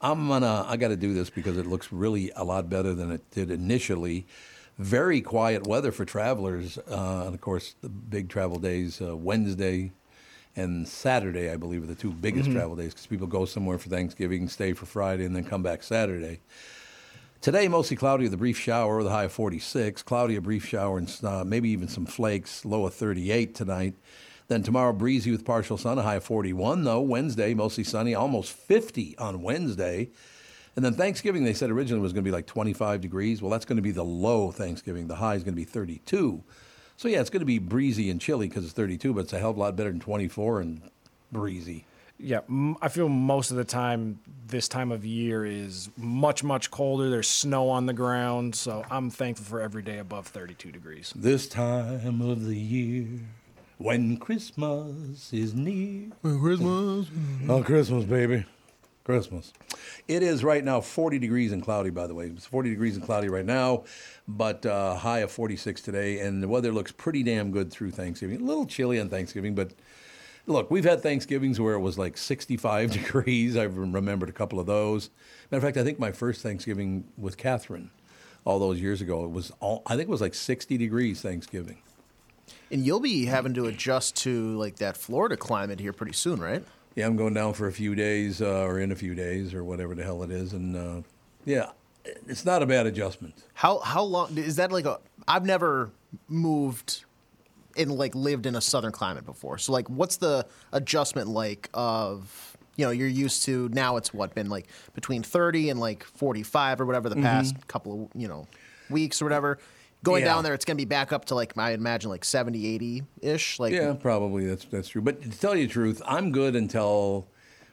I'm 0.00 0.28
gonna. 0.28 0.64
I 0.68 0.76
got 0.76 0.88
to 0.88 0.96
do 0.96 1.12
this 1.14 1.28
because 1.30 1.56
it 1.58 1.66
looks 1.66 1.90
really 1.92 2.30
a 2.36 2.44
lot 2.44 2.68
better 2.68 2.94
than 2.94 3.10
it 3.10 3.28
did 3.32 3.50
initially. 3.50 4.26
Very 4.78 5.20
quiet 5.20 5.66
weather 5.66 5.90
for 5.90 6.04
travelers, 6.04 6.78
uh, 6.88 7.24
and 7.26 7.34
of 7.34 7.40
course 7.40 7.74
the 7.80 7.88
big 7.88 8.28
travel 8.28 8.58
days 8.60 9.00
uh, 9.00 9.16
Wednesday 9.16 9.90
and 10.58 10.88
Saturday, 10.88 11.50
I 11.50 11.56
believe, 11.56 11.84
are 11.84 11.86
the 11.86 11.94
two 11.94 12.10
biggest 12.10 12.50
travel 12.50 12.74
days 12.74 12.92
because 12.92 13.06
people 13.06 13.28
go 13.28 13.44
somewhere 13.44 13.78
for 13.78 13.88
Thanksgiving, 13.88 14.48
stay 14.48 14.72
for 14.72 14.86
Friday, 14.86 15.24
and 15.24 15.34
then 15.34 15.44
come 15.44 15.62
back 15.62 15.84
Saturday. 15.84 16.40
Today, 17.40 17.68
mostly 17.68 17.96
cloudy 17.96 18.24
with 18.24 18.34
a 18.34 18.38
brief 18.38 18.58
shower 18.58 18.98
with 18.98 19.06
a 19.06 19.10
high 19.10 19.24
of 19.24 19.32
46. 19.32 20.02
Cloudy, 20.02 20.34
a 20.34 20.40
brief 20.40 20.66
shower, 20.66 20.98
and 20.98 21.16
uh, 21.22 21.44
maybe 21.44 21.68
even 21.70 21.86
some 21.86 22.06
flakes, 22.06 22.64
low 22.64 22.86
of 22.86 22.94
38 22.94 23.54
tonight. 23.54 23.94
Then 24.48 24.64
tomorrow, 24.64 24.92
breezy 24.92 25.30
with 25.30 25.44
partial 25.44 25.78
sun, 25.78 25.96
a 25.98 26.02
high 26.02 26.16
of 26.16 26.24
41, 26.24 26.82
though. 26.82 27.00
Wednesday, 27.00 27.54
mostly 27.54 27.84
sunny, 27.84 28.16
almost 28.16 28.52
50 28.52 29.16
on 29.18 29.42
Wednesday. 29.42 30.08
And 30.74 30.84
then 30.84 30.94
Thanksgiving, 30.94 31.44
they 31.44 31.54
said 31.54 31.70
originally 31.70 32.02
was 32.02 32.12
going 32.12 32.24
to 32.24 32.28
be 32.28 32.34
like 32.34 32.46
25 32.46 33.00
degrees. 33.00 33.40
Well, 33.40 33.50
that's 33.52 33.64
going 33.64 33.76
to 33.76 33.82
be 33.82 33.92
the 33.92 34.04
low 34.04 34.50
Thanksgiving. 34.50 35.06
The 35.06 35.16
high 35.16 35.36
is 35.36 35.44
going 35.44 35.54
to 35.54 35.60
be 35.60 35.64
32. 35.64 36.42
So, 36.98 37.06
yeah, 37.06 37.20
it's 37.20 37.30
going 37.30 37.42
to 37.42 37.46
be 37.46 37.60
breezy 37.60 38.10
and 38.10 38.20
chilly 38.20 38.48
because 38.48 38.64
it's 38.64 38.72
32, 38.72 39.14
but 39.14 39.20
it's 39.20 39.32
a 39.32 39.38
hell 39.38 39.50
of 39.50 39.56
a 39.56 39.60
lot 39.60 39.76
better 39.76 39.88
than 39.88 40.00
24 40.00 40.60
and 40.60 40.82
breezy. 41.30 41.84
Yeah, 42.18 42.40
m- 42.48 42.76
I 42.82 42.88
feel 42.88 43.08
most 43.08 43.52
of 43.52 43.56
the 43.56 43.64
time 43.64 44.18
this 44.48 44.66
time 44.66 44.90
of 44.90 45.04
year 45.04 45.46
is 45.46 45.90
much 45.96 46.42
much 46.42 46.72
colder. 46.72 47.08
There's 47.08 47.28
snow 47.28 47.68
on 47.68 47.86
the 47.86 47.92
ground, 47.92 48.56
so 48.56 48.84
I'm 48.90 49.10
thankful 49.10 49.44
for 49.46 49.60
every 49.60 49.82
day 49.82 49.98
above 49.98 50.26
32 50.26 50.72
degrees. 50.72 51.12
This 51.14 51.46
time 51.46 52.20
of 52.20 52.44
the 52.46 52.56
year, 52.56 53.06
when 53.76 54.16
Christmas 54.16 55.32
is 55.32 55.54
near. 55.54 56.08
When 56.22 56.40
Christmas. 56.40 57.06
Oh, 57.48 57.62
Christmas, 57.62 58.04
baby. 58.06 58.44
Christmas. 59.08 59.54
It 60.06 60.22
is 60.22 60.44
right 60.44 60.62
now 60.62 60.82
40 60.82 61.18
degrees 61.18 61.50
and 61.52 61.62
cloudy, 61.62 61.88
by 61.88 62.06
the 62.06 62.14
way. 62.14 62.26
It's 62.26 62.44
40 62.44 62.68
degrees 62.68 62.94
and 62.94 63.02
cloudy 63.02 63.30
right 63.30 63.46
now, 63.46 63.84
but 64.28 64.66
uh, 64.66 64.96
high 64.96 65.20
of 65.20 65.30
46 65.30 65.80
today, 65.80 66.20
and 66.20 66.42
the 66.42 66.46
weather 66.46 66.72
looks 66.72 66.92
pretty 66.92 67.22
damn 67.22 67.50
good 67.50 67.70
through 67.70 67.92
Thanksgiving. 67.92 68.42
A 68.42 68.44
little 68.44 68.66
chilly 68.66 69.00
on 69.00 69.08
Thanksgiving, 69.08 69.54
but 69.54 69.72
look, 70.46 70.70
we've 70.70 70.84
had 70.84 71.02
Thanksgivings 71.02 71.58
where 71.58 71.72
it 71.72 71.80
was 71.80 71.96
like 71.96 72.18
65 72.18 72.90
degrees. 73.02 73.56
I've 73.56 73.78
remembered 73.78 74.28
a 74.28 74.32
couple 74.32 74.60
of 74.60 74.66
those. 74.66 75.08
Matter 75.50 75.56
of 75.56 75.62
fact, 75.62 75.78
I 75.78 75.84
think 75.84 75.98
my 75.98 76.12
first 76.12 76.42
Thanksgiving 76.42 77.04
with 77.16 77.38
Catherine 77.38 77.90
all 78.44 78.58
those 78.58 78.78
years 78.78 79.00
ago. 79.00 79.24
It 79.24 79.30
was 79.30 79.50
all 79.60 79.80
I 79.86 79.96
think 79.96 80.02
it 80.02 80.10
was 80.10 80.20
like 80.20 80.34
60 80.34 80.76
degrees 80.76 81.22
Thanksgiving. 81.22 81.78
And 82.70 82.84
you'll 82.84 83.00
be 83.00 83.24
having 83.24 83.54
to 83.54 83.64
adjust 83.68 84.16
to 84.16 84.54
like 84.58 84.76
that 84.76 84.98
Florida 84.98 85.38
climate 85.38 85.80
here 85.80 85.94
pretty 85.94 86.12
soon, 86.12 86.40
right? 86.40 86.62
Yeah, 86.98 87.06
I'm 87.06 87.14
going 87.14 87.32
down 87.32 87.52
for 87.52 87.68
a 87.68 87.72
few 87.72 87.94
days 87.94 88.42
uh, 88.42 88.64
or 88.64 88.80
in 88.80 88.90
a 88.90 88.96
few 88.96 89.14
days 89.14 89.54
or 89.54 89.62
whatever 89.62 89.94
the 89.94 90.02
hell 90.02 90.24
it 90.24 90.32
is, 90.32 90.52
and 90.52 90.74
uh, 90.74 91.02
yeah, 91.44 91.70
it's 92.26 92.44
not 92.44 92.60
a 92.60 92.66
bad 92.66 92.86
adjustment. 92.86 93.44
How 93.54 93.78
how 93.78 94.02
long 94.02 94.36
is 94.36 94.56
that 94.56 94.72
like 94.72 94.84
a 94.84 94.98
I've 95.28 95.46
never 95.46 95.92
moved 96.26 97.04
and 97.76 97.92
like 97.92 98.16
lived 98.16 98.46
in 98.46 98.56
a 98.56 98.60
southern 98.60 98.90
climate 98.90 99.24
before. 99.24 99.58
So 99.58 99.70
like 99.72 99.88
what's 99.88 100.16
the 100.16 100.44
adjustment 100.72 101.28
like 101.28 101.70
of 101.72 102.56
you 102.74 102.84
know, 102.84 102.90
you're 102.90 103.06
used 103.06 103.44
to 103.44 103.68
now 103.68 103.96
it's 103.96 104.12
what 104.12 104.34
been 104.34 104.48
like 104.48 104.66
between 104.94 105.22
30 105.22 105.70
and 105.70 105.78
like 105.78 106.02
45 106.02 106.80
or 106.80 106.86
whatever 106.86 107.08
the 107.08 107.14
Mhm. 107.16 107.22
past 107.22 107.68
couple 107.68 108.08
of, 108.12 108.20
you 108.20 108.26
know, 108.26 108.48
weeks 108.90 109.22
or 109.22 109.24
whatever. 109.24 109.60
Going 110.04 110.22
Yeah. 110.22 110.34
down 110.34 110.44
there 110.44 110.54
it's 110.54 110.64
going 110.64 110.76
to 110.76 110.80
be 110.80 110.88
back 110.88 111.12
up 111.12 111.24
to 111.26 111.34
like 111.34 111.56
I 111.58 111.72
imagine 111.72 112.08
like 112.10 112.24
70, 112.24 112.66
80 112.74 113.02
ish 113.20 113.58
like 113.58 113.72
yeah, 113.72 113.94
probably 113.94 114.46
that's 114.46 114.64
that's 114.66 114.88
true. 114.88 115.02
But 115.02 115.22
to 115.22 115.30
tell 115.30 115.56
you 115.56 115.66
the 115.66 115.72
truth, 115.72 116.00
I'm 116.06 116.30
good 116.32 116.54
until 116.54 117.26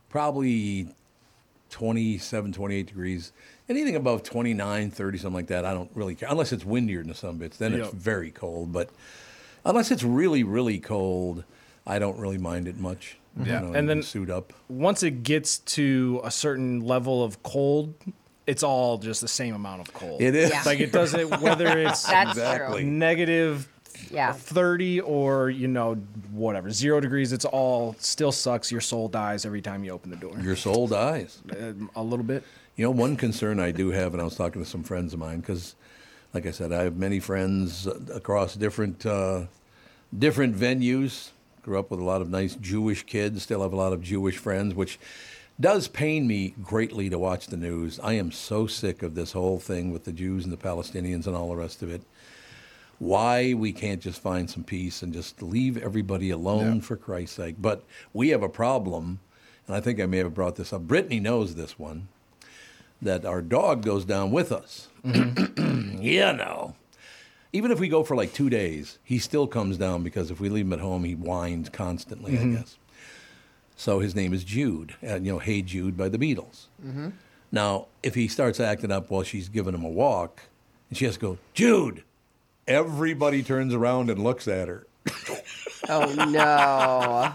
probably 0.09 0.89
27, 1.69 2.51
28 2.53 2.88
degrees. 2.88 3.32
Anything 3.67 3.95
above 3.95 4.23
29, 4.23 4.91
30, 4.91 5.17
something 5.17 5.34
like 5.34 5.47
that, 5.47 5.65
I 5.65 5.73
don't 5.73 5.89
really 5.95 6.15
care. 6.15 6.30
Unless 6.30 6.51
it's 6.53 6.63
windier 6.65 7.03
than 7.03 7.13
some 7.15 7.38
bits, 7.38 7.57
then 7.57 7.73
it's 7.73 7.89
very 7.89 8.32
cold. 8.32 8.71
But 8.71 8.89
unless 9.65 9.91
it's 9.91 10.03
really, 10.03 10.43
really 10.43 10.80
cold, 10.80 11.43
I 11.86 11.99
don't 11.99 12.17
really 12.19 12.38
mind 12.38 12.67
it 12.67 12.78
much. 12.78 13.17
Yeah, 13.43 13.61
You 13.61 13.67
know, 13.67 13.73
and 13.73 13.89
then 13.89 14.01
suit 14.03 14.30
up. 14.30 14.53
Once 14.69 15.03
it 15.03 15.23
gets 15.23 15.57
to 15.59 16.21
a 16.23 16.32
certain 16.32 16.80
level 16.80 17.23
of 17.23 17.43
cold, 17.43 17.93
it's 18.48 18.64
all 18.64 18.98
just 18.98 19.22
the 19.22 19.28
same 19.28 19.56
amount 19.56 19.82
of 19.82 19.93
cold. 19.93 20.22
It 20.22 20.36
is. 20.36 20.50
Yeah. 20.52 20.62
like 20.66 20.80
it 20.80 20.91
doesn't 20.91 21.41
whether 21.41 21.78
it's 21.86 22.06
Exactly. 22.10 22.84
negative 22.84 23.68
Yeah. 24.12 24.34
30 24.34 25.02
or 25.02 25.50
you 25.50 25.68
know 25.68 25.96
whatever 26.32 26.70
zero 26.70 27.00
degrees 27.00 27.32
it's 27.34 27.46
all 27.46 27.96
still 28.00 28.32
sucks 28.32 28.72
your 28.72 28.82
soul 28.82 29.08
dies 29.08 29.46
every 29.46 29.62
time 29.62 29.84
you 29.84 29.91
open 29.91 30.10
the 30.12 30.18
door 30.18 30.38
Your 30.39 30.56
soul 30.56 30.88
dies. 30.88 31.41
Um, 31.52 31.89
a 31.96 32.04
little 32.04 32.26
bit 32.26 32.43
You 32.76 32.84
know, 32.86 32.91
one 32.91 33.16
concern 33.16 33.60
I 33.60 33.72
do 33.72 33.89
have, 33.91 34.14
and 34.14 34.22
I 34.22 34.26
was 34.26 34.36
talking 34.36 34.62
to 34.64 34.70
some 34.70 34.84
friends 34.84 35.14
of 35.14 35.20
mine, 35.20 35.39
because, 35.39 35.76
like 36.34 36.46
I 36.46 36.52
said, 36.52 36.74
I 36.74 36.84
have 36.84 36.98
many 36.98 37.22
friends 37.22 37.88
uh, 37.88 37.98
across 38.14 38.56
different 38.56 39.06
uh, 39.06 39.46
different 40.18 40.56
venues. 40.58 41.32
Grew 41.64 41.80
up 41.80 41.89
with 41.89 42.02
a 42.02 42.04
lot 42.04 42.22
of 42.22 42.30
nice 42.30 42.56
Jewish 42.56 43.04
kids. 43.04 43.41
Still 43.43 43.62
have 43.62 43.72
a 43.74 43.78
lot 43.78 43.93
of 43.93 44.02
Jewish 44.02 44.38
friends, 44.38 44.76
which 44.76 45.00
does 45.60 45.88
pain 45.88 46.28
me 46.28 46.53
greatly 46.62 47.10
to 47.10 47.18
watch 47.20 47.47
the 47.47 47.58
news. 47.58 47.99
I 48.03 48.14
am 48.14 48.32
so 48.32 48.68
sick 48.68 49.01
of 49.03 49.16
this 49.16 49.32
whole 49.32 49.60
thing 49.60 49.91
with 49.91 50.03
the 50.06 50.12
Jews 50.12 50.43
and 50.43 50.51
the 50.51 50.58
Palestinians 50.58 51.28
and 51.28 51.36
all 51.36 51.49
the 51.49 51.56
rest 51.56 51.82
of 51.82 51.89
it. 51.89 52.01
Why 52.99 53.53
we 53.53 53.72
can't 53.74 54.01
just 54.01 54.22
find 54.22 54.49
some 54.49 54.64
peace 54.64 55.01
and 55.01 55.14
just 55.14 55.41
leave 55.41 55.78
everybody 55.78 56.30
alone 56.30 56.82
for 56.82 56.95
Christ's 56.95 57.36
sake? 57.38 57.56
But 57.60 57.84
we 58.14 58.30
have 58.30 58.41
a 58.43 58.49
problem, 58.49 59.20
and 59.68 59.76
I 59.76 59.82
think 59.82 59.99
I 59.99 60.06
may 60.06 60.20
have 60.20 60.34
brought 60.34 60.56
this 60.56 60.72
up. 60.72 60.84
Brittany 60.84 61.20
knows 61.20 61.56
this 61.56 61.78
one 61.78 62.08
that 63.01 63.26
our 63.26 63.41
dog 63.41 63.84
goes 63.84 64.06
down 64.06 64.32
with 64.32 64.51
us. 64.51 64.88
you 65.03 66.34
know. 66.34 66.76
Even 67.53 67.72
if 67.72 67.80
we 67.80 67.88
go 67.88 68.03
for 68.03 68.16
like 68.16 68.34
two 68.34 68.49
days, 68.49 68.97
he 69.03 69.18
still 69.20 69.47
comes 69.47 69.78
down 69.78 70.03
because 70.03 70.32
if 70.32 70.39
we 70.41 70.49
leave 70.49 70.66
him 70.66 70.74
at 70.74 70.80
home, 70.80 71.03
he 71.06 71.16
whines 71.16 71.70
constantly, 71.70 72.34
Mhm. 72.34 72.53
I 72.53 72.58
guess. 72.58 72.78
So 73.76 73.99
his 73.99 74.15
name 74.15 74.34
is 74.34 74.43
Jude, 74.43 74.95
and 75.01 75.26
you 75.26 75.34
know, 75.34 75.39
Hey 75.39 75.61
Jude 75.61 75.97
by 75.97 76.09
the 76.09 76.17
Beatles. 76.17 76.65
Mm-hmm. 76.86 77.09
Now, 77.51 77.88
if 78.03 78.15
he 78.15 78.28
starts 78.28 78.59
acting 78.59 78.91
up 78.91 79.09
while 79.09 79.23
she's 79.23 79.49
giving 79.49 79.73
him 79.73 79.84
a 79.84 79.89
walk, 79.89 80.41
and 80.89 80.97
she 80.97 81.05
has 81.05 81.15
to 81.15 81.19
go, 81.19 81.38
Jude, 81.53 82.03
everybody 82.67 83.43
turns 83.43 83.73
around 83.73 84.09
and 84.09 84.23
looks 84.23 84.47
at 84.47 84.67
her. 84.67 84.86
Oh 85.88 86.11
no. 86.15 87.32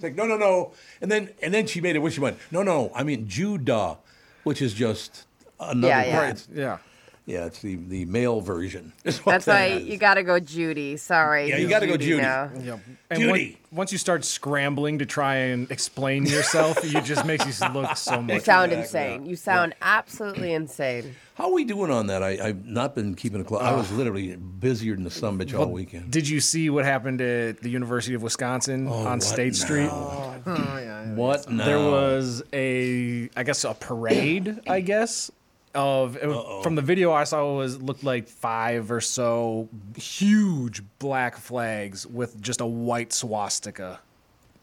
Like, 0.00 0.14
no, 0.14 0.24
no, 0.26 0.38
no. 0.38 0.72
And 1.02 1.10
then 1.12 1.28
and 1.42 1.52
then 1.52 1.66
she 1.66 1.82
made 1.82 1.96
it 1.96 1.98
wish 1.98 2.14
she 2.14 2.20
went, 2.20 2.38
no, 2.50 2.62
no, 2.62 2.90
I 2.94 3.02
mean 3.02 3.28
Judah, 3.28 3.98
which 4.42 4.62
is 4.62 4.72
just 4.72 5.26
another 5.60 5.88
Yeah, 5.88 6.04
yeah. 6.06 6.18
word. 6.18 6.42
yeah. 6.54 6.78
Yeah, 7.26 7.46
it's 7.46 7.62
the, 7.62 7.76
the 7.76 8.04
male 8.04 8.42
version. 8.42 8.92
is 9.04 9.18
what 9.24 9.32
That's 9.32 9.44
that 9.46 9.70
why 9.70 9.76
is. 9.78 9.84
you 9.86 9.96
got 9.96 10.14
to 10.14 10.22
go 10.22 10.38
Judy. 10.38 10.98
Sorry. 10.98 11.48
Yeah, 11.48 11.56
you 11.56 11.68
gotta 11.68 11.86
go 11.86 11.96
Judy. 11.96 12.20
now. 12.20 12.50
Yeah. 12.62 12.78
And 13.10 13.30
when- 13.30 13.56
once 13.72 13.90
you 13.90 13.98
start 13.98 14.24
scrambling 14.24 15.00
to 15.00 15.06
try 15.06 15.34
and 15.36 15.68
explain 15.70 16.26
yourself, 16.26 16.84
it 16.84 17.02
just 17.04 17.26
makes 17.26 17.44
you 17.44 17.68
look 17.70 17.96
so 17.96 18.22
much. 18.22 18.34
You 18.34 18.40
sound 18.40 18.72
Exactly. 18.72 19.14
insane. 19.14 19.26
You 19.26 19.36
sound 19.36 19.74
absolutely 19.82 20.52
insane. 20.52 21.16
How 21.34 21.46
are 21.46 21.52
we 21.52 21.64
doing 21.64 21.90
on 21.90 22.06
that? 22.06 22.22
I, 22.22 22.38
I've 22.40 22.64
not 22.64 22.94
been 22.94 23.16
keeping 23.16 23.40
a 23.40 23.44
close. 23.44 23.62
I 23.62 23.72
was 23.74 23.90
literally 23.90 24.36
busier 24.36 24.94
than 24.94 25.02
the 25.02 25.10
sun 25.10 25.38
bitch 25.38 25.58
all 25.58 25.66
weekend. 25.66 26.12
Did 26.12 26.28
you 26.28 26.40
see 26.40 26.70
what 26.70 26.84
happened 26.84 27.20
at 27.20 27.62
the 27.62 27.68
University 27.70 28.14
of 28.14 28.22
Wisconsin 28.22 28.86
oh, 28.86 28.92
on 28.92 29.04
what 29.04 29.22
State 29.24 29.56
Street? 29.56 29.88
Oh, 29.90 30.36
yeah. 30.46 31.12
What 31.14 31.50
now? 31.50 31.64
There 31.64 31.78
was 31.80 32.44
a, 32.52 33.28
I 33.34 33.42
guess, 33.42 33.64
a 33.64 33.74
parade. 33.74 34.60
I 34.68 34.80
guess 34.82 35.32
of 35.74 36.16
it 36.16 36.26
was- 36.28 36.62
from 36.62 36.74
the 36.74 36.82
video 36.82 37.12
I 37.12 37.24
saw 37.24 37.54
it 37.54 37.56
was 37.56 37.80
looked 37.80 38.04
like 38.04 38.28
five 38.28 38.90
or 38.90 39.00
so 39.00 39.68
huge 39.96 40.82
black 40.98 41.36
flags 41.36 42.06
with 42.06 42.40
just 42.40 42.60
a 42.60 42.66
white 42.66 43.12
swastika 43.12 44.00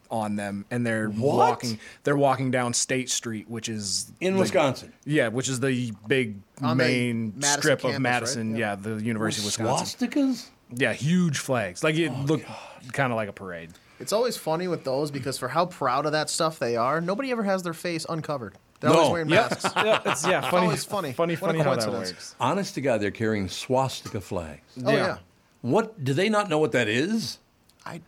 on 0.10 0.36
them, 0.36 0.66
and 0.70 0.86
they're 0.86 1.08
What? 1.08 1.36
walking. 1.38 1.80
They're 2.04 2.18
walking 2.18 2.52
down 2.52 2.74
State 2.74 3.10
Street, 3.10 3.50
which 3.50 3.70
is 3.70 4.12
In 4.20 4.34
the- 4.34 4.40
Wisconsin? 4.42 4.92
Yeah, 5.06 5.30
which 5.30 5.48
is 5.48 5.62
the 5.62 5.94
big 6.08 6.36
On 6.62 6.76
main 6.76 7.34
Madison 7.38 7.60
strip 7.62 7.80
campus, 7.80 7.96
of 7.96 8.02
Madison. 8.02 8.52
right? 8.52 8.60
Yeah, 8.60 8.76
the 8.76 8.96
University 9.02 9.42
of 9.42 9.46
Wisconsin. 9.46 10.10
Swastikas? 10.10 10.48
Yeah, 10.74 10.94
huge 10.94 11.40
flags. 11.40 11.84
Like 11.84 11.96
it 11.96 12.12
oh, 12.14 12.24
looked 12.24 12.46
kind 12.92 13.14
of 13.14 13.16
like 13.16 13.30
a 13.30 13.34
parade. 13.34 13.70
It's 14.02 14.12
always 14.12 14.36
funny 14.36 14.68
with 14.68 14.84
those 14.84 15.12
because 15.12 15.38
for 15.38 15.48
how 15.50 15.68
proud 15.68 16.06
of 16.06 16.12
that 16.12 16.30
stuff 16.30 16.60
they 16.60 16.76
are, 16.76 17.00
nobody 17.00 17.32
ever 17.32 17.44
has 17.44 17.64
their 17.64 17.74
face 17.74 18.06
uncovered. 18.10 18.56
They're 18.82 18.90
No. 18.90 18.98
always 18.98 19.12
wearing 19.12 19.30
Yeah. 19.30 19.48
masks. 19.50 19.64
Yeah, 19.78 19.96
it's- 20.02 20.26
yeah, 20.28 20.40
It's 20.40 20.48
funny- 20.50 20.66
always 20.66 20.84
funny. 20.84 21.14
funny- 21.14 21.36
What 21.36 21.40
funny 21.52 21.60
how 21.60 21.76
that 21.76 21.86
coincidence. 21.86 22.10
works. 22.12 22.36
Honest 22.40 22.74
to 22.76 22.82
God, 22.82 23.00
they're 23.02 23.12
carrying 23.12 23.48
swastika 23.48 24.20
flags. 24.20 24.62
Oh 24.86 24.92
yeah. 24.92 25.18
What 25.62 26.04
do 26.04 26.14
they 26.14 26.28
not 26.28 26.50
know 26.50 26.58
what 26.58 26.72
that 26.74 26.88
is? 26.88 27.38
I, 27.86 28.02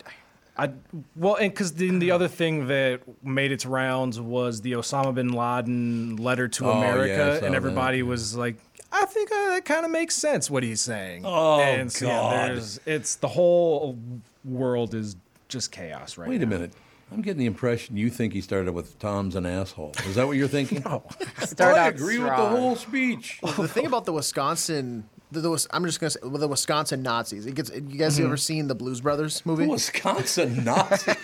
I 0.58 0.72
well, 1.16 1.36
and 1.36 1.52
because 1.54 1.74
then 1.74 2.00
the 2.00 2.12
other 2.12 2.28
thing 2.28 2.68
that 2.68 3.02
made 3.24 3.52
its 3.52 3.66
rounds 3.66 4.20
was 4.20 4.62
the 4.62 4.74
Osama 4.74 5.14
bin 5.14 5.30
Laden 5.32 6.18
letter 6.18 6.48
to 6.48 6.66
Oh, 6.68 6.72
America, 6.72 7.40
saw 7.40 7.46
and 7.46 7.54
that. 7.54 7.58
everybody 7.58 8.02
was 8.04 8.36
like, 8.36 8.56
"I 8.92 9.06
think 9.06 9.32
uh, 9.32 9.52
that 9.52 9.66
kind 9.66 9.86
of 9.86 9.92
makes 9.92 10.16
sense 10.16 10.50
what 10.50 10.62
he's 10.64 10.82
saying." 10.82 11.24
Oh, 11.26 11.60
and 11.60 11.92
so, 11.92 12.08
God. 12.08 12.50
there's 12.50 12.80
it's 12.86 13.16
the 13.16 13.28
whole 13.30 13.98
world 14.44 14.94
is 14.96 15.16
just 15.48 15.72
chaos 15.72 16.18
right 16.18 16.30
Wait 16.30 16.42
now. 16.42 16.48
a 16.48 16.50
minute. 16.50 16.74
I'm 17.14 17.22
getting 17.22 17.40
the 17.40 17.46
impression 17.46 17.96
you 17.96 18.10
think 18.10 18.34
he 18.34 18.42
started 18.42 18.74
with 18.74 18.98
Tom's 19.00 19.36
an 19.36 19.46
asshole. 19.46 19.94
Is 20.08 20.16
that 20.16 20.26
what 20.28 20.36
you're 20.38 20.48
thinking? 20.48 20.82
no. 20.86 21.04
Start 21.40 21.76
I 21.78 21.88
out 21.88 21.94
agree 21.94 22.18
with 22.20 22.28
the 22.30 22.36
whole 22.36 22.76
speech. 22.76 23.40
the 23.42 23.68
thing 23.68 23.86
about 23.86 24.06
the 24.06 24.14
Wisconsin, 24.14 25.08
the, 25.32 25.42
the, 25.42 25.68
I'm 25.72 25.86
just 25.86 26.00
gonna 26.00 26.10
say 26.10 26.20
well, 26.24 26.38
the 26.40 26.48
Wisconsin 26.48 27.02
Nazis. 27.04 27.46
It 27.46 27.56
gets. 27.56 27.72
You 27.72 27.82
guys 27.82 28.18
Mm-hmm. 28.18 28.26
ever 28.26 28.38
seen 28.38 28.68
the 28.68 28.76
Blues 28.76 29.00
Brothers 29.02 29.46
movie? 29.46 29.68
Wisconsin 29.68 30.64
Nazis. 30.66 31.16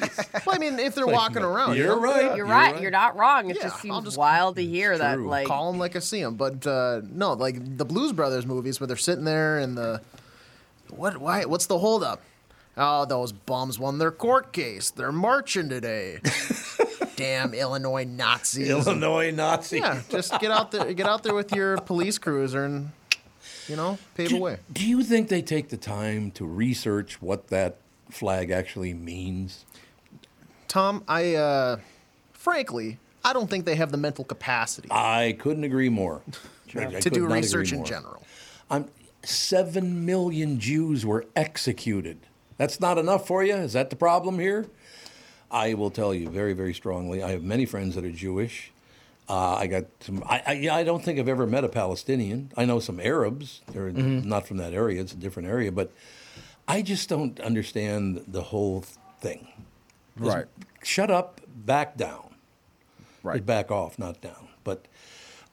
well, 0.46 0.56
I 0.56 0.58
mean, 0.60 0.78
if 0.80 0.94
they're 0.96 1.06
Like, 1.06 1.16
walking 1.16 1.44
around, 1.44 1.76
you 1.76 1.84
you're 1.84 1.96
know? 1.96 2.02
right. 2.02 2.24
You're, 2.24 2.38
You're 2.38 2.46
right. 2.46 2.74
right. 2.74 2.82
You're 2.82 2.92
not 2.92 3.16
wrong. 3.18 3.50
It 3.50 3.58
Yeah, 3.58 3.64
just 3.64 3.82
seems 3.82 4.04
just- 4.06 4.18
wild 4.18 4.56
to 4.58 4.64
hear 4.66 4.98
that. 4.98 5.16
True. 5.16 5.28
Like, 5.28 5.48
call 5.48 5.72
them 5.72 5.80
like 5.80 5.96
I 5.96 6.00
see 6.00 6.22
them. 6.22 6.36
But 6.36 6.66
uh, 6.68 7.02
no, 7.12 7.34
like 7.34 7.78
the 7.78 7.86
Blues 7.86 8.12
Brothers 8.14 8.46
movies 8.46 8.80
where 8.80 8.88
they're 8.88 8.96
sitting 8.98 9.26
there 9.26 9.58
and 9.60 9.78
the 9.78 10.02
what? 10.90 11.18
Why? 11.18 11.46
What's 11.46 11.66
the 11.68 11.78
holdup? 11.80 12.22
Oh, 12.82 13.04
those 13.04 13.34
bums 13.34 13.78
won 13.78 13.98
their 13.98 14.10
court 14.12 14.54
case. 14.54 14.90
They're 14.90 15.12
marching 15.12 15.68
today. 15.68 16.20
Damn 17.18 17.54
Illinois 17.54 18.06
Nazis. 18.06 18.70
Illinois 18.70 19.32
Nazis. 19.32 19.82
Yeah, 19.82 20.02
just 20.10 20.40
get 20.40 20.50
out 20.50 20.72
there. 20.72 20.94
Get 20.94 21.06
out 21.06 21.22
there 21.24 21.34
with 21.36 21.54
your 21.54 21.78
police 21.82 22.18
cruiser 22.18 22.64
and 22.64 22.92
you 23.68 23.76
know 23.76 23.98
pave 24.16 24.32
a 24.32 24.38
way. 24.38 24.58
Do 24.72 24.88
you 24.88 25.04
think 25.04 25.28
they 25.28 25.42
take 25.42 25.68
the 25.68 25.76
time 25.78 26.32
to 26.32 26.46
research 26.46 27.22
what 27.22 27.48
that 27.50 27.76
flag 28.10 28.50
actually 28.50 28.94
means? 28.94 29.66
Tom, 30.70 31.04
I 31.06 31.36
uh, 31.36 31.80
frankly, 32.32 32.98
I 33.26 33.34
don't 33.34 33.50
think 33.50 33.66
they 33.66 33.76
have 33.76 33.92
the 33.92 33.98
mental 33.98 34.24
capacity 34.24 34.88
I 34.90 35.36
couldn't 35.38 35.66
agree 35.66 35.90
more. 35.90 36.22
I- 36.76 36.86
I 36.86 37.00
to 37.02 37.10
do 37.10 37.28
research 37.28 37.74
in 37.74 37.84
general. 37.84 38.24
I'm, 38.70 38.86
seven 39.24 40.06
million 40.06 40.60
Jews 40.60 41.06
were 41.06 41.26
executed. 41.36 42.20
That's 42.60 42.82
not 42.82 42.98
enough 42.98 43.26
for 43.26 43.42
you? 43.42 43.56
Is 43.56 43.72
that 43.72 43.90
the 43.90 43.96
problem 43.96 44.38
here? 44.38 44.68
I 45.50 45.74
will 45.76 45.90
tell 45.90 46.14
you 46.14 46.30
very, 46.30 46.52
very 46.52 46.74
strongly. 46.74 47.24
I 47.24 47.32
have 47.32 47.42
many 47.42 47.66
friends 47.66 47.96
that 47.96 48.04
are 48.04 48.12
Jewish. 48.12 48.72
Uh, 49.30 49.56
I 49.56 49.68
got 49.68 49.86
some. 50.02 50.24
I, 50.28 50.42
I, 50.46 50.80
I 50.80 50.84
don't 50.84 51.02
think 51.04 51.20
I've 51.20 51.30
ever 51.30 51.48
met 51.48 51.64
a 51.64 51.70
Palestinian. 51.70 52.52
I 52.58 52.66
know 52.66 52.80
some 52.82 53.00
Arabs. 53.00 53.62
They're 53.72 53.92
not 53.92 54.46
from 54.46 54.58
that 54.58 54.74
area. 54.74 55.00
It's 55.00 55.14
a 55.14 55.18
different 55.18 55.48
area. 55.48 55.72
But 55.72 55.92
I 56.68 56.82
just 56.82 57.08
don't 57.08 57.40
understand 57.40 58.26
the 58.28 58.42
whole 58.42 58.82
thing. 59.22 59.48
Just 60.20 60.36
Right. 60.36 60.46
Shut 60.84 61.10
up. 61.10 61.40
Back 61.48 61.96
down. 61.96 62.36
Right. 63.24 63.46
Back 63.46 63.72
off, 63.72 63.98
not 63.98 64.20
down. 64.20 64.50
But 64.66 64.86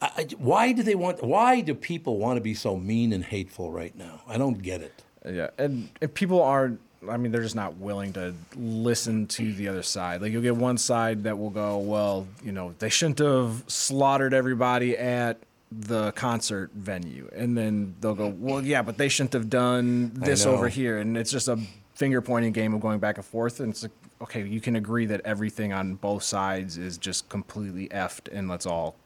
I, 0.03 0.27
why 0.39 0.73
do 0.73 0.83
they 0.83 0.97
want? 0.97 1.23
Why 1.23 1.61
do 1.61 1.73
people 1.75 2.19
want 2.19 2.37
to 2.37 2.41
be 2.41 2.55
so 2.55 2.77
mean 2.77 3.13
and 3.13 3.25
hateful 3.25 3.71
right 3.71 3.97
now? 3.97 4.23
I 4.27 4.39
don't 4.39 4.61
get 4.61 4.81
it. 4.83 5.05
Yeah, 5.25 5.51
and, 5.57 5.89
and 6.01 6.13
people 6.13 6.43
aren't. 6.43 6.81
I 7.09 7.17
mean, 7.17 7.33
they're 7.33 7.43
just 7.43 7.55
not 7.55 7.77
willing 7.77 8.13
to 8.15 8.35
listen 8.57 9.27
to 9.29 9.53
the 9.53 9.69
other 9.69 9.83
side. 9.83 10.23
Like 10.23 10.33
you'll 10.33 10.43
get 10.43 10.57
one 10.57 10.79
side 10.79 11.25
that 11.25 11.39
will 11.39 11.51
go, 11.51 11.79
"Well, 11.79 12.27
you 12.45 12.53
know, 12.53 12.75
they 12.79 12.89
shouldn't 12.89 13.19
have 13.19 13.65
slaughtered 13.67 14.35
everybody 14.35 14.97
at 14.97 15.39
the 15.71 16.13
concert 16.13 16.71
venue," 16.75 17.29
and 17.35 17.57
then 17.57 17.95
they'll 18.01 18.15
go, 18.15 18.29
"Well, 18.29 18.65
yeah, 18.65 18.83
but 18.83 18.99
they 18.99 19.09
shouldn't 19.09 19.35
have 19.35 19.51
done 19.51 20.13
this 20.15 20.47
over 20.47 20.69
here," 20.69 20.99
and 20.99 21.17
it's 21.17 21.31
just 21.31 21.49
a 21.49 21.59
finger 21.95 22.21
pointing 22.21 22.53
game 22.53 22.75
of 22.75 22.81
going 22.81 22.99
back 22.99 23.17
and 23.17 23.25
forth. 23.25 23.61
And 23.61 23.71
it's 23.71 23.83
like, 23.83 23.93
okay, 24.21 24.43
you 24.45 24.61
can 24.61 24.77
agree 24.77 25.07
that 25.07 25.23
everything 25.25 25.73
on 25.73 25.95
both 25.95 26.23
sides 26.23 26.77
is 26.77 26.99
just 26.99 27.29
completely 27.29 27.89
effed, 27.89 28.29
and 28.33 28.49
let's 28.49 28.67
all 28.67 28.97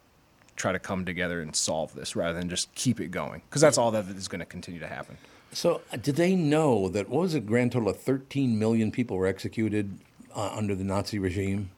try 0.57 0.73
to 0.73 0.79
come 0.79 1.05
together 1.05 1.41
and 1.41 1.57
solve 1.57 1.95
this 1.95 2.15
rather 2.15 2.39
than 2.39 2.49
just 2.49 2.73
keep 2.75 3.01
it 3.01 3.11
going 3.11 3.41
because 3.49 3.63
that's 3.63 3.79
all 3.79 3.91
that 3.91 4.05
is 4.09 4.29
going 4.29 4.41
to 4.41 4.45
continue 4.45 4.79
to 4.79 4.87
happen. 4.87 5.17
So, 5.53 5.81
uh, 5.93 5.97
did 5.97 6.17
they 6.17 6.35
know 6.37 6.89
that 6.89 7.09
what 7.09 7.23
was 7.23 7.35
a 7.35 7.41
grand 7.41 7.73
total 7.73 7.89
of 7.89 7.99
13 8.01 8.59
million 8.59 8.91
people 8.93 9.17
were 9.17 9.27
executed 9.27 9.99
uh, 10.35 10.53
under 10.55 10.75
the 10.75 10.85
Nazi 10.85 11.19
regime? 11.19 11.71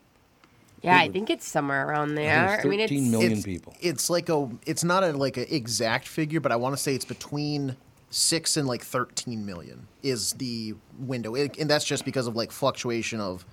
Yeah, 0.82 0.98
I 0.98 1.08
think 1.08 1.30
it's 1.30 1.46
somewhere 1.46 1.86
around 1.88 2.16
there. 2.16 2.60
I, 2.60 2.64
mean, 2.64 2.80
it's 2.80 2.90
it's, 3.46 3.62
It's 3.80 4.10
like 4.10 4.28
a. 4.28 4.50
It's 4.66 4.82
not 4.82 5.04
a 5.04 5.12
like 5.12 5.36
an 5.36 5.46
exact 5.48 6.08
figure, 6.08 6.40
but 6.40 6.50
I 6.50 6.56
want 6.56 6.76
to 6.76 6.82
say 6.82 6.92
it's 6.94 7.04
between 7.04 7.76
six 8.10 8.56
and 8.56 8.66
like 8.66 8.82
thirteen 8.82 9.46
million 9.46 9.86
is 10.02 10.32
the 10.34 10.74
window, 10.98 11.34
It- 11.36 11.56
and 11.58 11.70
that's 11.70 11.84
just 11.84 12.04
because 12.04 12.26
of 12.26 12.34
like 12.34 12.50
fluctuation 12.50 13.20
of 13.20 13.46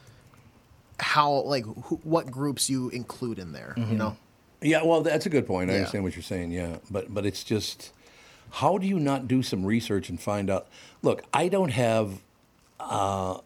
how 0.99 1.31
like 1.43 1.65
who, 1.65 1.97
what 2.03 2.29
groups 2.31 2.67
you 2.69 2.89
include 2.89 3.37
in 3.39 3.51
there. 3.53 3.73
You 3.77 3.95
know. 3.95 4.17
Yeah, 4.61 4.83
well, 4.83 5.01
that's 5.01 5.25
a 5.25 5.29
good 5.29 5.47
point. 5.47 5.69
I 5.69 5.73
Yeah. 5.73 5.79
understand 5.79 6.03
what 6.03 6.15
you're 6.15 6.23
saying. 6.23 6.51
Yeah, 6.51 6.77
but 6.91 7.13
but 7.13 7.25
it's 7.27 7.43
just, 7.43 7.93
how 8.51 8.77
do 8.77 8.87
you 8.87 8.99
not 8.99 9.27
do 9.27 9.43
some 9.43 9.65
research 9.65 10.09
and 10.09 10.19
find 10.19 10.49
out? 10.49 10.67
Look, 11.01 11.23
I 11.33 11.47
don't 11.47 11.71
have 11.71 12.21
uh, 12.79 13.39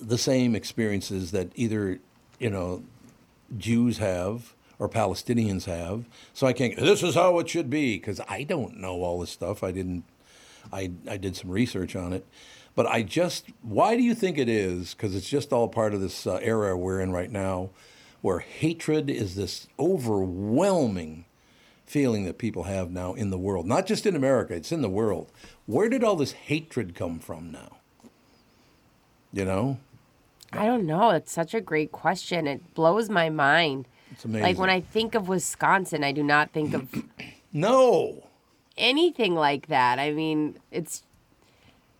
the 0.00 0.18
same 0.18 0.54
experiences 0.54 1.30
that 1.32 1.50
either 1.54 2.00
you 2.38 2.50
know 2.50 2.82
Jews 3.56 3.98
have 3.98 4.54
or 4.78 4.88
Palestinians 4.88 5.64
have, 5.64 6.04
so 6.32 6.46
I 6.46 6.52
can't. 6.52 6.76
This 6.76 7.02
is 7.02 7.14
how 7.14 7.38
it 7.38 7.48
should 7.48 7.70
be 7.70 7.96
because 7.96 8.20
I 8.28 8.42
don't 8.42 8.78
know 8.78 9.02
all 9.02 9.20
this 9.20 9.30
stuff. 9.30 9.62
I 9.62 9.72
didn't. 9.72 10.04
I 10.72 10.90
I 11.08 11.16
did 11.16 11.36
some 11.36 11.50
research 11.50 11.96
on 11.96 12.12
it. 12.12 12.26
But 12.74 12.86
I 12.86 13.02
just, 13.02 13.46
why 13.62 13.96
do 13.96 14.02
you 14.02 14.14
think 14.14 14.36
it 14.36 14.48
is? 14.48 14.94
Because 14.94 15.14
it's 15.14 15.28
just 15.28 15.52
all 15.52 15.68
part 15.68 15.94
of 15.94 16.00
this 16.00 16.26
uh, 16.26 16.40
era 16.42 16.76
we're 16.76 17.00
in 17.00 17.12
right 17.12 17.30
now, 17.30 17.70
where 18.20 18.40
hatred 18.40 19.08
is 19.08 19.36
this 19.36 19.68
overwhelming 19.78 21.24
feeling 21.86 22.24
that 22.24 22.38
people 22.38 22.64
have 22.64 22.90
now 22.90 23.14
in 23.14 23.30
the 23.30 23.38
world. 23.38 23.66
Not 23.66 23.86
just 23.86 24.06
in 24.06 24.16
America, 24.16 24.54
it's 24.54 24.72
in 24.72 24.82
the 24.82 24.88
world. 24.88 25.30
Where 25.66 25.88
did 25.88 26.04
all 26.04 26.16
this 26.16 26.32
hatred 26.32 26.94
come 26.94 27.18
from 27.18 27.50
now? 27.50 27.76
You 29.32 29.44
know? 29.44 29.78
I 30.52 30.66
don't 30.66 30.86
know. 30.86 31.10
It's 31.10 31.32
such 31.32 31.54
a 31.54 31.60
great 31.60 31.92
question. 31.92 32.46
It 32.46 32.74
blows 32.74 33.10
my 33.10 33.28
mind. 33.28 33.86
It's 34.12 34.24
amazing. 34.24 34.42
Like 34.44 34.58
when 34.58 34.70
I 34.70 34.80
think 34.80 35.14
of 35.14 35.28
Wisconsin, 35.28 36.04
I 36.04 36.12
do 36.12 36.22
not 36.22 36.52
think 36.52 36.74
of 36.74 37.04
no 37.52 38.24
anything 38.76 39.34
like 39.34 39.68
that. 39.68 39.98
I 39.98 40.12
mean, 40.12 40.58
it's 40.70 41.02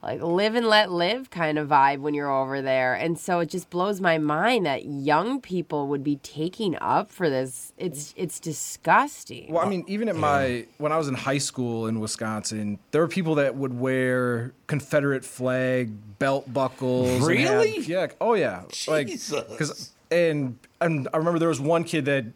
like 0.05 0.23
live 0.23 0.55
and 0.55 0.67
let 0.67 0.93
live 0.93 1.31
kind 1.31 1.59
of 1.59 1.69
vibe 1.69 1.99
when 1.99 2.15
you're 2.15 2.31
over 2.31 2.63
there. 2.63 2.95
And 2.95 3.19
so 3.19 3.41
it 3.41 3.49
just 3.49 3.71
blows 3.71 4.01
my 4.01 4.19
mind 4.19 4.67
that 4.67 4.85
young 4.85 5.41
people 5.41 5.89
would 5.89 6.05
be 6.05 6.17
taking 6.17 6.77
up 6.81 7.11
for 7.11 7.29
this. 7.31 7.73
It's 7.79 8.13
it's 8.17 8.39
disgusting. 8.39 9.53
Well, 9.53 9.65
I 9.65 9.69
mean, 9.69 9.85
even 9.89 10.09
at 10.09 10.17
my 10.17 10.67
when 10.79 10.93
I 10.93 10.99
was 10.99 11.09
in 11.09 11.15
high 11.15 11.39
school 11.39 11.87
in 11.87 12.01
Wisconsin, 12.01 12.79
there 12.91 13.01
were 13.01 13.09
people 13.09 13.37
that 13.37 13.57
would 13.57 13.79
wear 13.79 14.53
Confederate 14.67 15.25
flag 15.25 15.91
belt 16.19 16.53
buckles. 16.53 17.09
and 17.09 17.21
have- 17.21 17.29
Really? 17.29 17.79
yeah. 17.81 18.07
Oh 18.21 18.35
yeah. 18.35 18.63
Like 18.87 19.07
because 19.09 19.93
and 20.11 20.59
and 20.81 21.09
I 21.13 21.17
remember 21.17 21.39
there 21.39 21.49
was 21.49 21.61
one 21.61 21.85
kid 21.85 22.05
that. 22.05 22.27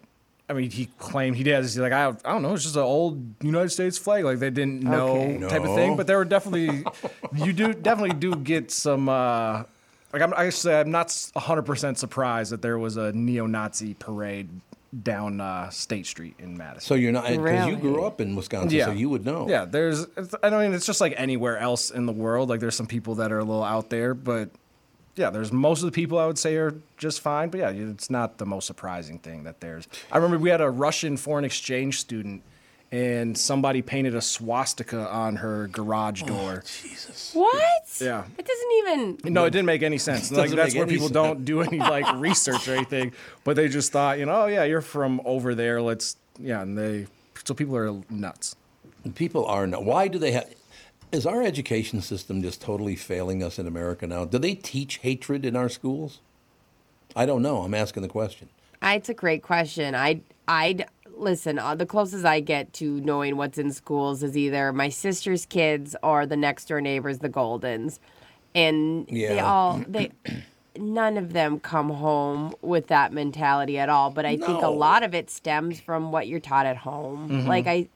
I 0.47 0.53
mean, 0.53 0.71
he 0.71 0.87
claimed 0.97 1.37
he 1.37 1.47
has. 1.51 1.75
He's 1.75 1.79
like, 1.79 1.91
I, 1.91 2.07
I 2.07 2.31
don't 2.33 2.41
know, 2.41 2.55
it's 2.55 2.63
just 2.63 2.75
an 2.75 2.81
old 2.81 3.21
United 3.43 3.69
States 3.69 3.99
flag, 3.99 4.23
like 4.25 4.39
they 4.39 4.49
didn't 4.49 4.81
know 4.81 5.09
Okay. 5.17 5.47
type 5.47 5.61
of 5.63 5.75
thing. 5.75 5.95
But 5.95 6.07
there 6.07 6.17
were 6.17 6.25
definitely, 6.25 6.83
you 7.35 7.53
do 7.53 7.73
definitely 7.73 8.15
do 8.17 8.35
get 8.35 8.71
some. 8.71 9.09
Uh, 9.09 9.63
like 10.11 10.21
I'm, 10.21 10.33
I 10.35 10.49
say, 10.49 10.79
I'm 10.79 10.91
not 10.91 11.15
100 11.33 11.61
percent 11.63 11.97
surprised 11.99 12.51
that 12.51 12.61
there 12.61 12.79
was 12.79 12.97
a 12.97 13.11
neo-Nazi 13.11 13.93
parade 13.93 14.49
down 15.03 15.39
uh, 15.39 15.69
State 15.69 16.07
Street 16.07 16.33
in 16.39 16.57
Madison. 16.57 16.81
So 16.81 16.95
you're 16.95 17.11
not, 17.11 17.27
because 17.27 17.67
you 17.67 17.75
grew 17.75 18.03
up 18.03 18.19
in 18.19 18.35
Wisconsin, 18.35 18.79
so 18.81 18.91
you 18.91 19.07
would 19.09 19.23
know. 19.25 19.47
Yeah, 19.47 19.65
there's. 19.65 20.01
it's- 20.01 20.33
I 20.41 20.49
mean, 20.49 20.73
it's 20.73 20.85
just 20.87 20.99
like 20.99 21.13
anywhere 21.15 21.57
else 21.59 21.91
in 21.91 22.05
the 22.07 22.11
world. 22.11 22.49
Like 22.49 22.59
there's 22.59 22.75
some 22.75 22.87
people 22.87 23.15
that 23.15 23.31
are 23.31 23.37
a 23.39 23.43
little 23.43 23.63
out 23.63 23.89
there, 23.91 24.15
but 24.15 24.49
yeah, 25.15 25.29
there's 25.29 25.51
most 25.51 25.81
of 25.83 25.85
the 25.85 25.91
people 25.91 26.17
I 26.17 26.25
would 26.25 26.39
say 26.39 26.55
are 26.55 26.73
just 26.97 27.21
fine. 27.21 27.49
But 27.49 27.59
yeah, 27.59 27.69
it's 27.69 28.09
not 28.09 28.39
the 28.39 28.45
most 28.47 28.65
surprising 28.65 29.19
thing 29.19 29.43
that 29.43 29.59
there's. 29.61 29.87
I 30.11 30.17
remember 30.17 30.39
we 30.39 30.49
had 30.49 30.61
a 30.61 30.69
Russian 30.71 31.17
foreign 31.17 31.45
exchange 31.45 31.99
student. 31.99 32.41
And 32.91 33.37
somebody 33.37 33.83
painted 33.83 34.15
a 34.15 34.21
swastika 34.21 35.07
on 35.07 35.35
her 35.37 35.67
garage 35.67 36.23
oh, 36.23 36.27
door. 36.27 36.63
Jesus. 36.65 37.31
What? 37.35 37.83
Yeah. 38.01 38.23
It 38.37 38.47
doesn't 38.47 38.71
even. 38.77 39.33
No, 39.33 39.45
it 39.45 39.51
didn't 39.51 39.67
make 39.67 39.83
any 39.83 39.99
sense. 39.99 40.31
Like 40.31 40.49
that's 40.51 40.73
where 40.73 40.87
people 40.87 41.07
sense. 41.07 41.13
don't 41.13 41.45
do 41.45 41.61
any 41.61 41.77
like 41.77 42.11
research 42.15 42.67
or 42.67 42.73
anything, 42.73 43.13
but 43.43 43.55
they 43.55 43.67
just 43.67 43.91
thought, 43.91 44.17
you 44.17 44.25
know, 44.25 44.43
oh 44.43 44.45
yeah, 44.47 44.63
you're 44.63 44.81
from 44.81 45.21
over 45.23 45.53
there. 45.53 45.81
Let's 45.81 46.17
yeah, 46.39 46.61
and 46.61 46.75
they 46.75 47.05
so 47.43 47.53
people 47.53 47.75
are 47.77 47.93
nuts. 48.09 48.55
People 49.15 49.45
are 49.45 49.67
not. 49.67 49.83
Why 49.83 50.07
do 50.07 50.17
they 50.17 50.31
have? 50.31 50.51
Is 51.11 51.25
our 51.25 51.41
education 51.41 52.01
system 52.01 52.41
just 52.41 52.61
totally 52.61 52.95
failing 52.95 53.41
us 53.41 53.57
in 53.57 53.65
America 53.65 54.05
now? 54.05 54.25
Do 54.25 54.37
they 54.37 54.53
teach 54.55 54.97
hatred 54.97 55.45
in 55.45 55.55
our 55.55 55.69
schools? 55.69 56.19
I 57.15 57.25
don't 57.25 57.41
know. 57.41 57.61
I'm 57.61 57.73
asking 57.73 58.03
the 58.03 58.09
question. 58.09 58.49
It's 58.81 59.09
a 59.09 59.13
great 59.13 59.41
question. 59.43 59.95
I 59.95 60.21
I'd 60.47 60.85
listen. 61.19 61.59
Uh, 61.59 61.75
the 61.75 61.85
closest 61.85 62.25
I 62.25 62.39
get 62.39 62.73
to 62.73 62.99
knowing 63.01 63.37
what's 63.37 63.57
in 63.57 63.71
schools 63.71 64.23
is 64.23 64.35
either 64.37 64.71
my 64.73 64.89
sister's 64.89 65.45
kids 65.45 65.95
or 66.01 66.25
the 66.25 66.37
next 66.37 66.65
door 66.69 66.81
neighbors, 66.81 67.19
the 67.19 67.29
Goldens, 67.29 67.99
and 68.55 69.07
they 69.07 69.39
all 69.39 69.83
they. 69.87 70.11
None 70.77 71.17
of 71.17 71.33
them 71.33 71.59
come 71.59 71.89
home 71.89 72.53
with 72.61 72.87
that 72.87 73.11
mentality 73.11 73.77
at 73.77 73.89
all. 73.89 74.11
But 74.11 74.25
I 74.25 74.37
think 74.37 74.61
a 74.63 74.69
lot 74.69 75.03
of 75.03 75.13
it 75.13 75.29
stems 75.29 75.79
from 75.79 76.11
what 76.13 76.27
you're 76.27 76.39
taught 76.39 76.65
at 76.65 76.77
home. 76.77 77.27
Mm-hmm. 77.27 77.39
Mhm. 77.41 77.47
Like 77.47 77.67
I, 77.67 77.89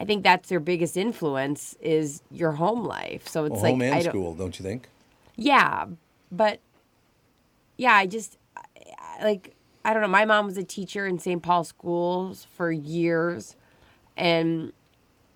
I 0.00 0.04
think 0.06 0.24
that's 0.24 0.48
their 0.48 0.58
biggest 0.58 0.96
influence 0.96 1.76
is 1.80 2.22
your 2.32 2.52
home 2.52 2.84
life. 2.84 3.28
So 3.28 3.44
it's 3.44 3.52
Well, 3.52 3.62
like 3.62 3.72
home 3.74 3.82
I 3.82 3.84
and 3.86 4.04
don't, 4.04 4.12
school, 4.12 4.34
don't 4.34 4.58
you 4.58 4.64
think? 4.64 4.88
yeah, 5.36 5.86
but 6.32 6.58
yeah, 7.76 7.92
I 7.94 8.06
just 8.06 8.38
I- 8.56 8.62
I- 8.98 9.24
like 9.24 9.54
I 9.84 9.92
don't 9.92 10.02
know. 10.02 10.08
My 10.08 10.24
mom 10.24 10.46
was 10.46 10.56
a 10.58 10.64
teacher 10.64 11.06
in 11.06 11.18
St. 11.18 11.42
Paul 11.42 11.64
schools 11.64 12.46
for 12.52 12.70
years, 12.70 13.56
and 14.16 14.72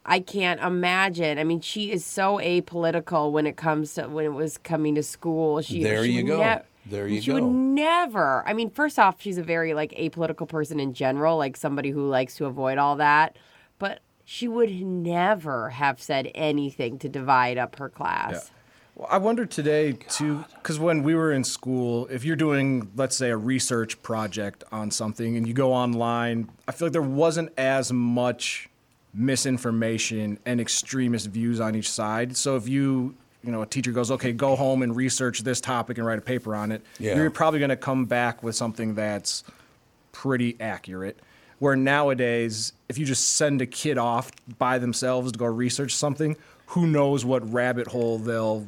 I 0.05 0.21
can't 0.21 0.61
imagine. 0.61 1.39
I 1.39 1.45
mean, 1.45 1.61
she 1.61 1.91
is 1.91 2.05
so 2.05 2.37
apolitical 2.39 3.33
when 3.33 3.47
it 3.47 3.57
comes 3.57 3.95
to 3.95 4.07
when 4.09 4.25
it 4.27 4.35
was 4.35 4.59
coming 4.59 4.95
to 4.97 5.03
school. 5.03 5.63
She 5.63 5.83
There 5.83 6.05
she 6.05 6.13
you 6.13 6.23
go. 6.25 6.39
ne- 6.43 6.63
There 6.87 7.09
you 7.09 7.21
she 7.23 7.31
go. 7.31 7.39
She 7.39 7.43
would 7.43 7.51
never. 7.53 8.47
I 8.47 8.53
mean, 8.53 8.69
first 8.71 8.99
off, 8.99 9.21
she's 9.23 9.39
a 9.39 9.43
very 9.43 9.73
like 9.73 9.93
apolitical 9.93 10.47
person 10.49 10.79
in 10.79 10.93
general, 10.93 11.39
like 11.39 11.57
somebody 11.57 11.91
who 11.91 12.07
likes 12.07 12.37
to 12.37 12.45
avoid 12.45 12.77
all 12.77 12.97
that. 12.97 13.37
But 13.79 14.01
she 14.27 14.47
would 14.47 14.71
never 14.83 15.71
have 15.71 16.01
said 16.03 16.31
anything 16.35 16.99
to 16.99 17.09
divide 17.09 17.57
up 17.57 17.77
her 17.77 17.89
class. 17.89 18.51
Well, 18.97 19.09
I 19.11 19.19
wonder 19.19 19.45
today 19.45 19.93
too, 19.93 20.45
because 20.55 20.79
when 20.79 21.03
we 21.03 21.15
were 21.15 21.33
in 21.33 21.43
school, 21.43 22.07
if 22.11 22.25
you're 22.25 22.37
doing, 22.37 22.91
let's 22.97 23.17
say, 23.17 23.31
a 23.31 23.37
research 23.37 24.01
project 24.03 24.63
on 24.71 24.91
something 24.91 25.37
and 25.37 25.49
you 25.49 25.55
go 25.55 25.73
online, 25.73 26.49
I 26.69 26.73
feel 26.73 26.87
like 26.87 26.93
there 26.93 27.03
wasn't 27.03 27.53
as 27.59 27.93
much 27.93 28.69
misinformation 29.13 30.39
and 30.47 30.61
extremist 30.61 31.27
views 31.29 31.61
on 31.61 31.75
each 31.75 31.91
side. 31.91 32.37
So 32.37 32.57
if 32.57 32.69
you, 32.69 33.15
you 33.43 33.51
know, 33.51 33.63
a 33.63 33.67
teacher 33.67 33.91
goes, 33.91 34.11
okay, 34.13 34.33
go 34.33 34.55
home 34.55 34.83
and 34.83 34.95
research 34.95 35.41
this 35.41 35.61
topic 35.61 35.99
and 35.99 36.07
write 36.07 36.19
a 36.19 36.23
paper 36.23 36.55
on 36.55 36.71
it, 36.71 36.83
Yeah. 36.99 37.17
you're 37.17 37.31
probably 37.31 37.59
going 37.59 37.71
to 37.71 37.77
come 37.77 38.05
back 38.05 38.43
with 38.45 38.55
something 38.55 38.95
that's 38.95 39.43
pretty 40.13 40.57
accurate. 40.61 41.19
Where 41.59 41.75
nowadays, 41.77 42.73
if 42.89 42.99
you 42.99 43.05
just 43.07 43.37
send 43.37 43.61
a 43.61 43.67
kid 43.67 43.99
off 43.99 44.31
by 44.59 44.79
themselves 44.79 45.33
to 45.33 45.39
go 45.39 45.47
research 45.47 45.95
something, 45.95 46.37
who 46.67 46.87
knows 46.87 47.25
what 47.25 47.53
rabbit 47.53 47.89
hole 47.89 48.19
they'll 48.19 48.67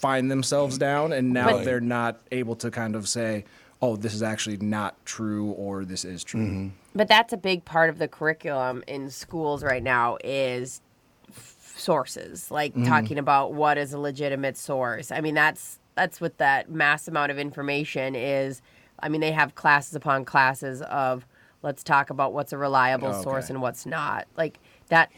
find 0.00 0.30
themselves 0.30 0.78
down, 0.78 1.12
and 1.12 1.32
now 1.32 1.50
But- 1.50 1.64
they're 1.64 1.80
not 1.80 2.20
able 2.32 2.56
to 2.56 2.70
kind 2.70 2.96
of 2.96 3.08
say, 3.08 3.44
"Oh, 3.82 3.96
this 3.96 4.14
is 4.14 4.22
actually 4.22 4.56
not 4.58 4.94
true," 5.04 5.50
or 5.52 5.84
"This 5.84 6.04
is 6.04 6.24
true." 6.24 6.40
Mm-hmm. 6.40 6.68
But 6.94 7.08
that's 7.08 7.32
a 7.32 7.36
big 7.36 7.64
part 7.64 7.90
of 7.90 7.98
the 7.98 8.08
curriculum 8.08 8.82
in 8.86 9.10
schools 9.10 9.62
right 9.62 9.82
now 9.82 10.16
is 10.24 10.80
f- 11.28 11.74
sources, 11.76 12.50
like 12.50 12.74
Mhm. 12.74 12.86
talking 12.86 13.18
about 13.18 13.52
what 13.52 13.78
is 13.78 13.92
a 13.92 13.98
legitimate 13.98 14.56
source. 14.56 15.12
I 15.12 15.20
mean, 15.20 15.34
that's 15.34 15.78
that's 15.96 16.20
what 16.20 16.38
that 16.38 16.70
mass 16.70 17.08
amount 17.08 17.30
of 17.30 17.38
information 17.38 18.14
is. 18.14 18.62
I 19.00 19.08
mean, 19.10 19.20
they 19.20 19.32
have 19.32 19.54
classes 19.54 19.94
upon 19.94 20.24
classes 20.24 20.80
of 20.82 21.26
let's 21.62 21.82
talk 21.82 22.08
about 22.10 22.32
what's 22.32 22.52
a 22.54 22.58
reliable 22.58 23.08
Okay. 23.08 23.22
source 23.22 23.50
and 23.50 23.60
what's 23.60 23.84
not. 23.84 24.26
Like 24.36 24.58
that 24.88 25.10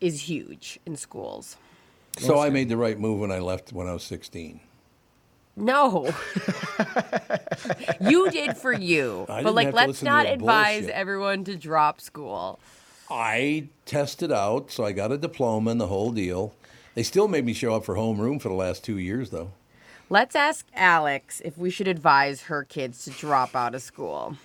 is 0.00 0.28
huge 0.28 0.78
in 0.86 0.94
schools. 0.96 1.56
So 2.16 2.40
I 2.40 2.50
made 2.50 2.68
the 2.68 2.76
right 2.76 2.98
move 2.98 3.20
when 3.20 3.30
I 3.30 3.38
left 3.38 3.72
when 3.72 3.86
I 3.86 3.92
was 3.92 4.02
16. 4.04 4.60
No. 5.56 6.14
you 8.00 8.30
did 8.30 8.56
for 8.56 8.72
you. 8.72 9.26
I 9.28 9.42
but 9.42 9.54
like 9.54 9.72
let's 9.72 10.02
not 10.02 10.26
advise 10.26 10.82
bullshit. 10.82 10.94
everyone 10.94 11.44
to 11.44 11.56
drop 11.56 12.00
school. 12.00 12.60
I 13.10 13.68
tested 13.84 14.32
out, 14.32 14.70
so 14.70 14.84
I 14.84 14.92
got 14.92 15.12
a 15.12 15.18
diploma 15.18 15.70
and 15.70 15.80
the 15.80 15.86
whole 15.86 16.12
deal. 16.12 16.54
They 16.94 17.02
still 17.02 17.28
made 17.28 17.44
me 17.44 17.52
show 17.52 17.74
up 17.74 17.84
for 17.84 17.94
homeroom 17.94 18.40
for 18.40 18.48
the 18.48 18.54
last 18.54 18.84
two 18.84 18.98
years, 18.98 19.30
though. 19.30 19.52
Let's 20.08 20.36
ask 20.36 20.66
Alex 20.74 21.40
if 21.44 21.58
we 21.58 21.70
should 21.70 21.88
advise 21.88 22.42
her 22.42 22.64
kids 22.64 23.04
to 23.04 23.10
drop 23.10 23.54
out 23.54 23.74
of 23.74 23.82
school. 23.82 24.36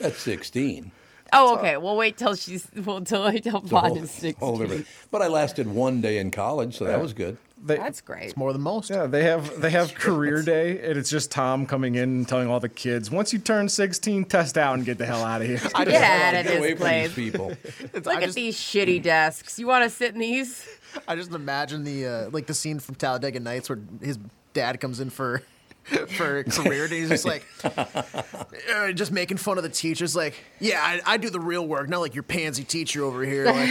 At 0.00 0.14
16. 0.14 0.90
Oh, 1.32 1.58
okay. 1.58 1.76
We'll 1.76 1.96
wait 1.96 2.16
till 2.16 2.34
she's 2.34 2.66
well 2.84 3.00
till 3.02 3.30
till 3.32 3.36
It's 3.36 3.46
a 3.46 3.60
Vaughn 3.60 3.84
whole- 3.88 3.98
is 3.98 4.10
sixteen. 4.10 4.84
But 5.10 5.22
I 5.22 5.28
lasted 5.28 5.66
one 5.66 6.00
day 6.00 6.18
in 6.18 6.30
college, 6.30 6.76
so 6.76 6.84
that 6.84 7.00
was 7.00 7.12
good. 7.12 7.36
That's 7.60 8.00
great. 8.00 8.22
It's 8.26 8.36
more 8.36 8.52
than 8.52 8.62
most. 8.62 8.88
Yeah, 8.88 9.06
they 9.06 9.24
have 9.24 9.60
they 9.60 9.70
have 9.70 9.92
career 10.06 10.42
day, 10.42 10.78
and 10.88 10.96
it's 10.96 11.10
just 11.10 11.30
Tom 11.32 11.66
coming 11.66 11.96
in 11.96 12.02
and 12.04 12.28
telling 12.28 12.48
all 12.48 12.60
the 12.60 12.68
kids, 12.68 13.10
once 13.10 13.32
you 13.32 13.40
turn 13.40 13.68
16, 13.68 14.26
test 14.26 14.56
out 14.56 14.74
and 14.76 14.84
get 14.84 14.96
the 14.98 15.06
hell 15.06 15.24
out 15.24 15.40
of 15.42 15.48
here. 15.48 15.58
Get 15.76 15.88
out 15.88 16.34
of 16.34 16.46
Get 16.46 16.56
away 16.58 16.74
this 16.74 16.78
from 16.78 16.88
these 16.88 17.12
place. 17.12 17.14
people. 17.14 17.48
Look 17.94 18.06
I 18.06 18.14
at 18.18 18.22
just- 18.22 18.36
these 18.36 18.56
shitty 18.56 19.02
desks. 19.02 19.58
You 19.58 19.66
want 19.66 19.82
to 19.84 19.90
sit 19.90 20.14
in 20.14 20.20
these? 20.20 20.68
I 21.08 21.16
just 21.16 21.32
imagine 21.32 21.82
the 21.84 22.06
uh, 22.06 22.30
like 22.30 22.46
the 22.46 22.54
scene 22.54 22.78
from 22.78 22.94
Talladega 22.94 23.40
Nights 23.40 23.68
where 23.68 23.78
his 24.00 24.18
dad 24.54 24.80
comes 24.80 25.00
in 25.00 25.10
for 25.10 25.42
for 26.16 26.38
a 26.38 26.44
career 26.44 26.84
and 26.84 26.92
he's 26.92 27.08
just 27.08 27.24
like 27.24 27.46
uh, 27.64 28.92
just 28.92 29.10
making 29.10 29.36
fun 29.38 29.56
of 29.56 29.62
the 29.64 29.70
teachers 29.70 30.14
like 30.14 30.34
yeah 30.60 30.80
I, 30.82 31.14
I 31.14 31.16
do 31.16 31.30
the 31.30 31.40
real 31.40 31.66
work 31.66 31.88
not 31.88 32.00
like 32.00 32.14
your 32.14 32.22
pansy 32.24 32.62
teacher 32.64 33.02
over 33.04 33.24
here 33.24 33.46
like 33.46 33.70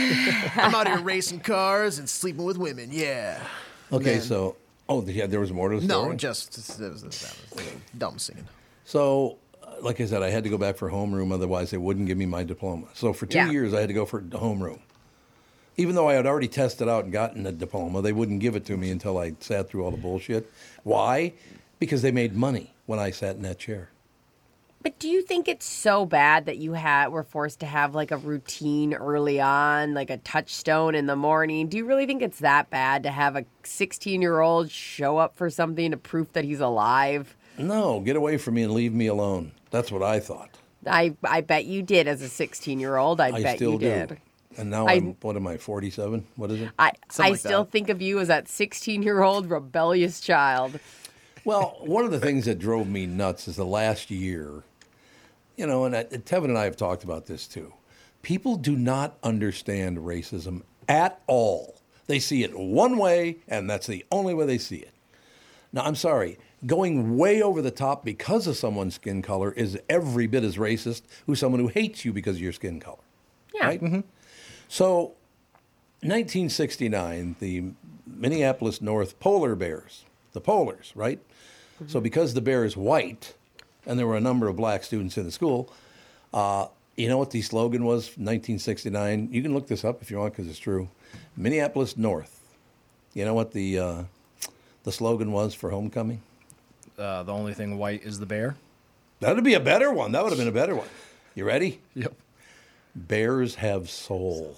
I'm 0.58 0.74
out 0.74 0.88
here 0.88 1.00
racing 1.00 1.42
cars 1.42 2.00
and 2.00 2.10
sleeping 2.10 2.44
with 2.44 2.58
women 2.58 2.90
yeah 2.92 3.44
Okay, 3.92 4.14
Man. 4.16 4.22
so 4.22 4.56
oh 4.90 5.06
yeah, 5.06 5.28
there 5.28 5.40
was 5.40 5.52
more 5.54 5.70
to 5.70 5.80
the 5.80 5.86
story. 5.88 6.10
no 6.10 6.16
just 6.16 6.54
that 6.80 6.92
was, 6.92 7.02
that 7.04 7.36
was 7.56 7.72
dumb 7.98 8.18
scene 8.20 8.48
So, 8.84 9.38
uh, 9.64 9.76
like 9.82 10.02
I 10.02 10.06
said, 10.06 10.24
I 10.24 10.30
had 10.30 10.44
to 10.44 10.50
go 10.50 10.58
back 10.58 10.76
for 10.78 10.90
homeroom, 10.90 11.32
otherwise 11.32 11.70
they 11.72 11.78
wouldn't 11.78 12.08
give 12.08 12.18
me 12.18 12.26
my 12.26 12.44
diploma. 12.44 12.88
So 12.96 13.14
for 13.14 13.26
two 13.28 13.38
Yeah. 13.38 13.52
years, 13.52 13.74
I 13.74 13.80
had 13.82 13.90
to 13.90 13.94
go 13.94 14.06
for 14.06 14.22
homeroom. 14.22 14.80
Even 15.80 15.94
though 15.94 16.10
I 16.10 16.14
had 16.14 16.26
already 16.26 16.48
tested 16.48 16.90
out 16.90 17.04
and 17.04 17.14
gotten 17.14 17.46
a 17.46 17.52
diploma, 17.52 18.02
they 18.02 18.12
wouldn't 18.14 18.40
give 18.40 18.56
it 18.56 18.66
to 18.66 18.76
me 18.78 18.90
until 18.90 19.20
I 19.20 19.34
sat 19.40 19.70
through 19.70 19.84
all 19.86 19.92
the 19.92 19.98
bullshit. 19.98 20.52
Why? 20.84 21.34
Because 21.80 22.02
they 22.02 22.12
made 22.12 22.36
money 22.36 22.74
when 22.86 23.00
I 23.00 23.12
sat 23.12 23.36
in 23.36 23.42
that 23.44 23.60
chair. 23.60 23.90
But 24.84 25.00
do 25.00 25.10
you 25.10 25.22
think 25.22 25.48
it's 25.48 25.66
so 25.66 26.06
bad 26.06 26.46
that 26.46 26.58
you 26.58 26.74
had 26.74 27.10
were 27.10 27.24
forced 27.24 27.60
to 27.60 27.66
have 27.66 27.94
like 27.94 28.12
a 28.12 28.18
routine 28.18 28.94
early 28.94 29.42
on, 29.42 29.94
like 29.94 30.10
a 30.10 30.18
touchstone 30.18 30.96
in 30.96 31.08
the 31.08 31.16
morning? 31.16 31.68
Do 31.68 31.78
you 31.78 31.86
really 31.86 32.06
think 32.06 32.22
it's 32.22 32.40
that 32.40 32.70
bad 32.70 33.04
to 33.04 33.12
have 33.12 33.36
a 33.36 33.46
16 33.64 34.22
year 34.22 34.40
old 34.40 34.72
show 34.72 35.18
up 35.18 35.36
for 35.36 35.50
something 35.50 35.92
to 35.92 35.98
proof 35.98 36.32
that 36.34 36.46
he's 36.46 36.60
alive? 36.60 37.36
No, 37.58 38.00
get 38.00 38.16
away 38.16 38.38
from 38.38 38.54
me 38.54 38.64
and 38.64 38.74
leave 38.74 38.94
me 38.94 39.08
alone. 39.08 39.52
That's 39.72 39.92
what 39.92 40.04
I 40.04 40.20
thought. 40.20 40.52
I 40.86 41.16
I 41.24 41.42
bet 41.42 41.66
you 41.66 41.82
did 41.82 42.08
as 42.08 42.22
a 42.22 42.30
16 42.30 42.80
year 42.80 42.96
old. 42.98 43.20
I, 43.20 43.28
I 43.30 43.44
bet 43.44 43.60
you 43.60 43.72
do. 43.74 43.80
did. 43.80 44.18
And 44.58 44.70
now 44.70 44.88
I- 44.88 44.92
I, 44.92 44.96
am 44.96 45.16
what 45.22 45.36
am 45.36 45.48
I, 45.48 45.58
47? 45.58 46.26
What 46.36 46.50
is 46.52 46.62
it? 46.62 46.70
I 46.80 46.92
Something 47.12 47.26
I 47.26 47.30
like 47.32 47.40
still 47.40 47.64
that. 47.66 47.72
think 47.72 47.90
of 47.90 48.02
you 48.02 48.20
as 48.20 48.30
that 48.30 48.48
16 48.48 49.04
year 49.04 49.22
old 49.22 49.50
rebellious 49.50 50.22
child. 50.22 50.80
Well, 51.48 51.78
one 51.80 52.04
of 52.04 52.12
the 52.12 52.20
things 52.20 52.44
that 52.44 52.60
drove 52.60 52.90
me 52.90 53.06
nuts 53.06 53.48
is 53.48 53.56
the 53.56 53.66
last 53.66 54.12
year, 54.12 54.64
you 55.56 55.66
know, 55.66 55.86
and 55.86 55.96
I, 55.96 56.04
Tevin 56.04 56.50
and 56.50 56.58
I 56.58 56.66
have 56.66 56.76
talked 56.76 57.06
about 57.06 57.28
this 57.28 57.48
too. 57.48 57.72
People 58.22 58.58
do 58.58 58.76
not 58.76 59.18
understand 59.24 60.00
racism 60.00 60.64
at 60.90 61.22
all. 61.26 61.78
They 62.08 62.20
see 62.20 62.44
it 62.44 62.54
one 62.54 62.98
way, 62.98 63.38
and 63.48 63.70
that's 63.70 63.88
the 63.88 64.06
only 64.12 64.34
way 64.34 64.46
they 64.46 64.58
see 64.58 64.76
it. 64.76 64.92
Now, 65.72 65.86
I'm 65.86 65.96
sorry, 65.96 66.38
going 66.66 67.18
way 67.18 67.42
over 67.42 67.62
the 67.62 67.72
top 67.72 68.04
because 68.04 68.46
of 68.46 68.58
someone's 68.58 68.96
skin 68.96 69.22
color 69.22 69.54
is 69.54 69.80
every 69.88 70.28
bit 70.28 70.44
as 70.44 70.58
racist 70.58 71.04
who's 71.28 71.40
someone 71.40 71.62
who 71.62 71.70
hates 71.70 72.04
you 72.04 72.12
because 72.12 72.36
of 72.36 72.42
your 72.42 72.52
skin 72.52 72.82
color. 72.82 72.98
Yeah. 73.56 73.68
Right? 73.68 73.82
Mm-hmm. 73.82 74.02
So, 74.68 75.14
1969, 76.02 77.38
the 77.40 77.64
Minneapolis 78.06 78.82
North 78.82 79.18
Polar 79.22 79.56
Bears, 79.56 80.04
the 80.34 80.42
Polars, 80.42 80.92
right? 80.94 81.22
So, 81.88 82.02
because 82.02 82.34
the 82.34 82.42
bear 82.42 82.66
is 82.66 82.76
white, 82.76 83.34
and 83.86 84.00
there 84.00 84.08
were 84.08 84.18
a 84.18 84.22
number 84.22 84.48
of 84.48 84.56
black 84.56 84.84
students 84.84 85.18
in 85.18 85.26
the 85.26 85.32
school, 85.32 85.72
uh, 86.34 86.68
you 86.96 87.08
know 87.08 87.18
what 87.18 87.32
the 87.32 87.42
slogan 87.42 87.86
was? 87.86 88.08
1969. 88.18 89.30
You 89.32 89.44
can 89.44 89.54
look 89.54 89.68
this 89.68 89.86
up 89.86 90.02
if 90.02 90.10
you 90.10 90.18
want 90.18 90.34
because 90.34 90.50
it's 90.50 90.60
true. 90.60 90.90
Minneapolis 91.36 91.96
North. 91.96 92.42
You 93.14 93.26
know 93.26 93.36
what 93.36 93.52
the 93.52 93.80
uh, 93.80 94.04
the 94.84 94.92
slogan 94.92 95.32
was 95.32 95.54
for 95.54 95.70
homecoming? 95.70 96.22
Uh, 96.98 97.24
the 97.24 97.32
only 97.32 97.54
thing 97.54 97.78
white 97.78 98.04
is 98.04 98.20
the 98.20 98.26
bear. 98.26 98.56
That'd 99.20 99.44
be 99.44 99.54
a 99.54 99.60
better 99.60 99.92
one. 99.92 100.12
That 100.12 100.24
would 100.24 100.32
have 100.32 100.40
been 100.40 100.48
a 100.48 100.52
better 100.52 100.76
one. 100.76 100.88
You 101.36 101.46
ready? 101.46 101.80
Yep. 101.96 102.14
Bears 102.96 103.56
have 103.56 103.90
soul. 103.90 104.58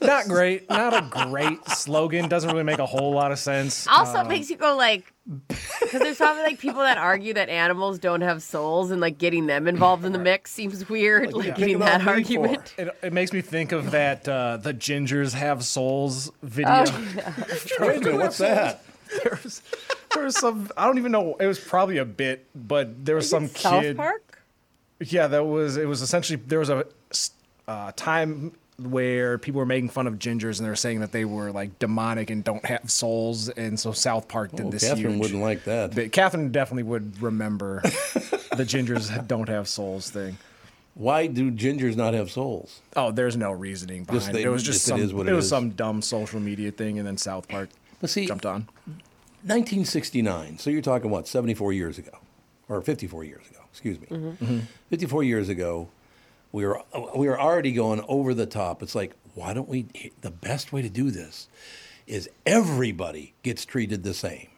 Not 0.00 0.26
great. 0.28 0.68
Not 0.70 0.94
a 0.94 1.26
great 1.28 1.64
slogan. 1.68 2.28
Doesn't 2.28 2.50
really 2.50 2.62
make 2.62 2.78
a 2.78 2.86
whole 2.86 3.12
lot 3.12 3.32
of 3.32 3.38
sense. 3.38 3.86
Also, 3.88 4.18
Um, 4.18 4.26
it 4.26 4.28
makes 4.28 4.48
you 4.48 4.56
go 4.56 4.76
like, 4.76 5.12
because 5.26 6.00
there's 6.00 6.18
probably 6.18 6.44
like 6.44 6.58
people 6.60 6.80
that 6.82 6.98
argue 6.98 7.34
that 7.34 7.48
animals 7.48 7.98
don't 7.98 8.20
have 8.20 8.42
souls, 8.42 8.90
and 8.92 9.00
like 9.00 9.18
getting 9.18 9.46
them 9.46 9.66
involved 9.66 10.04
in 10.04 10.12
the 10.12 10.18
mix 10.20 10.52
seems 10.52 10.88
weird. 10.88 11.32
Like, 11.32 11.56
getting 11.56 11.80
that 11.80 12.06
argument. 12.06 12.74
It, 12.78 12.96
it 13.02 13.12
makes 13.12 13.32
me 13.32 13.40
think 13.40 13.72
of 13.72 13.90
that 13.90 14.28
uh, 14.28 14.58
the 14.58 14.72
gingers 14.72 15.32
have 15.34 15.64
souls 15.64 16.30
video. 16.42 16.84
Oh, 16.86 17.08
yeah. 17.16 17.34
Wait 17.80 17.96
a 17.96 18.00
minute, 18.00 18.16
what's 18.18 18.38
that? 18.38 18.84
there, 19.22 19.38
was, 19.42 19.62
there 20.14 20.24
was 20.24 20.36
some. 20.38 20.70
I 20.76 20.86
don't 20.86 20.98
even 20.98 21.10
know. 21.12 21.34
It 21.40 21.46
was 21.46 21.58
probably 21.58 21.98
a 21.98 22.04
bit, 22.04 22.46
but 22.54 23.04
there 23.04 23.16
was 23.16 23.24
Is 23.24 23.30
some 23.30 23.44
it 23.46 23.56
South 23.56 23.82
kid. 23.82 23.96
Park? 23.96 24.42
Yeah, 25.00 25.26
that 25.26 25.44
was. 25.44 25.76
It 25.76 25.86
was 25.88 26.02
essentially 26.02 26.40
there 26.46 26.58
was 26.60 26.70
a 26.70 26.86
uh, 27.68 27.92
time 27.96 28.52
where 28.78 29.38
people 29.38 29.58
were 29.58 29.66
making 29.66 29.88
fun 29.88 30.06
of 30.06 30.18
gingers 30.18 30.58
and 30.58 30.66
they 30.66 30.70
were 30.70 30.76
saying 30.76 31.00
that 31.00 31.10
they 31.12 31.24
were 31.24 31.50
like 31.50 31.78
demonic 31.78 32.28
and 32.30 32.44
don't 32.44 32.64
have 32.66 32.90
souls, 32.90 33.48
and 33.48 33.78
so 33.80 33.92
South 33.92 34.28
Park 34.28 34.52
did 34.52 34.66
Oh, 34.66 34.70
this. 34.70 34.84
Catherine 34.86 35.12
huge, 35.14 35.20
wouldn't 35.22 35.42
like 35.42 35.64
that. 35.64 35.94
But 35.94 36.12
Catherine 36.12 36.52
definitely 36.52 36.82
would 36.84 37.22
remember 37.22 37.80
the 37.82 38.64
gingers 38.66 39.26
don't 39.28 39.48
have 39.48 39.66
souls 39.68 40.10
thing. 40.10 40.36
Why 40.94 41.26
do 41.26 41.50
gingers 41.50 41.94
not 41.96 42.14
have 42.14 42.30
souls? 42.30 42.80
Oh, 42.96 43.10
there's 43.12 43.36
no 43.36 43.50
reasoning 43.52 44.04
behind 44.04 44.20
Just 44.20 44.30
it. 44.30 44.32
they- 44.34 44.42
It 44.44 44.48
was 44.48 44.62
just 44.62 44.76
just 44.78 44.86
some. 44.86 45.00
is 45.00 45.12
what 45.12 45.26
it 45.26 45.32
it 45.32 45.34
was 45.34 45.44
is. 45.44 45.50
some 45.50 45.70
dumb 45.70 46.00
social 46.02 46.40
media 46.40 46.70
thing, 46.70 46.98
and 46.98 47.06
then 47.06 47.16
South 47.18 47.48
Park 47.48 47.68
But 48.00 48.10
see, 48.10 48.26
jumped 48.26 48.46
on. 48.46 48.68
1969. 49.42 50.58
So 50.58 50.70
you're 50.70 50.82
talking 50.82 51.10
what, 51.10 51.28
74 51.28 51.72
years 51.72 51.98
ago, 51.98 52.10
or 52.68 52.80
54 52.82 53.24
years 53.24 53.46
ago? 53.50 53.60
Excuse 53.70 54.00
me. 54.00 54.06
Mm-hmm. 54.08 54.58
54 54.90 55.22
years 55.24 55.48
ago, 55.48 55.88
we 56.56 56.64
were 56.64 56.80
we 57.14 57.28
were 57.28 57.38
already 57.38 57.70
going 57.70 58.02
over 58.08 58.32
the 58.32 58.46
top. 58.46 58.82
It's 58.82 58.94
like, 58.94 59.14
why 59.34 59.52
don't 59.52 59.68
we? 59.68 60.12
The 60.22 60.30
best 60.30 60.72
way 60.72 60.80
to 60.80 60.88
do 60.88 61.10
this 61.10 61.48
is 62.06 62.30
everybody 62.46 63.34
gets 63.42 63.66
treated 63.66 64.04
the 64.04 64.14
same. 64.14 64.48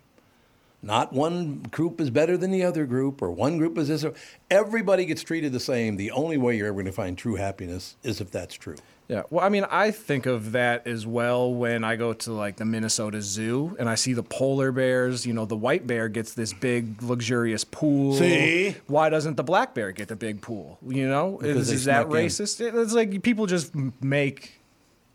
Not 0.80 1.12
one 1.12 1.64
group 1.72 2.01
is 2.01 2.11
better 2.11 2.36
than 2.36 2.53
the 2.53 2.62
other 2.62 2.86
group, 2.86 3.20
or 3.20 3.32
one 3.32 3.59
group 3.59 3.76
is 3.78 3.88
this. 3.88 4.07
Everybody 4.49 5.07
gets 5.07 5.24
treated 5.24 5.51
the 5.51 5.59
same. 5.59 5.96
The 5.96 6.12
only 6.12 6.36
way 6.36 6.57
you're 6.57 6.68
ever 6.68 6.74
going 6.74 6.86
to 6.86 6.92
find 6.92 7.18
true 7.18 7.34
happiness 7.34 7.96
is 8.05 8.20
if 8.20 8.30
that's 8.30 8.55
true. 8.55 8.76
Yeah. 9.09 9.22
Well, 9.30 9.42
I 9.44 9.48
mean, 9.48 9.64
I 9.70 9.90
think 9.90 10.26
of 10.26 10.52
that 10.52 10.86
as 10.86 11.06
well 11.06 11.52
when 11.52 11.82
I 11.82 11.96
go 11.96 12.12
to 12.12 12.32
like 12.32 12.56
the 12.56 12.66
Minnesota 12.66 13.22
Zoo 13.22 13.74
and 13.78 13.88
I 13.88 13.94
see 13.94 14.12
the 14.12 14.22
polar 14.22 14.70
bears. 14.70 15.24
You 15.26 15.32
know, 15.32 15.46
the 15.46 15.56
white 15.56 15.86
bear 15.86 16.09
gets 16.11 16.34
this 16.34 16.52
big, 16.52 17.02
luxurious 17.02 17.64
pool. 17.64 18.14
See? 18.14 18.76
Why 18.86 19.09
doesn't 19.09 19.36
the 19.36 19.44
black 19.44 19.72
bear 19.74 19.92
get 19.92 20.09
the 20.09 20.16
big 20.16 20.42
pool? 20.42 20.78
You 20.86 21.09
know, 21.09 21.38
Because 21.40 21.70
is, 21.70 21.80
is 21.80 21.84
that 21.86 22.02
snuck 22.09 22.18
in. 22.18 22.26
racist? 22.26 22.82
It's 22.82 22.92
like 22.92 23.22
people 23.22 23.46
just 23.46 23.74
make 24.02 24.61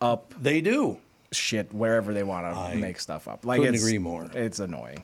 up. 0.01 0.33
They 0.41 0.59
do 0.61 0.97
shit 1.31 1.71
wherever 1.73 2.13
they 2.13 2.23
want 2.23 2.71
to 2.71 2.75
make 2.75 2.99
stuff 2.99 3.27
up. 3.27 3.45
Like 3.45 3.59
couldn't 3.59 3.75
agree 3.75 3.99
more. 3.99 4.27
It's 4.33 4.59
annoying. 4.59 5.03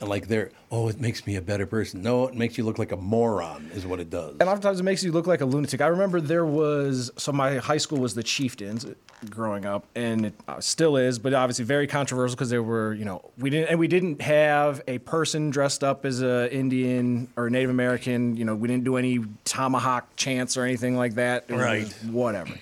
And 0.00 0.08
like 0.08 0.28
they're, 0.28 0.50
oh, 0.70 0.88
it 0.88 1.00
makes 1.00 1.26
me 1.26 1.34
a 1.36 1.42
better 1.42 1.66
person. 1.66 2.02
No, 2.02 2.28
it 2.28 2.34
makes 2.34 2.56
you 2.56 2.64
look 2.64 2.78
like 2.78 2.92
a 2.92 2.96
moron, 2.96 3.70
is 3.74 3.84
what 3.84 3.98
it 3.98 4.10
does. 4.10 4.36
And 4.38 4.48
oftentimes 4.48 4.78
it 4.78 4.84
makes 4.84 5.02
you 5.02 5.10
look 5.10 5.26
like 5.26 5.40
a 5.40 5.44
lunatic. 5.44 5.80
I 5.80 5.88
remember 5.88 6.20
there 6.20 6.46
was 6.46 7.10
so 7.16 7.32
my 7.32 7.56
high 7.56 7.78
school 7.78 7.98
was 7.98 8.14
the 8.14 8.22
Chieftains 8.22 8.86
growing 9.28 9.66
up, 9.66 9.86
and 9.96 10.26
it 10.26 10.34
uh, 10.46 10.60
still 10.60 10.96
is, 10.96 11.18
but 11.18 11.34
obviously 11.34 11.64
very 11.64 11.88
controversial 11.88 12.36
because 12.36 12.50
there 12.50 12.62
were 12.62 12.94
you 12.94 13.04
know 13.04 13.28
we 13.38 13.50
didn't 13.50 13.70
and 13.70 13.78
we 13.80 13.88
didn't 13.88 14.22
have 14.22 14.82
a 14.86 14.98
person 14.98 15.50
dressed 15.50 15.82
up 15.82 16.04
as 16.04 16.22
a 16.22 16.52
Indian 16.54 17.28
or 17.36 17.50
Native 17.50 17.70
American. 17.70 18.36
You 18.36 18.44
know 18.44 18.54
we 18.54 18.68
didn't 18.68 18.84
do 18.84 18.96
any 18.96 19.18
tomahawk 19.44 20.14
chants 20.14 20.56
or 20.56 20.62
anything 20.62 20.96
like 20.96 21.14
that. 21.14 21.50
Right. 21.50 21.92
Whatever. 22.04 22.54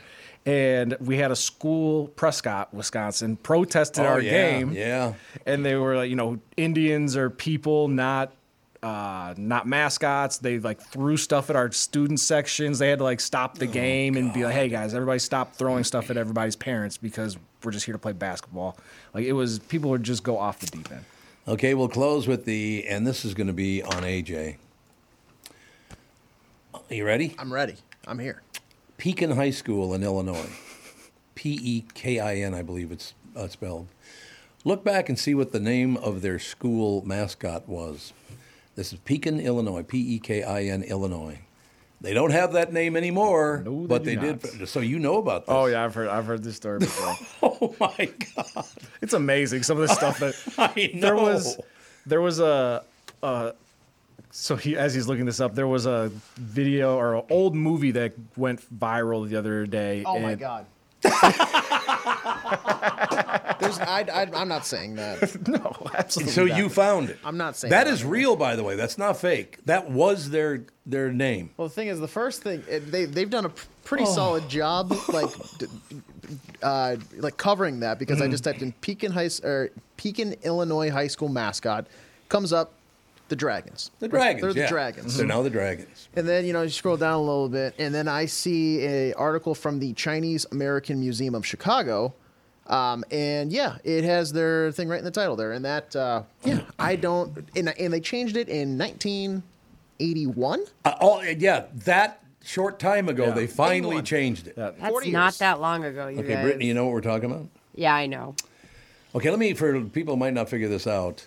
And 0.46 0.96
we 1.00 1.16
had 1.18 1.32
a 1.32 1.36
school, 1.36 2.06
Prescott, 2.08 2.72
Wisconsin, 2.72 3.36
protested 3.36 4.04
Oh, 4.04 4.08
our 4.08 4.20
yeah, 4.20 4.30
game. 4.30 4.72
yeah. 4.72 5.14
And 5.44 5.64
they 5.64 5.74
were 5.74 5.96
like, 5.96 6.08
you 6.08 6.14
know, 6.16 6.38
Indians 6.56 7.16
are 7.16 7.28
people, 7.30 7.88
not 7.88 8.32
uh, 8.82 9.34
not 9.36 9.66
mascots. 9.66 10.38
They 10.38 10.60
like 10.60 10.80
threw 10.80 11.16
stuff 11.16 11.50
at 11.50 11.56
our 11.56 11.72
student 11.72 12.20
sections. 12.20 12.78
They 12.78 12.88
had 12.90 12.98
to 12.98 13.04
like 13.04 13.18
stop 13.20 13.58
the 13.58 13.66
game 13.66 14.16
and 14.16 14.32
be 14.32 14.44
like, 14.44 14.54
"Hey 14.54 14.68
guys, 14.68 14.94
everybody 14.94 15.18
stop 15.18 15.56
throwing 15.56 15.82
stuff 15.82 16.08
at 16.10 16.16
everybody's 16.16 16.54
parents 16.54 16.96
because 16.96 17.36
we're 17.64 17.72
just 17.72 17.84
here 17.84 17.94
to 17.94 17.98
play 17.98 18.12
basketball." 18.12 18.78
Like 19.12 19.24
it 19.24 19.32
was, 19.32 19.58
people 19.58 19.90
would 19.90 20.04
just 20.04 20.22
go 20.22 20.38
off 20.38 20.60
the 20.60 20.66
deep 20.66 20.92
end. 20.92 21.04
Okay, 21.48 21.74
we'll 21.74 21.88
close 21.88 22.28
with 22.28 22.44
the, 22.44 22.86
and 22.86 23.04
this 23.04 23.24
is 23.24 23.34
going 23.34 23.46
to 23.48 23.52
be 23.52 23.82
on 23.82 24.02
AJ. 24.04 24.56
Are 26.74 26.94
you 26.94 27.04
ready? 27.04 27.34
I'm 27.38 27.52
ready. 27.52 27.74
I'm 28.06 28.18
here. 28.20 28.42
Pekin 28.98 29.32
High 29.32 29.50
School 29.50 29.94
in 29.94 30.02
Illinois. 30.02 30.50
P 31.34 31.58
E 31.62 31.84
K 31.94 32.18
I 32.18 32.36
N, 32.36 32.54
I 32.54 32.62
believe 32.62 32.90
it's 32.90 33.14
uh, 33.36 33.48
spelled. 33.48 33.88
Look 34.64 34.82
back 34.82 35.08
and 35.08 35.18
see 35.18 35.34
what 35.34 35.52
the 35.52 35.60
name 35.60 35.96
of 35.98 36.22
their 36.22 36.38
school 36.38 37.02
mascot 37.06 37.68
was. 37.68 38.12
This 38.74 38.92
is 38.92 38.98
Pekin, 39.00 39.38
Illinois. 39.38 39.82
P 39.82 39.98
E 40.14 40.18
K 40.18 40.42
I 40.42 40.62
N, 40.64 40.82
Illinois. 40.82 41.38
They 42.00 42.12
don't 42.14 42.30
have 42.30 42.52
that 42.52 42.72
name 42.72 42.94
anymore, 42.96 43.62
they 43.64 43.70
but 43.70 44.04
they 44.04 44.16
not. 44.16 44.40
did. 44.40 44.68
So 44.68 44.80
you 44.80 44.98
know 44.98 45.16
about 45.16 45.46
this. 45.46 45.54
Oh 45.54 45.66
yeah, 45.66 45.84
I've 45.84 45.94
heard 45.94 46.08
I've 46.08 46.26
heard 46.26 46.42
this 46.42 46.56
story 46.56 46.78
before. 46.80 47.14
oh 47.42 47.74
my 47.80 48.10
god, 48.36 48.66
it's 49.00 49.14
amazing 49.14 49.62
some 49.62 49.80
of 49.80 49.88
the 49.88 49.94
stuff 49.94 50.18
that 50.18 50.34
I 50.58 50.90
there 50.94 51.16
was. 51.16 51.58
There 52.04 52.20
was 52.20 52.38
a. 52.38 52.82
a 53.22 53.54
so 54.38 54.54
he, 54.56 54.76
as 54.76 54.92
he's 54.94 55.06
looking 55.08 55.24
this 55.24 55.40
up, 55.40 55.54
there 55.54 55.66
was 55.66 55.86
a 55.86 56.10
video 56.36 56.96
or 56.96 57.14
an 57.16 57.22
old 57.30 57.54
movie 57.54 57.92
that 57.92 58.12
went 58.36 58.60
viral 58.78 59.26
the 59.28 59.36
other 59.36 59.66
day. 59.66 60.02
Oh 60.04 60.18
my 60.18 60.32
and- 60.32 60.40
god. 60.40 60.66
There's, 63.60 63.78
I, 63.80 64.04
I, 64.12 64.28
I'm 64.34 64.48
not 64.48 64.66
saying 64.66 64.96
that. 64.96 65.48
no, 65.48 65.76
absolutely. 65.94 66.32
So 66.32 66.44
not. 66.44 66.58
you 66.58 66.68
found 66.68 67.10
it. 67.10 67.18
I'm 67.24 67.36
not 67.36 67.56
saying 67.56 67.70
that 67.70 67.84
that. 67.84 67.92
is 67.92 68.04
real, 68.04 68.36
by 68.36 68.56
the 68.56 68.62
way. 68.62 68.76
That's 68.76 68.98
not 68.98 69.16
fake. 69.16 69.58
That 69.66 69.90
was 69.90 70.30
their 70.30 70.64
their 70.84 71.12
name. 71.12 71.50
Well, 71.56 71.68
the 71.68 71.74
thing 71.74 71.88
is, 71.88 71.98
the 72.00 72.08
first 72.08 72.42
thing 72.42 72.62
they 72.68 73.04
they've 73.06 73.30
done 73.30 73.46
a 73.46 73.52
pretty 73.84 74.04
Oh. 74.06 74.14
solid 74.14 74.48
job, 74.48 74.92
like 75.08 75.30
d- 75.58 75.66
uh, 76.62 76.96
like 77.16 77.36
covering 77.36 77.80
that 77.80 77.98
because 77.98 78.20
I 78.20 78.26
Mhm. 78.26 78.32
just 78.32 78.44
typed 78.44 78.62
in 78.62 78.72
Pekin 78.72 79.12
High 79.12 79.30
or 79.42 79.70
Pekin, 79.96 80.34
Illinois 80.42 80.90
high 80.90 81.06
school 81.08 81.28
mascot, 81.28 81.86
comes 82.28 82.52
up 82.52 82.72
the 83.28 83.36
Dragons. 83.36 83.90
The 83.98 84.08
Dragons. 84.08 84.42
They're 84.42 84.52
the 84.52 84.60
yeah. 84.60 84.68
Dragons. 84.68 85.16
They're 85.16 85.26
now 85.26 85.42
the 85.42 85.50
Dragons. 85.50 86.08
And 86.14 86.28
then 86.28 86.44
you 86.46 86.52
know 86.52 86.62
you 86.62 86.68
scroll 86.70 86.96
down 86.96 87.14
a 87.14 87.20
little 87.20 87.48
bit, 87.48 87.74
and 87.78 87.94
then 87.94 88.08
I 88.08 88.26
see 88.26 88.84
a 88.84 89.12
article 89.14 89.54
from 89.54 89.78
the 89.80 89.92
Chinese 89.94 90.46
American 90.52 91.00
Museum 91.00 91.34
of 91.34 91.44
Chicago, 91.46 92.14
um, 92.68 93.04
and 93.10 93.52
yeah, 93.52 93.78
it 93.84 94.04
has 94.04 94.32
their 94.32 94.70
thing 94.72 94.88
right 94.88 94.98
in 94.98 95.04
the 95.04 95.10
title 95.10 95.36
there. 95.36 95.52
And 95.52 95.64
that 95.64 95.94
uh, 95.96 96.22
yeah, 96.44 96.60
I 96.78 96.96
don't, 96.96 97.48
and, 97.56 97.68
and 97.78 97.92
they 97.92 98.00
changed 98.00 98.36
it 98.36 98.48
in 98.48 98.78
1981. 98.78 100.60
Uh, 100.84 100.94
oh 101.00 101.22
yeah, 101.22 101.64
that 101.74 102.22
short 102.44 102.78
time 102.78 103.08
ago 103.08 103.24
Yeah. 103.26 103.30
they 103.32 103.46
finally 103.46 103.96
81. 103.96 104.04
changed 104.04 104.46
it. 104.46 104.56
That's 104.56 104.80
not 104.80 105.04
years. 105.04 105.38
that 105.38 105.60
long 105.60 105.84
ago, 105.84 106.06
you 106.08 106.20
Okay, 106.20 106.34
guys. 106.34 106.42
Brittany, 106.44 106.66
you 106.66 106.74
know 106.74 106.84
what 106.84 106.92
we're 106.92 107.00
talking 107.00 107.30
about? 107.30 107.48
Yeah, 107.74 107.94
I 107.94 108.06
know. 108.06 108.34
Okay, 109.14 109.30
let 109.30 109.38
me 109.38 109.54
for 109.54 109.80
people 109.82 110.14
who 110.14 110.20
might 110.20 110.34
not 110.34 110.48
figure 110.48 110.68
this 110.68 110.86
out. 110.86 111.26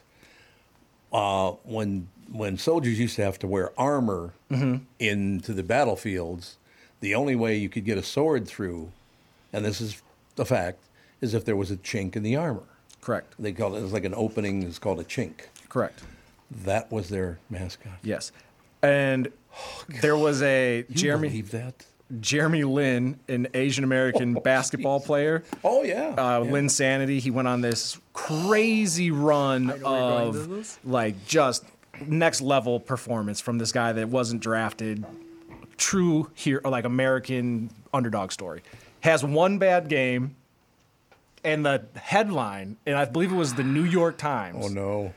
Uh, 1.11 1.51
when 1.63 2.07
when 2.31 2.57
soldiers 2.57 2.99
used 2.99 3.15
to 3.15 3.23
have 3.23 3.39
to 3.39 3.47
wear 3.47 3.71
armor 3.79 4.33
Mm-hmm. 4.51 4.83
into 4.99 5.53
the 5.53 5.61
battlefields, 5.63 6.57
the 7.01 7.13
only 7.13 7.35
way 7.35 7.55
you 7.55 7.69
could 7.69 7.85
get 7.85 7.97
a 7.99 8.03
sword 8.03 8.47
through, 8.47 8.91
and 9.53 9.63
this 9.63 9.79
is 9.79 10.01
the 10.37 10.45
fact, 10.45 10.79
is 11.21 11.35
if 11.35 11.45
there 11.45 11.55
was 11.55 11.69
a 11.69 11.77
chink 11.77 12.15
in 12.15 12.23
the 12.23 12.35
armor. 12.35 12.63
Correct. 13.01 13.35
They 13.37 13.51
call 13.51 13.75
it, 13.75 13.83
it's 13.83 13.93
like 13.93 14.05
an 14.05 14.15
opening. 14.15 14.63
It's 14.63 14.79
called 14.79 14.99
a 14.99 15.03
chink. 15.03 15.41
Correct. 15.69 16.01
That 16.65 16.91
was 16.91 17.09
their 17.09 17.37
mascot. 17.51 17.99
Yes, 18.01 18.31
and 18.81 19.31
there 20.01 20.17
was 20.17 20.41
a 20.41 20.85
You 20.89 20.95
Jeremy 20.95 21.27
believe 21.29 21.51
that? 21.51 21.85
Jeremy 22.19 22.63
Lin, 22.63 23.19
an 23.27 23.47
Asian 23.53 23.83
American 23.83 24.33
basketball 24.33 24.99
player. 24.99 25.43
Oh 25.63 25.83
yeah, 25.83 26.15
uh, 26.17 26.39
Linsanity. 26.41 27.19
He 27.19 27.29
went 27.29 27.47
on 27.47 27.61
this 27.61 27.99
crazy 28.13 29.11
run 29.11 29.81
of 29.83 30.79
like 30.83 31.25
just 31.27 31.65
next 32.07 32.41
level 32.41 32.79
performance 32.79 33.39
from 33.39 33.57
this 33.57 33.71
guy 33.71 33.93
that 33.93 34.09
wasn't 34.09 34.41
drafted. 34.41 35.05
True 35.77 36.29
here, 36.33 36.61
like 36.65 36.85
American 36.85 37.69
underdog 37.93 38.31
story. 38.31 38.63
Has 39.01 39.23
one 39.23 39.59
bad 39.59 39.87
game, 39.87 40.35
and 41.43 41.65
the 41.65 41.85
headline, 41.95 42.77
and 42.85 42.97
I 42.97 43.05
believe 43.05 43.31
it 43.31 43.35
was 43.35 43.53
the 43.53 43.63
New 43.63 43.85
York 43.85 44.17
Times. 44.17 44.65
Oh 44.65 44.67
no. 44.67 45.13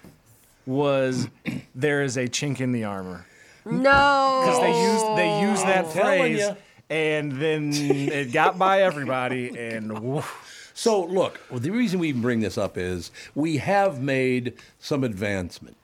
Was 0.66 1.28
there 1.74 2.02
is 2.02 2.16
a 2.16 2.28
chink 2.28 2.60
in 2.60 2.72
the 2.72 2.84
armor? 2.84 3.26
No. 3.64 4.42
because 4.44 4.60
they 4.60 4.82
used 4.82 5.16
they 5.16 5.40
used 5.48 5.62
that 5.66 5.84
I'm 5.86 5.92
telling 5.92 6.20
phrase, 6.20 6.40
ya. 6.40 6.54
And 6.92 7.32
then 7.32 7.70
it 7.72 8.32
got 8.32 8.58
by 8.58 8.82
everybody, 8.82 9.48
and 9.58 9.98
woof. 9.98 10.70
So 10.74 11.04
look, 11.04 11.40
well, 11.50 11.60
the 11.60 11.70
reason 11.70 11.98
we 11.98 12.12
bring 12.12 12.40
this 12.40 12.56
up 12.58 12.76
is 12.76 13.10
we 13.34 13.58
have 13.58 14.00
made 14.00 14.54
some 14.78 15.04
advancement. 15.04 15.76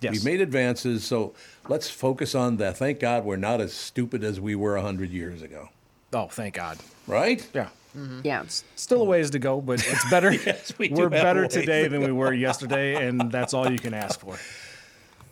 Yes. 0.00 0.12
We've 0.12 0.24
made 0.24 0.40
advances, 0.42 1.04
so 1.04 1.32
let's 1.68 1.88
focus 1.88 2.34
on 2.34 2.58
that. 2.58 2.76
Thank 2.76 3.00
God 3.00 3.24
we're 3.24 3.36
not 3.36 3.62
as 3.62 3.72
stupid 3.72 4.22
as 4.22 4.38
we 4.38 4.54
were 4.54 4.74
100 4.74 5.10
years 5.10 5.40
ago. 5.40 5.70
oh, 6.12 6.26
thank 6.26 6.54
God. 6.54 6.78
Right? 7.06 7.46
Yeah. 7.54 7.68
Mm-hmm. 7.96 8.20
Yeah. 8.24 8.44
Still 8.74 9.00
a 9.00 9.04
ways 9.04 9.30
to 9.30 9.38
go, 9.38 9.62
but 9.62 9.86
it's 9.86 10.10
better. 10.10 10.32
Yes, 10.46 10.74
we 10.76 10.88
do 10.88 10.94
we're 10.96 11.08
better 11.08 11.46
today 11.46 11.84
to 11.84 11.88
than 11.88 12.02
we 12.02 12.12
were 12.12 12.34
yesterday, 12.34 13.06
and 13.08 13.32
that's 13.32 13.54
all 13.54 13.70
you 13.72 13.78
can 13.78 13.94
ask 13.94 14.20
for. 14.20 14.36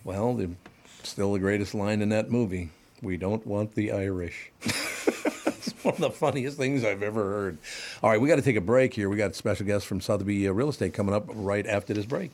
Well, 0.03 0.35
the, 0.35 0.51
still 1.03 1.35
the 1.35 1.41
greatest 1.41 1.75
line 1.75 2.01
in 2.01 2.09
that 2.09 2.31
movie. 2.31 2.71
We 3.03 3.19
don't 3.19 3.47
want 3.47 3.75
the 3.75 3.93
Irish. 3.93 4.51
one 5.95 5.95
of 5.95 6.01
the 6.01 6.11
funniest 6.11 6.57
things 6.57 6.85
I've 6.85 7.03
ever 7.03 7.23
heard. 7.23 7.59
All 8.03 8.11
right, 8.11 8.21
we 8.21 8.29
got 8.29 8.37
to 8.37 8.43
take 8.43 8.57
a 8.57 8.61
break 8.61 8.95
here. 8.95 9.09
We 9.09 9.17
got 9.17 9.35
special 9.35 9.67
guest 9.67 9.87
from 9.87 10.01
Sotheby 10.01 10.49
uh, 10.49 10.53
Real 10.53 10.71
Estate 10.71 10.95
coming 10.95 11.15
up 11.15 11.25
right 11.29 11.67
after 11.67 11.93
this 11.93 12.07
break. 12.07 12.31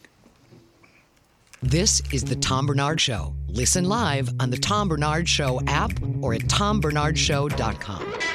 This 1.63 2.01
is 2.11 2.25
the 2.25 2.37
Tom 2.37 2.67
Barnard 2.67 3.01
Show. 3.01 3.35
Listen 3.49 3.85
live 3.85 4.31
on 4.41 4.51
the 4.51 4.57
Tom 4.57 4.89
Barnard 4.89 5.29
Show 5.29 5.61
app 5.67 5.93
or 6.23 6.33
at 6.33 6.43
tombarnardshow.com. 6.43 8.30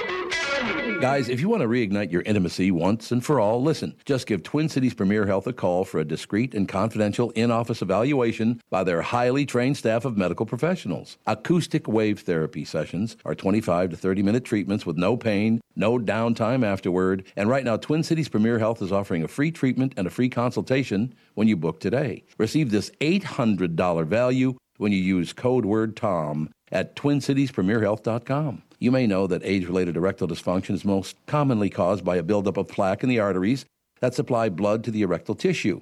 Guys, 1.01 1.27
if 1.27 1.41
you 1.41 1.49
want 1.49 1.61
to 1.61 1.67
reignite 1.67 2.09
your 2.09 2.21
intimacy 2.21 2.71
once 2.71 3.11
and 3.11 3.23
for 3.23 3.37
all, 3.37 3.61
listen. 3.61 3.95
Just 4.05 4.27
give 4.27 4.43
Twin 4.43 4.69
Cities 4.69 4.93
Premier 4.93 5.25
Health 5.25 5.45
a 5.45 5.51
call 5.51 5.83
for 5.83 5.99
a 5.99 6.05
discreet 6.05 6.55
and 6.55 6.69
confidential 6.69 7.31
in 7.31 7.51
office 7.51 7.81
evaluation 7.81 8.61
by 8.69 8.83
their 8.83 9.01
highly 9.01 9.45
trained 9.45 9.75
staff 9.75 10.05
of 10.05 10.15
medical 10.15 10.45
professionals. 10.45 11.17
Acoustic 11.27 11.85
wave 11.87 12.21
therapy 12.21 12.63
sessions 12.63 13.17
are 13.25 13.35
25 13.35 13.89
to 13.89 13.97
30 13.97 14.23
minute 14.23 14.45
treatments 14.45 14.85
with 14.85 14.95
no 14.95 15.17
pain, 15.17 15.59
no 15.75 15.99
downtime 15.99 16.65
afterward. 16.65 17.25
And 17.35 17.49
right 17.49 17.65
now, 17.65 17.75
Twin 17.75 18.01
Cities 18.01 18.29
Premier 18.29 18.57
Health 18.57 18.81
is 18.81 18.93
offering 18.93 19.21
a 19.21 19.27
free 19.27 19.51
treatment 19.51 19.93
and 19.97 20.07
a 20.07 20.11
free 20.11 20.29
consultation 20.29 21.13
when 21.33 21.49
you 21.49 21.57
book 21.57 21.81
today. 21.81 22.23
Receive 22.37 22.71
this 22.71 22.89
$800 23.01 24.07
value 24.07 24.55
when 24.77 24.93
you 24.93 24.99
use 24.99 25.33
code 25.33 25.65
word 25.65 25.97
TOM 25.97 26.49
at 26.71 26.95
twincitiespremierhealth.com. 26.95 28.63
You 28.85 28.91
may 28.91 29.07
know 29.07 29.25
that 29.25 29.41
age 29.43 29.65
related 29.65 29.97
erectile 29.97 30.27
dysfunction 30.27 30.75
is 30.75 30.85
most 30.85 31.17
commonly 31.25 31.71
caused 31.71 32.05
by 32.05 32.17
a 32.17 32.21
buildup 32.21 32.55
of 32.55 32.67
plaque 32.67 33.01
in 33.01 33.09
the 33.09 33.19
arteries 33.19 33.65
that 33.99 34.13
supply 34.13 34.47
blood 34.47 34.83
to 34.83 34.91
the 34.91 35.01
erectile 35.01 35.33
tissue. 35.33 35.81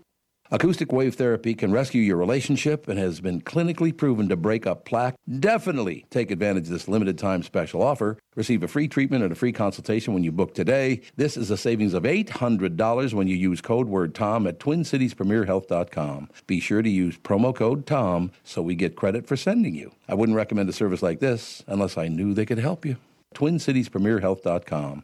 Acoustic 0.51 0.91
wave 0.91 1.15
therapy 1.15 1.55
can 1.55 1.71
rescue 1.71 2.01
your 2.01 2.17
relationship 2.17 2.87
and 2.87 2.99
has 2.99 3.21
been 3.21 3.41
clinically 3.41 3.95
proven 3.95 4.29
to 4.29 4.35
break 4.35 4.67
up 4.67 4.85
plaque. 4.85 5.15
Definitely 5.39 6.05
take 6.11 6.29
advantage 6.31 6.65
of 6.65 6.69
this 6.69 6.87
limited 6.87 7.17
time 7.17 7.41
special 7.43 7.81
offer. 7.81 8.19
Receive 8.35 8.61
a 8.61 8.67
free 8.67 8.87
treatment 8.87 9.23
and 9.23 9.31
a 9.31 9.35
free 9.35 9.53
consultation 9.53 10.13
when 10.13 10.23
you 10.23 10.31
book 10.31 10.53
today. 10.53 11.01
This 11.15 11.37
is 11.37 11.49
a 11.49 11.57
savings 11.57 11.93
of 11.93 12.03
$800 12.03 13.13
when 13.13 13.27
you 13.27 13.35
use 13.35 13.61
code 13.61 13.87
word 13.87 14.13
TOM 14.13 14.45
at 14.45 14.59
twincitiespremierhealth.com. 14.59 16.29
Be 16.45 16.59
sure 16.59 16.81
to 16.81 16.89
use 16.89 17.17
promo 17.17 17.55
code 17.55 17.87
TOM 17.87 18.31
so 18.43 18.61
we 18.61 18.75
get 18.75 18.95
credit 18.95 19.25
for 19.25 19.37
sending 19.37 19.73
you. 19.73 19.93
I 20.07 20.13
wouldn't 20.13 20.35
recommend 20.35 20.69
a 20.69 20.73
service 20.73 21.01
like 21.01 21.19
this 21.19 21.63
unless 21.67 21.97
I 21.97 22.09
knew 22.09 22.33
they 22.33 22.45
could 22.45 22.59
help 22.59 22.85
you. 22.85 22.97
twincitiespremierhealth.com. 23.33 25.03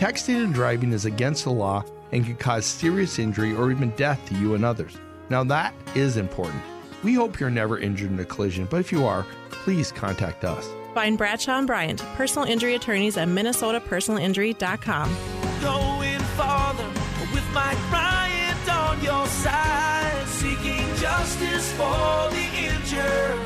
Texting 0.00 0.42
and 0.42 0.54
driving 0.54 0.94
is 0.94 1.04
against 1.04 1.44
the 1.44 1.50
law 1.50 1.84
and 2.12 2.24
can 2.24 2.34
cause 2.36 2.64
serious 2.64 3.18
injury 3.18 3.52
or 3.52 3.70
even 3.70 3.90
death 3.96 4.18
to 4.28 4.34
you 4.34 4.54
and 4.54 4.64
others. 4.64 4.96
Now, 5.28 5.44
that 5.44 5.74
is 5.94 6.16
important. 6.16 6.62
We 7.04 7.12
hope 7.12 7.38
you're 7.38 7.50
never 7.50 7.78
injured 7.78 8.10
in 8.10 8.18
a 8.18 8.24
collision, 8.24 8.64
but 8.70 8.80
if 8.80 8.90
you 8.90 9.04
are, 9.04 9.26
please 9.50 9.92
contact 9.92 10.42
us. 10.42 10.66
Find 10.94 11.18
Bradshaw 11.18 11.58
and 11.58 11.66
Bryant, 11.66 12.00
personal 12.14 12.48
injury 12.48 12.76
attorneys 12.76 13.18
at 13.18 13.28
minnesotapersonalinjury.com. 13.28 15.16
Going 15.60 16.20
farther 16.34 16.88
with 17.34 17.44
Mike 17.52 17.76
Bryant 17.90 18.70
on 18.70 19.04
your 19.04 19.26
side, 19.26 20.26
seeking 20.28 20.86
justice 20.96 21.72
for 21.72 22.30
the 22.30 22.48
injured. 22.56 23.38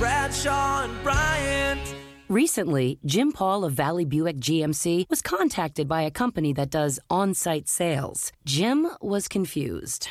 Bradshaw 0.00 0.82
and 0.82 1.02
Bryant. 1.04 1.97
Recently, 2.28 2.98
Jim 3.06 3.32
Paul 3.32 3.64
of 3.64 3.72
Valley 3.72 4.04
Buick 4.04 4.36
GMC 4.36 5.08
was 5.08 5.22
contacted 5.22 5.88
by 5.88 6.02
a 6.02 6.10
company 6.10 6.52
that 6.52 6.68
does 6.68 7.00
on 7.08 7.32
site 7.32 7.68
sales. 7.68 8.32
Jim 8.44 8.86
was 9.00 9.28
confused. 9.28 10.10